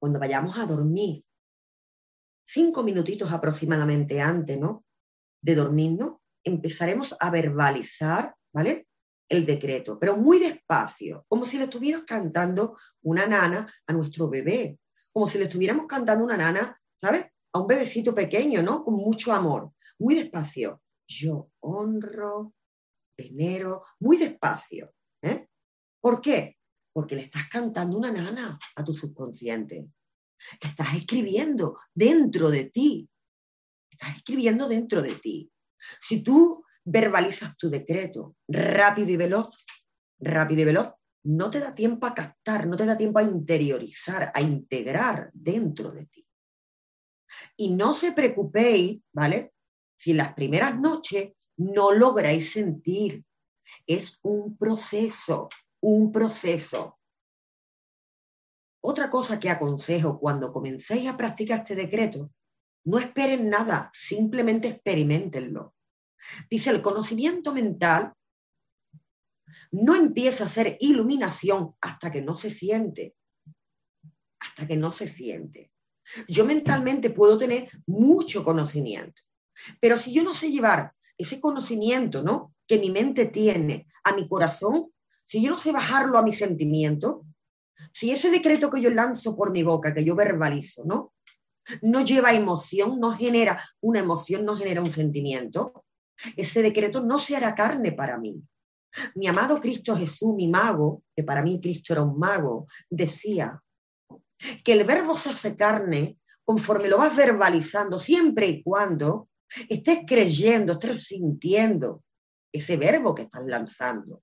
cuando 0.00 0.18
vayamos 0.18 0.58
a 0.58 0.66
dormir, 0.66 1.22
cinco 2.44 2.82
minutitos 2.82 3.30
aproximadamente 3.30 4.20
antes, 4.20 4.58
¿no? 4.58 4.84
De 5.40 5.54
dormirnos, 5.54 6.16
empezaremos 6.42 7.14
a 7.20 7.30
verbalizar, 7.30 8.34
¿vale? 8.52 8.88
El 9.28 9.46
decreto, 9.46 9.96
pero 9.96 10.16
muy 10.16 10.40
despacio, 10.40 11.24
como 11.28 11.46
si 11.46 11.56
le 11.56 11.64
estuvieras 11.64 12.02
cantando 12.02 12.76
una 13.02 13.26
nana 13.26 13.72
a 13.86 13.92
nuestro 13.92 14.28
bebé, 14.28 14.80
como 15.12 15.28
si 15.28 15.38
le 15.38 15.44
estuviéramos 15.44 15.86
cantando 15.86 16.24
una 16.24 16.36
nana, 16.36 16.76
¿sabes? 17.00 17.26
A 17.52 17.60
un 17.60 17.66
bebecito 17.66 18.14
pequeño, 18.14 18.62
¿no? 18.62 18.84
Con 18.84 18.94
mucho 18.94 19.32
amor, 19.32 19.72
muy 19.98 20.14
despacio. 20.14 20.82
Yo 21.06 21.50
honro, 21.60 22.54
venero, 23.16 23.84
muy 24.00 24.16
despacio. 24.16 24.94
¿eh? 25.22 25.48
¿Por 26.00 26.20
qué? 26.20 26.58
Porque 26.92 27.14
le 27.14 27.22
estás 27.22 27.48
cantando 27.48 27.96
una 27.96 28.10
nana 28.10 28.58
a 28.76 28.84
tu 28.84 28.94
subconsciente. 28.94 29.86
Estás 30.60 30.94
escribiendo 30.94 31.78
dentro 31.94 32.50
de 32.50 32.64
ti. 32.64 33.08
Estás 33.90 34.16
escribiendo 34.16 34.68
dentro 34.68 35.02
de 35.02 35.14
ti. 35.14 35.50
Si 36.00 36.22
tú 36.22 36.64
verbalizas 36.84 37.56
tu 37.56 37.70
decreto 37.70 38.36
rápido 38.48 39.10
y 39.10 39.16
veloz, 39.16 39.64
rápido 40.18 40.62
y 40.62 40.64
veloz, 40.64 40.92
no 41.24 41.50
te 41.50 41.60
da 41.60 41.74
tiempo 41.74 42.06
a 42.06 42.14
captar, 42.14 42.66
no 42.66 42.76
te 42.76 42.84
da 42.84 42.96
tiempo 42.96 43.20
a 43.20 43.22
interiorizar, 43.22 44.32
a 44.34 44.40
integrar 44.40 45.30
dentro 45.32 45.92
de 45.92 46.06
ti. 46.06 46.26
Y 47.56 47.74
no 47.74 47.94
se 47.94 48.12
preocupéis, 48.12 49.00
¿vale? 49.12 49.52
Si 49.96 50.12
las 50.12 50.34
primeras 50.34 50.78
noches 50.78 51.32
no 51.56 51.92
lográis 51.92 52.52
sentir. 52.52 53.24
Es 53.86 54.18
un 54.22 54.56
proceso, 54.56 55.48
un 55.80 56.12
proceso. 56.12 56.98
Otra 58.84 59.08
cosa 59.08 59.38
que 59.38 59.48
aconsejo 59.48 60.18
cuando 60.18 60.52
comencéis 60.52 61.08
a 61.08 61.16
practicar 61.16 61.60
este 61.60 61.76
decreto, 61.76 62.32
no 62.84 62.98
esperen 62.98 63.48
nada, 63.48 63.90
simplemente 63.94 64.68
experimentenlo. 64.68 65.74
Dice, 66.50 66.70
el 66.70 66.82
conocimiento 66.82 67.52
mental 67.52 68.12
no 69.70 69.94
empieza 69.94 70.44
a 70.44 70.46
hacer 70.46 70.76
iluminación 70.80 71.76
hasta 71.80 72.10
que 72.10 72.22
no 72.22 72.34
se 72.34 72.50
siente. 72.50 73.16
Hasta 74.40 74.66
que 74.66 74.76
no 74.76 74.90
se 74.90 75.08
siente. 75.08 75.71
Yo 76.28 76.44
mentalmente 76.44 77.10
puedo 77.10 77.38
tener 77.38 77.68
mucho 77.86 78.44
conocimiento, 78.44 79.22
pero 79.80 79.98
si 79.98 80.12
yo 80.12 80.22
no 80.22 80.34
sé 80.34 80.50
llevar 80.50 80.92
ese 81.16 81.40
conocimiento, 81.40 82.22
¿no? 82.22 82.54
Que 82.66 82.78
mi 82.78 82.90
mente 82.90 83.26
tiene 83.26 83.86
a 84.04 84.12
mi 84.12 84.26
corazón, 84.26 84.90
si 85.26 85.42
yo 85.42 85.50
no 85.50 85.58
sé 85.58 85.72
bajarlo 85.72 86.18
a 86.18 86.22
mi 86.22 86.32
sentimiento, 86.32 87.24
si 87.92 88.10
ese 88.10 88.30
decreto 88.30 88.70
que 88.70 88.80
yo 88.80 88.90
lanzo 88.90 89.36
por 89.36 89.50
mi 89.50 89.62
boca, 89.62 89.94
que 89.94 90.04
yo 90.04 90.14
verbalizo, 90.14 90.84
¿no? 90.84 91.12
No 91.80 92.04
lleva 92.04 92.34
emoción, 92.34 92.98
no 92.98 93.16
genera 93.16 93.62
una 93.80 94.00
emoción, 94.00 94.44
no 94.44 94.56
genera 94.56 94.82
un 94.82 94.90
sentimiento, 94.90 95.84
ese 96.36 96.62
decreto 96.62 97.00
no 97.00 97.18
se 97.18 97.36
hará 97.36 97.54
carne 97.54 97.92
para 97.92 98.18
mí. 98.18 98.42
Mi 99.14 99.26
amado 99.26 99.60
Cristo 99.60 99.96
Jesús, 99.96 100.34
mi 100.34 100.48
mago, 100.48 101.02
que 101.16 101.22
para 101.22 101.42
mí 101.42 101.60
Cristo 101.60 101.92
era 101.92 102.02
un 102.02 102.18
mago, 102.18 102.66
decía 102.90 103.62
que 104.64 104.72
el 104.72 104.84
verbo 104.84 105.16
se 105.16 105.30
hace 105.30 105.54
carne 105.56 106.18
conforme 106.44 106.88
lo 106.88 106.98
vas 106.98 107.14
verbalizando, 107.14 107.98
siempre 107.98 108.46
y 108.48 108.62
cuando 108.62 109.28
estés 109.68 110.00
creyendo, 110.06 110.74
estés 110.74 111.04
sintiendo 111.04 112.02
ese 112.52 112.76
verbo 112.76 113.14
que 113.14 113.22
estás 113.22 113.46
lanzando. 113.46 114.22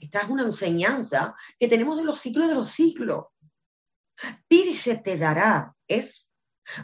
Esta 0.00 0.20
es 0.20 0.28
una 0.28 0.42
enseñanza 0.42 1.34
que 1.58 1.68
tenemos 1.68 1.96
de 1.96 2.04
los 2.04 2.20
ciclos 2.20 2.48
de 2.48 2.54
los 2.54 2.70
ciclos. 2.70 3.26
Pide 4.46 4.76
se 4.76 4.96
te 4.96 5.16
dará. 5.16 5.74
Es 5.88 6.30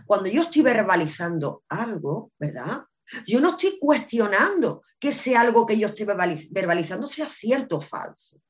cuando 0.06 0.28
yo 0.28 0.42
estoy 0.42 0.62
verbalizando 0.62 1.64
algo, 1.68 2.32
¿verdad? 2.38 2.84
Yo 3.26 3.40
no 3.40 3.50
estoy 3.50 3.78
cuestionando 3.78 4.82
que 4.98 5.12
sea 5.12 5.42
algo 5.42 5.66
que 5.66 5.78
yo 5.78 5.88
estoy 5.88 6.06
verbalizando 6.50 7.06
sea 7.06 7.28
cierto 7.28 7.76
o 7.76 7.80
falso. 7.80 8.40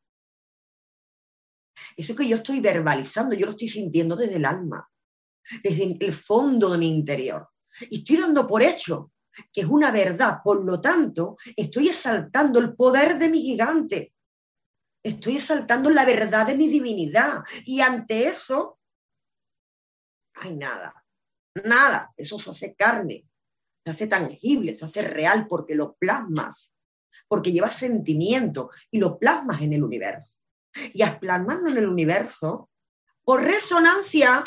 Eso 1.96 2.14
que 2.14 2.28
yo 2.28 2.36
estoy 2.36 2.60
verbalizando, 2.60 3.34
yo 3.34 3.46
lo 3.46 3.52
estoy 3.52 3.68
sintiendo 3.68 4.16
desde 4.16 4.36
el 4.36 4.44
alma, 4.44 4.88
desde 5.62 5.96
el 6.00 6.12
fondo 6.12 6.70
de 6.70 6.78
mi 6.78 6.88
interior. 6.88 7.48
Y 7.90 7.98
estoy 7.98 8.16
dando 8.16 8.46
por 8.46 8.62
hecho 8.62 9.12
que 9.52 9.62
es 9.62 9.66
una 9.66 9.90
verdad. 9.90 10.38
Por 10.42 10.64
lo 10.64 10.80
tanto, 10.80 11.36
estoy 11.56 11.88
exaltando 11.88 12.58
el 12.58 12.74
poder 12.74 13.18
de 13.18 13.28
mi 13.28 13.40
gigante. 13.40 14.14
Estoy 15.02 15.36
exaltando 15.36 15.90
la 15.90 16.04
verdad 16.04 16.46
de 16.46 16.56
mi 16.56 16.68
divinidad. 16.68 17.44
Y 17.64 17.80
ante 17.80 18.28
eso, 18.28 18.78
hay 20.34 20.56
nada. 20.56 21.04
Nada. 21.64 22.12
Eso 22.16 22.38
se 22.38 22.50
hace 22.50 22.74
carne. 22.74 23.26
Se 23.84 23.90
hace 23.90 24.06
tangible, 24.06 24.76
se 24.76 24.84
hace 24.84 25.02
real 25.02 25.46
porque 25.46 25.74
lo 25.74 25.94
plasmas. 25.94 26.72
Porque 27.28 27.52
llevas 27.52 27.76
sentimiento 27.76 28.70
y 28.90 28.98
lo 28.98 29.18
plasmas 29.18 29.62
en 29.62 29.72
el 29.72 29.84
universo. 29.84 30.40
Y 30.92 31.04
plasmarlo 31.04 31.70
en 31.70 31.78
el 31.78 31.88
universo, 31.88 32.70
por 33.24 33.42
resonancia, 33.42 34.44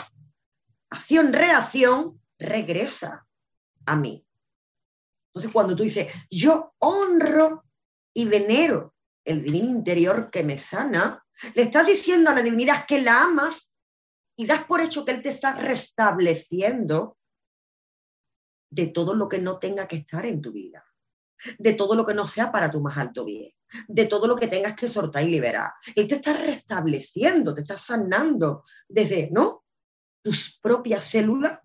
acción-reacción, 0.89 2.21
regresa 2.37 3.27
a 3.85 3.95
mí. 3.95 4.25
Entonces, 5.29 5.51
cuando 5.51 5.75
tú 5.75 5.83
dices, 5.83 6.11
yo 6.29 6.73
honro 6.79 7.65
y 8.13 8.25
venero 8.25 8.95
el 9.23 9.43
divino 9.43 9.67
interior 9.67 10.29
que 10.31 10.43
me 10.43 10.57
sana, 10.57 11.23
le 11.53 11.63
estás 11.63 11.87
diciendo 11.87 12.29
a 12.29 12.35
la 12.35 12.41
divinidad 12.41 12.85
que 12.87 13.01
la 13.01 13.23
amas 13.23 13.75
y 14.35 14.45
das 14.45 14.63
por 14.65 14.81
hecho 14.81 15.05
que 15.05 15.11
Él 15.11 15.21
te 15.21 15.29
está 15.29 15.53
restableciendo 15.53 17.17
de 18.71 18.87
todo 18.87 19.13
lo 19.13 19.27
que 19.27 19.39
no 19.39 19.59
tenga 19.59 19.87
que 19.87 19.97
estar 19.97 20.25
en 20.25 20.41
tu 20.41 20.51
vida, 20.51 20.85
de 21.57 21.73
todo 21.73 21.95
lo 21.95 22.05
que 22.05 22.13
no 22.13 22.27
sea 22.27 22.51
para 22.51 22.69
tu 22.69 22.81
más 22.81 22.97
alto 22.97 23.25
bien, 23.25 23.51
de 23.87 24.05
todo 24.05 24.27
lo 24.27 24.35
que 24.35 24.47
tengas 24.47 24.75
que 24.75 24.89
soltar 24.89 25.23
y 25.23 25.31
liberar. 25.31 25.71
Él 25.95 26.07
te 26.07 26.15
está 26.15 26.33
restableciendo, 26.33 27.53
te 27.53 27.61
está 27.61 27.77
sanando 27.77 28.63
desde, 28.87 29.29
¿no? 29.31 29.65
Tus 30.21 30.59
propias 30.61 31.03
células 31.05 31.61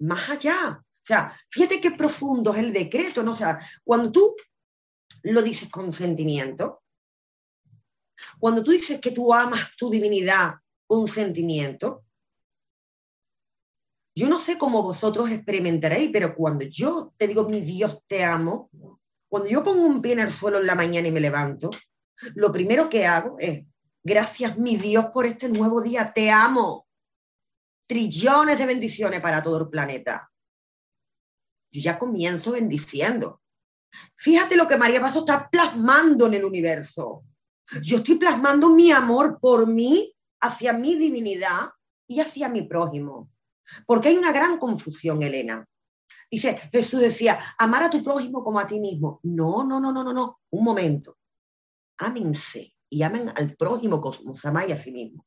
más 0.00 0.30
allá. 0.30 0.80
O 0.80 1.06
sea, 1.06 1.34
fíjate 1.48 1.80
qué 1.80 1.92
profundo 1.92 2.54
es 2.54 2.60
el 2.60 2.72
decreto, 2.72 3.22
¿no? 3.22 3.32
O 3.32 3.34
sea, 3.34 3.58
cuando 3.84 4.12
tú 4.12 4.34
lo 5.24 5.42
dices 5.42 5.68
con 5.68 5.92
sentimiento, 5.92 6.82
cuando 8.38 8.62
tú 8.62 8.70
dices 8.70 9.00
que 9.00 9.10
tú 9.10 9.32
amas 9.32 9.70
tu 9.76 9.90
divinidad 9.90 10.54
con 10.86 11.08
sentimiento, 11.08 12.04
yo 14.14 14.28
no 14.28 14.40
sé 14.40 14.58
cómo 14.58 14.82
vosotros 14.82 15.30
experimentaréis, 15.30 16.10
pero 16.12 16.34
cuando 16.34 16.64
yo 16.64 17.12
te 17.16 17.26
digo, 17.26 17.48
mi 17.48 17.60
Dios, 17.60 18.02
te 18.06 18.24
amo, 18.24 18.70
cuando 19.28 19.48
yo 19.48 19.62
pongo 19.62 19.86
un 19.86 20.02
pie 20.02 20.12
en 20.12 20.20
el 20.20 20.32
suelo 20.32 20.58
en 20.58 20.66
la 20.66 20.74
mañana 20.74 21.08
y 21.08 21.12
me 21.12 21.20
levanto, 21.20 21.70
lo 22.34 22.50
primero 22.50 22.90
que 22.90 23.06
hago 23.06 23.36
es, 23.38 23.64
gracias 24.02 24.58
mi 24.58 24.76
Dios 24.76 25.06
por 25.12 25.26
este 25.26 25.48
nuevo 25.48 25.80
día, 25.80 26.12
te 26.12 26.30
amo. 26.30 26.86
Trillones 27.86 28.58
de 28.58 28.66
bendiciones 28.66 29.20
para 29.20 29.42
todo 29.42 29.58
el 29.58 29.68
planeta. 29.68 30.30
Yo 31.72 31.80
ya 31.80 31.98
comienzo 31.98 32.52
bendiciendo. 32.52 33.40
Fíjate 34.16 34.56
lo 34.56 34.66
que 34.66 34.76
María 34.76 35.00
Paso 35.00 35.20
está 35.20 35.48
plasmando 35.48 36.26
en 36.26 36.34
el 36.34 36.44
universo. 36.44 37.24
Yo 37.82 37.98
estoy 37.98 38.16
plasmando 38.16 38.70
mi 38.70 38.90
amor 38.90 39.38
por 39.40 39.66
mí, 39.66 40.12
hacia 40.40 40.72
mi 40.72 40.96
divinidad 40.96 41.70
y 42.08 42.20
hacia 42.20 42.48
mi 42.48 42.62
prójimo. 42.62 43.30
Porque 43.86 44.08
hay 44.08 44.16
una 44.16 44.32
gran 44.32 44.58
confusión, 44.58 45.22
Elena. 45.22 45.66
Dice, 46.30 46.56
Jesús 46.72 47.00
decía, 47.00 47.38
amar 47.58 47.82
a 47.82 47.90
tu 47.90 48.02
prójimo 48.04 48.44
como 48.44 48.60
a 48.60 48.66
ti 48.66 48.78
mismo. 48.78 49.20
No, 49.24 49.64
no, 49.64 49.80
no, 49.80 49.92
no, 49.92 50.04
no, 50.04 50.12
no. 50.12 50.40
Un 50.50 50.64
momento. 50.64 51.18
Ámense 51.98 52.74
y 52.88 53.02
amen 53.02 53.32
al 53.34 53.56
prójimo 53.56 54.00
como 54.00 54.34
se 54.34 54.48
amáis 54.48 54.72
a 54.72 54.76
sí 54.76 54.90
mismo. 54.90 55.26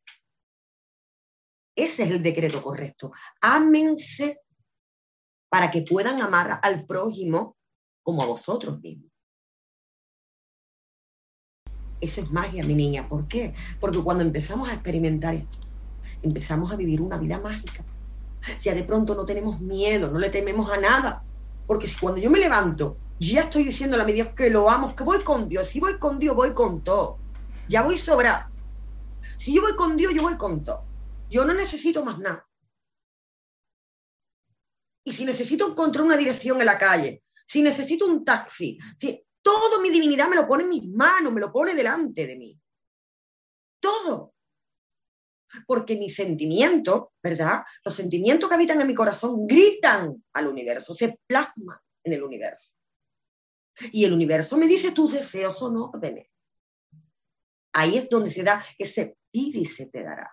Ese 1.76 2.04
es 2.04 2.12
el 2.12 2.22
decreto 2.22 2.62
correcto. 2.62 3.12
Ámense 3.42 4.38
para 5.50 5.72
que 5.72 5.82
puedan 5.82 6.22
amar 6.22 6.60
al 6.62 6.86
prójimo 6.86 7.58
como 8.02 8.24
a 8.24 8.28
vosotros 8.28 8.80
mismos. 8.82 9.12
Eso 12.02 12.22
es 12.22 12.32
magia, 12.32 12.64
mi 12.64 12.76
niña. 12.76 13.08
¿Por 13.08 13.28
qué? 13.28 13.54
Porque 13.80 14.00
cuando 14.00 14.24
empezamos 14.24 14.70
a 14.70 14.74
experimentar 14.74 15.36
esto, 15.36 15.60
empezamos 16.22 16.72
a 16.72 16.76
vivir 16.76 17.02
una 17.02 17.18
vida 17.18 17.40
mágica. 17.40 17.86
Ya 18.62 18.74
de 18.74 18.84
pronto 18.84 19.16
no 19.16 19.26
tenemos 19.26 19.60
miedo, 19.62 20.10
no 20.12 20.20
le 20.20 20.30
tememos 20.30 20.70
a 20.72 20.78
nada. 20.78 21.24
Porque 21.66 21.88
si 21.88 21.98
cuando 21.98 22.20
yo 22.20 22.30
me 22.30 22.40
levanto, 22.40 22.98
ya 23.20 23.42
estoy 23.42 23.64
diciéndole 23.64 24.04
a 24.04 24.06
mi 24.06 24.14
Dios 24.14 24.30
que 24.30 24.50
lo 24.50 24.70
amo, 24.70 24.96
que 24.96 25.04
voy 25.04 25.20
con 25.20 25.48
Dios. 25.48 25.68
Si 25.68 25.80
voy 25.80 25.98
con 25.98 26.20
Dios, 26.20 26.36
voy 26.36 26.54
con 26.54 26.84
todo. 26.84 27.20
Ya 27.70 27.82
voy 27.82 27.98
sobrar. 27.98 28.48
Si 29.38 29.54
yo 29.54 29.62
voy 29.62 29.76
con 29.76 29.96
Dios, 29.96 30.14
yo 30.14 30.24
voy 30.24 30.36
con 30.36 30.64
todo. 30.64 30.84
Yo 31.30 31.46
no 31.46 31.54
necesito 31.54 32.04
más 32.04 32.20
nada. 32.20 32.48
Y 35.06 35.14
si 35.14 35.26
necesito 35.26 35.70
encontrar 35.70 36.06
una 36.06 36.18
dirección 36.18 36.60
en 36.60 36.66
la 36.66 36.78
calle, 36.78 37.24
si 37.46 37.62
necesito 37.62 38.06
un 38.06 38.24
taxi, 38.24 38.78
si 38.98 39.26
todo 39.42 39.82
mi 39.82 39.90
divinidad 39.90 40.30
me 40.30 40.36
lo 40.36 40.48
pone 40.48 40.64
en 40.64 40.70
mis 40.70 40.88
manos, 40.88 41.34
me 41.34 41.42
lo 41.42 41.52
pone 41.52 41.76
delante 41.76 42.26
de 42.26 42.38
mí. 42.38 42.60
Todo. 43.80 44.33
Porque 45.68 45.98
mis 45.98 46.16
sentimientos, 46.16 47.10
¿verdad? 47.22 47.64
Los 47.84 47.96
sentimientos 47.96 48.50
que 48.50 48.56
habitan 48.56 48.82
en 48.82 48.88
mi 48.88 48.96
corazón 48.96 49.48
gritan 49.48 50.24
al 50.34 50.48
universo, 50.48 50.94
se 50.94 51.20
plasman 51.28 51.78
en 52.04 52.14
el 52.14 52.24
universo. 52.24 52.74
Y 53.92 54.06
el 54.06 54.14
universo 54.14 54.58
me 54.58 54.68
dice 54.68 54.92
tus 54.92 55.14
deseos 55.14 55.58
son 55.58 55.78
órdenes. 55.78 56.28
Ahí 57.74 57.98
es 57.98 58.10
donde 58.10 58.30
se 58.30 58.44
da 58.44 58.64
ese 58.78 59.18
pide 59.32 59.60
y 59.60 59.66
se 59.66 59.88
te 59.88 60.04
dará. 60.04 60.32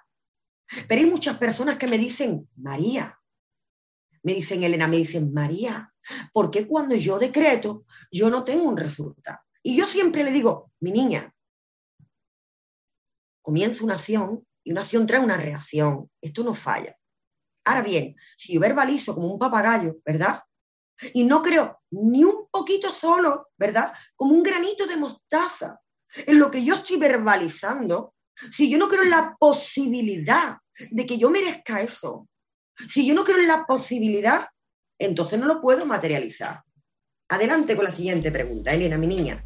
Pero 0.87 1.01
hay 1.01 1.07
muchas 1.07 1.39
personas 1.39 1.79
que 1.79 1.89
me 1.89 1.99
dicen, 1.99 2.49
María, 2.57 3.19
me 4.23 4.35
dicen 4.35 4.63
Elena, 4.63 4.87
me 4.87 4.99
dicen, 4.99 5.33
María, 5.33 5.93
¿por 6.33 6.51
qué 6.51 6.67
cuando 6.67 6.95
yo 6.95 7.19
decreto 7.19 7.85
yo 8.13 8.29
no 8.31 8.45
tengo 8.45 8.65
un 8.65 8.77
resultado? 8.77 9.39
Y 9.63 9.77
yo 9.77 9.87
siempre 9.87 10.23
le 10.23 10.33
digo, 10.33 10.71
mi 10.81 10.93
niña, 10.93 11.35
comienza 13.43 13.85
una 13.85 13.95
acción 13.95 14.47
y 14.65 14.73
una 14.73 14.83
acción 14.83 15.07
trae 15.07 15.21
una 15.21 15.37
reacción. 15.37 16.11
Esto 16.21 16.43
no 16.43 16.55
falla. 16.55 16.97
Ahora 17.65 17.83
bien, 17.83 18.17
si 18.37 18.55
yo 18.55 18.61
verbalizo 18.61 19.15
como 19.15 19.29
un 19.29 19.39
papagayo, 19.39 19.99
¿verdad? 20.05 20.41
Y 21.15 21.25
no 21.25 21.43
creo 21.43 21.81
ni 21.91 22.25
un 22.25 22.49
poquito 22.51 22.93
solo, 22.93 23.49
¿verdad? 23.57 23.93
Como 24.15 24.35
un 24.35 24.43
granito 24.43 24.87
de 24.87 24.97
mostaza 24.97 25.81
en 26.27 26.39
lo 26.39 26.51
que 26.51 26.65
yo 26.65 26.75
estoy 26.75 26.97
verbalizando, 26.99 28.15
si 28.35 28.71
yo 28.71 28.79
no 28.79 28.89
creo 28.89 29.03
en 29.03 29.11
la 29.11 29.37
posibilidad 29.39 30.59
de 30.91 31.07
que 31.07 31.19
yo 31.19 31.31
merezca 31.31 31.81
eso, 31.81 32.29
si 32.89 33.07
yo 33.07 33.15
no 33.15 33.25
creo 33.25 33.39
en 33.39 33.49
la 33.49 33.67
posibilidad, 33.67 34.47
entonces 34.99 35.39
no 35.39 35.47
lo 35.47 35.61
puedo 35.61 35.87
materializar. 35.87 36.63
Adelante 37.29 37.77
con 37.77 37.85
la 37.85 37.93
siguiente 37.93 38.31
pregunta, 38.31 38.73
Elena, 38.73 38.99
mi 38.99 39.07
niña. 39.07 39.43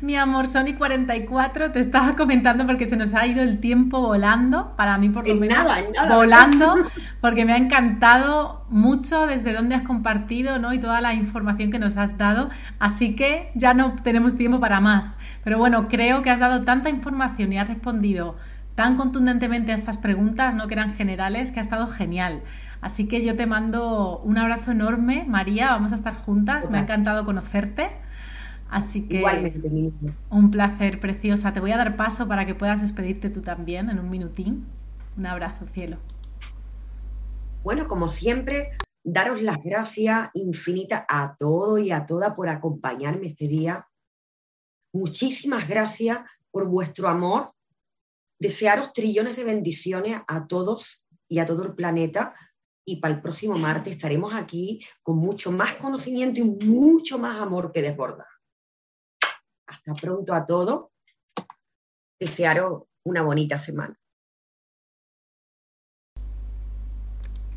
Mi 0.00 0.16
amor, 0.16 0.46
Sony 0.46 0.74
44, 0.76 1.72
te 1.72 1.80
estaba 1.80 2.16
comentando 2.16 2.66
porque 2.66 2.86
se 2.86 2.96
nos 2.96 3.14
ha 3.14 3.26
ido 3.26 3.42
el 3.42 3.60
tiempo 3.60 4.00
volando, 4.00 4.74
para 4.76 4.98
mí 4.98 5.08
por 5.08 5.26
lo 5.26 5.34
menos 5.34 5.66
volando, 6.08 6.74
porque 7.20 7.44
me 7.44 7.52
ha 7.52 7.56
encantado 7.56 8.64
mucho 8.68 9.26
desde 9.26 9.52
donde 9.52 9.74
has 9.74 9.82
compartido 9.82 10.58
¿no? 10.58 10.72
y 10.72 10.78
toda 10.78 11.00
la 11.00 11.14
información 11.14 11.70
que 11.70 11.78
nos 11.78 11.96
has 11.96 12.18
dado, 12.18 12.50
así 12.78 13.14
que 13.14 13.50
ya 13.54 13.74
no 13.74 13.94
tenemos 14.02 14.36
tiempo 14.36 14.60
para 14.60 14.80
más. 14.80 15.16
Pero 15.44 15.58
bueno, 15.58 15.88
creo 15.88 16.22
que 16.22 16.30
has 16.30 16.40
dado 16.40 16.62
tanta 16.62 16.90
información 16.90 17.52
y 17.52 17.58
has 17.58 17.68
respondido 17.68 18.36
tan 18.74 18.96
contundentemente 18.96 19.72
a 19.72 19.74
estas 19.74 19.98
preguntas, 19.98 20.54
¿no? 20.54 20.66
que 20.66 20.74
eran 20.74 20.94
generales, 20.94 21.50
que 21.50 21.60
ha 21.60 21.62
estado 21.62 21.86
genial. 21.86 22.42
Así 22.80 23.06
que 23.08 23.22
yo 23.22 23.36
te 23.36 23.46
mando 23.46 24.20
un 24.24 24.38
abrazo 24.38 24.70
enorme, 24.70 25.26
María, 25.28 25.70
vamos 25.72 25.92
a 25.92 25.96
estar 25.96 26.14
juntas, 26.14 26.70
me 26.70 26.78
ha 26.78 26.80
encantado 26.80 27.26
conocerte. 27.26 27.90
Así 28.70 29.08
que 29.08 29.24
un 30.30 30.50
placer, 30.52 31.00
preciosa. 31.00 31.52
Te 31.52 31.58
voy 31.58 31.72
a 31.72 31.76
dar 31.76 31.96
paso 31.96 32.28
para 32.28 32.46
que 32.46 32.54
puedas 32.54 32.80
despedirte 32.80 33.28
tú 33.28 33.42
también 33.42 33.90
en 33.90 33.98
un 33.98 34.08
minutín. 34.08 34.64
Un 35.16 35.26
abrazo, 35.26 35.66
cielo. 35.66 35.98
Bueno, 37.64 37.88
como 37.88 38.08
siempre, 38.08 38.70
daros 39.02 39.42
las 39.42 39.60
gracias 39.62 40.30
infinitas 40.34 41.04
a 41.08 41.34
todos 41.36 41.80
y 41.80 41.90
a 41.90 42.06
todas 42.06 42.32
por 42.34 42.48
acompañarme 42.48 43.26
este 43.28 43.48
día. 43.48 43.88
Muchísimas 44.92 45.68
gracias 45.68 46.20
por 46.52 46.68
vuestro 46.68 47.08
amor. 47.08 47.52
Desearos 48.38 48.92
trillones 48.92 49.36
de 49.36 49.44
bendiciones 49.44 50.20
a 50.28 50.46
todos 50.46 51.02
y 51.28 51.40
a 51.40 51.46
todo 51.46 51.64
el 51.64 51.74
planeta. 51.74 52.36
Y 52.84 53.00
para 53.00 53.14
el 53.14 53.20
próximo 53.20 53.58
martes 53.58 53.94
estaremos 53.94 54.32
aquí 54.32 54.80
con 55.02 55.18
mucho 55.18 55.50
más 55.50 55.74
conocimiento 55.74 56.38
y 56.38 56.44
mucho 56.44 57.18
más 57.18 57.40
amor 57.40 57.72
que 57.72 57.82
desbordar. 57.82 58.26
Hasta 59.70 59.94
pronto 59.94 60.34
a 60.34 60.44
todos. 60.44 60.86
Desearos 62.18 62.82
una 63.04 63.22
bonita 63.22 63.58
semana. 63.58 63.96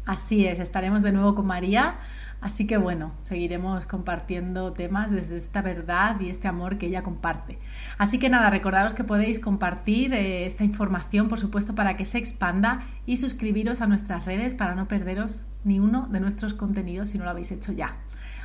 Así 0.06 0.46
es, 0.46 0.60
estaremos 0.60 1.02
de 1.02 1.12
nuevo 1.12 1.34
con 1.34 1.48
María. 1.48 1.98
Así 2.40 2.68
que 2.68 2.78
bueno, 2.78 3.14
seguiremos 3.24 3.86
compartiendo 3.86 4.74
temas 4.74 5.12
desde 5.12 5.38
esta 5.38 5.62
verdad 5.62 6.20
y 6.20 6.30
este 6.30 6.48
amor 6.50 6.78
que 6.78 6.88
ella 6.88 7.02
comparte. 7.02 7.58
Así 7.98 8.20
que 8.20 8.30
nada, 8.30 8.50
recordaros 8.50 8.94
que 8.94 9.06
podéis 9.06 9.40
compartir 9.40 10.14
eh, 10.14 10.46
esta 10.46 10.66
información, 10.66 11.30
por 11.30 11.40
supuesto, 11.40 11.74
para 11.74 11.96
que 11.96 12.06
se 12.06 12.18
expanda 12.18 12.84
y 13.06 13.18
suscribiros 13.18 13.82
a 13.82 13.88
nuestras 13.88 14.26
redes 14.26 14.56
para 14.56 14.76
no 14.76 14.90
perderos 14.90 15.46
ni 15.64 15.80
uno 15.80 16.08
de 16.12 16.20
nuestros 16.20 16.54
contenidos 16.54 17.10
si 17.10 17.18
no 17.18 17.24
lo 17.24 17.30
habéis 17.30 17.52
hecho 17.52 17.72
ya. 17.72 17.98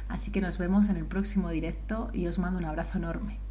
Así 0.08 0.30
que 0.30 0.40
nos 0.40 0.58
vemos 0.58 0.88
en 0.88 0.96
el 0.96 1.04
próximo 1.04 1.50
directo 1.50 2.08
y 2.14 2.28
os 2.28 2.38
mando 2.38 2.60
un 2.60 2.66
abrazo 2.66 2.98
enorme. 2.98 3.47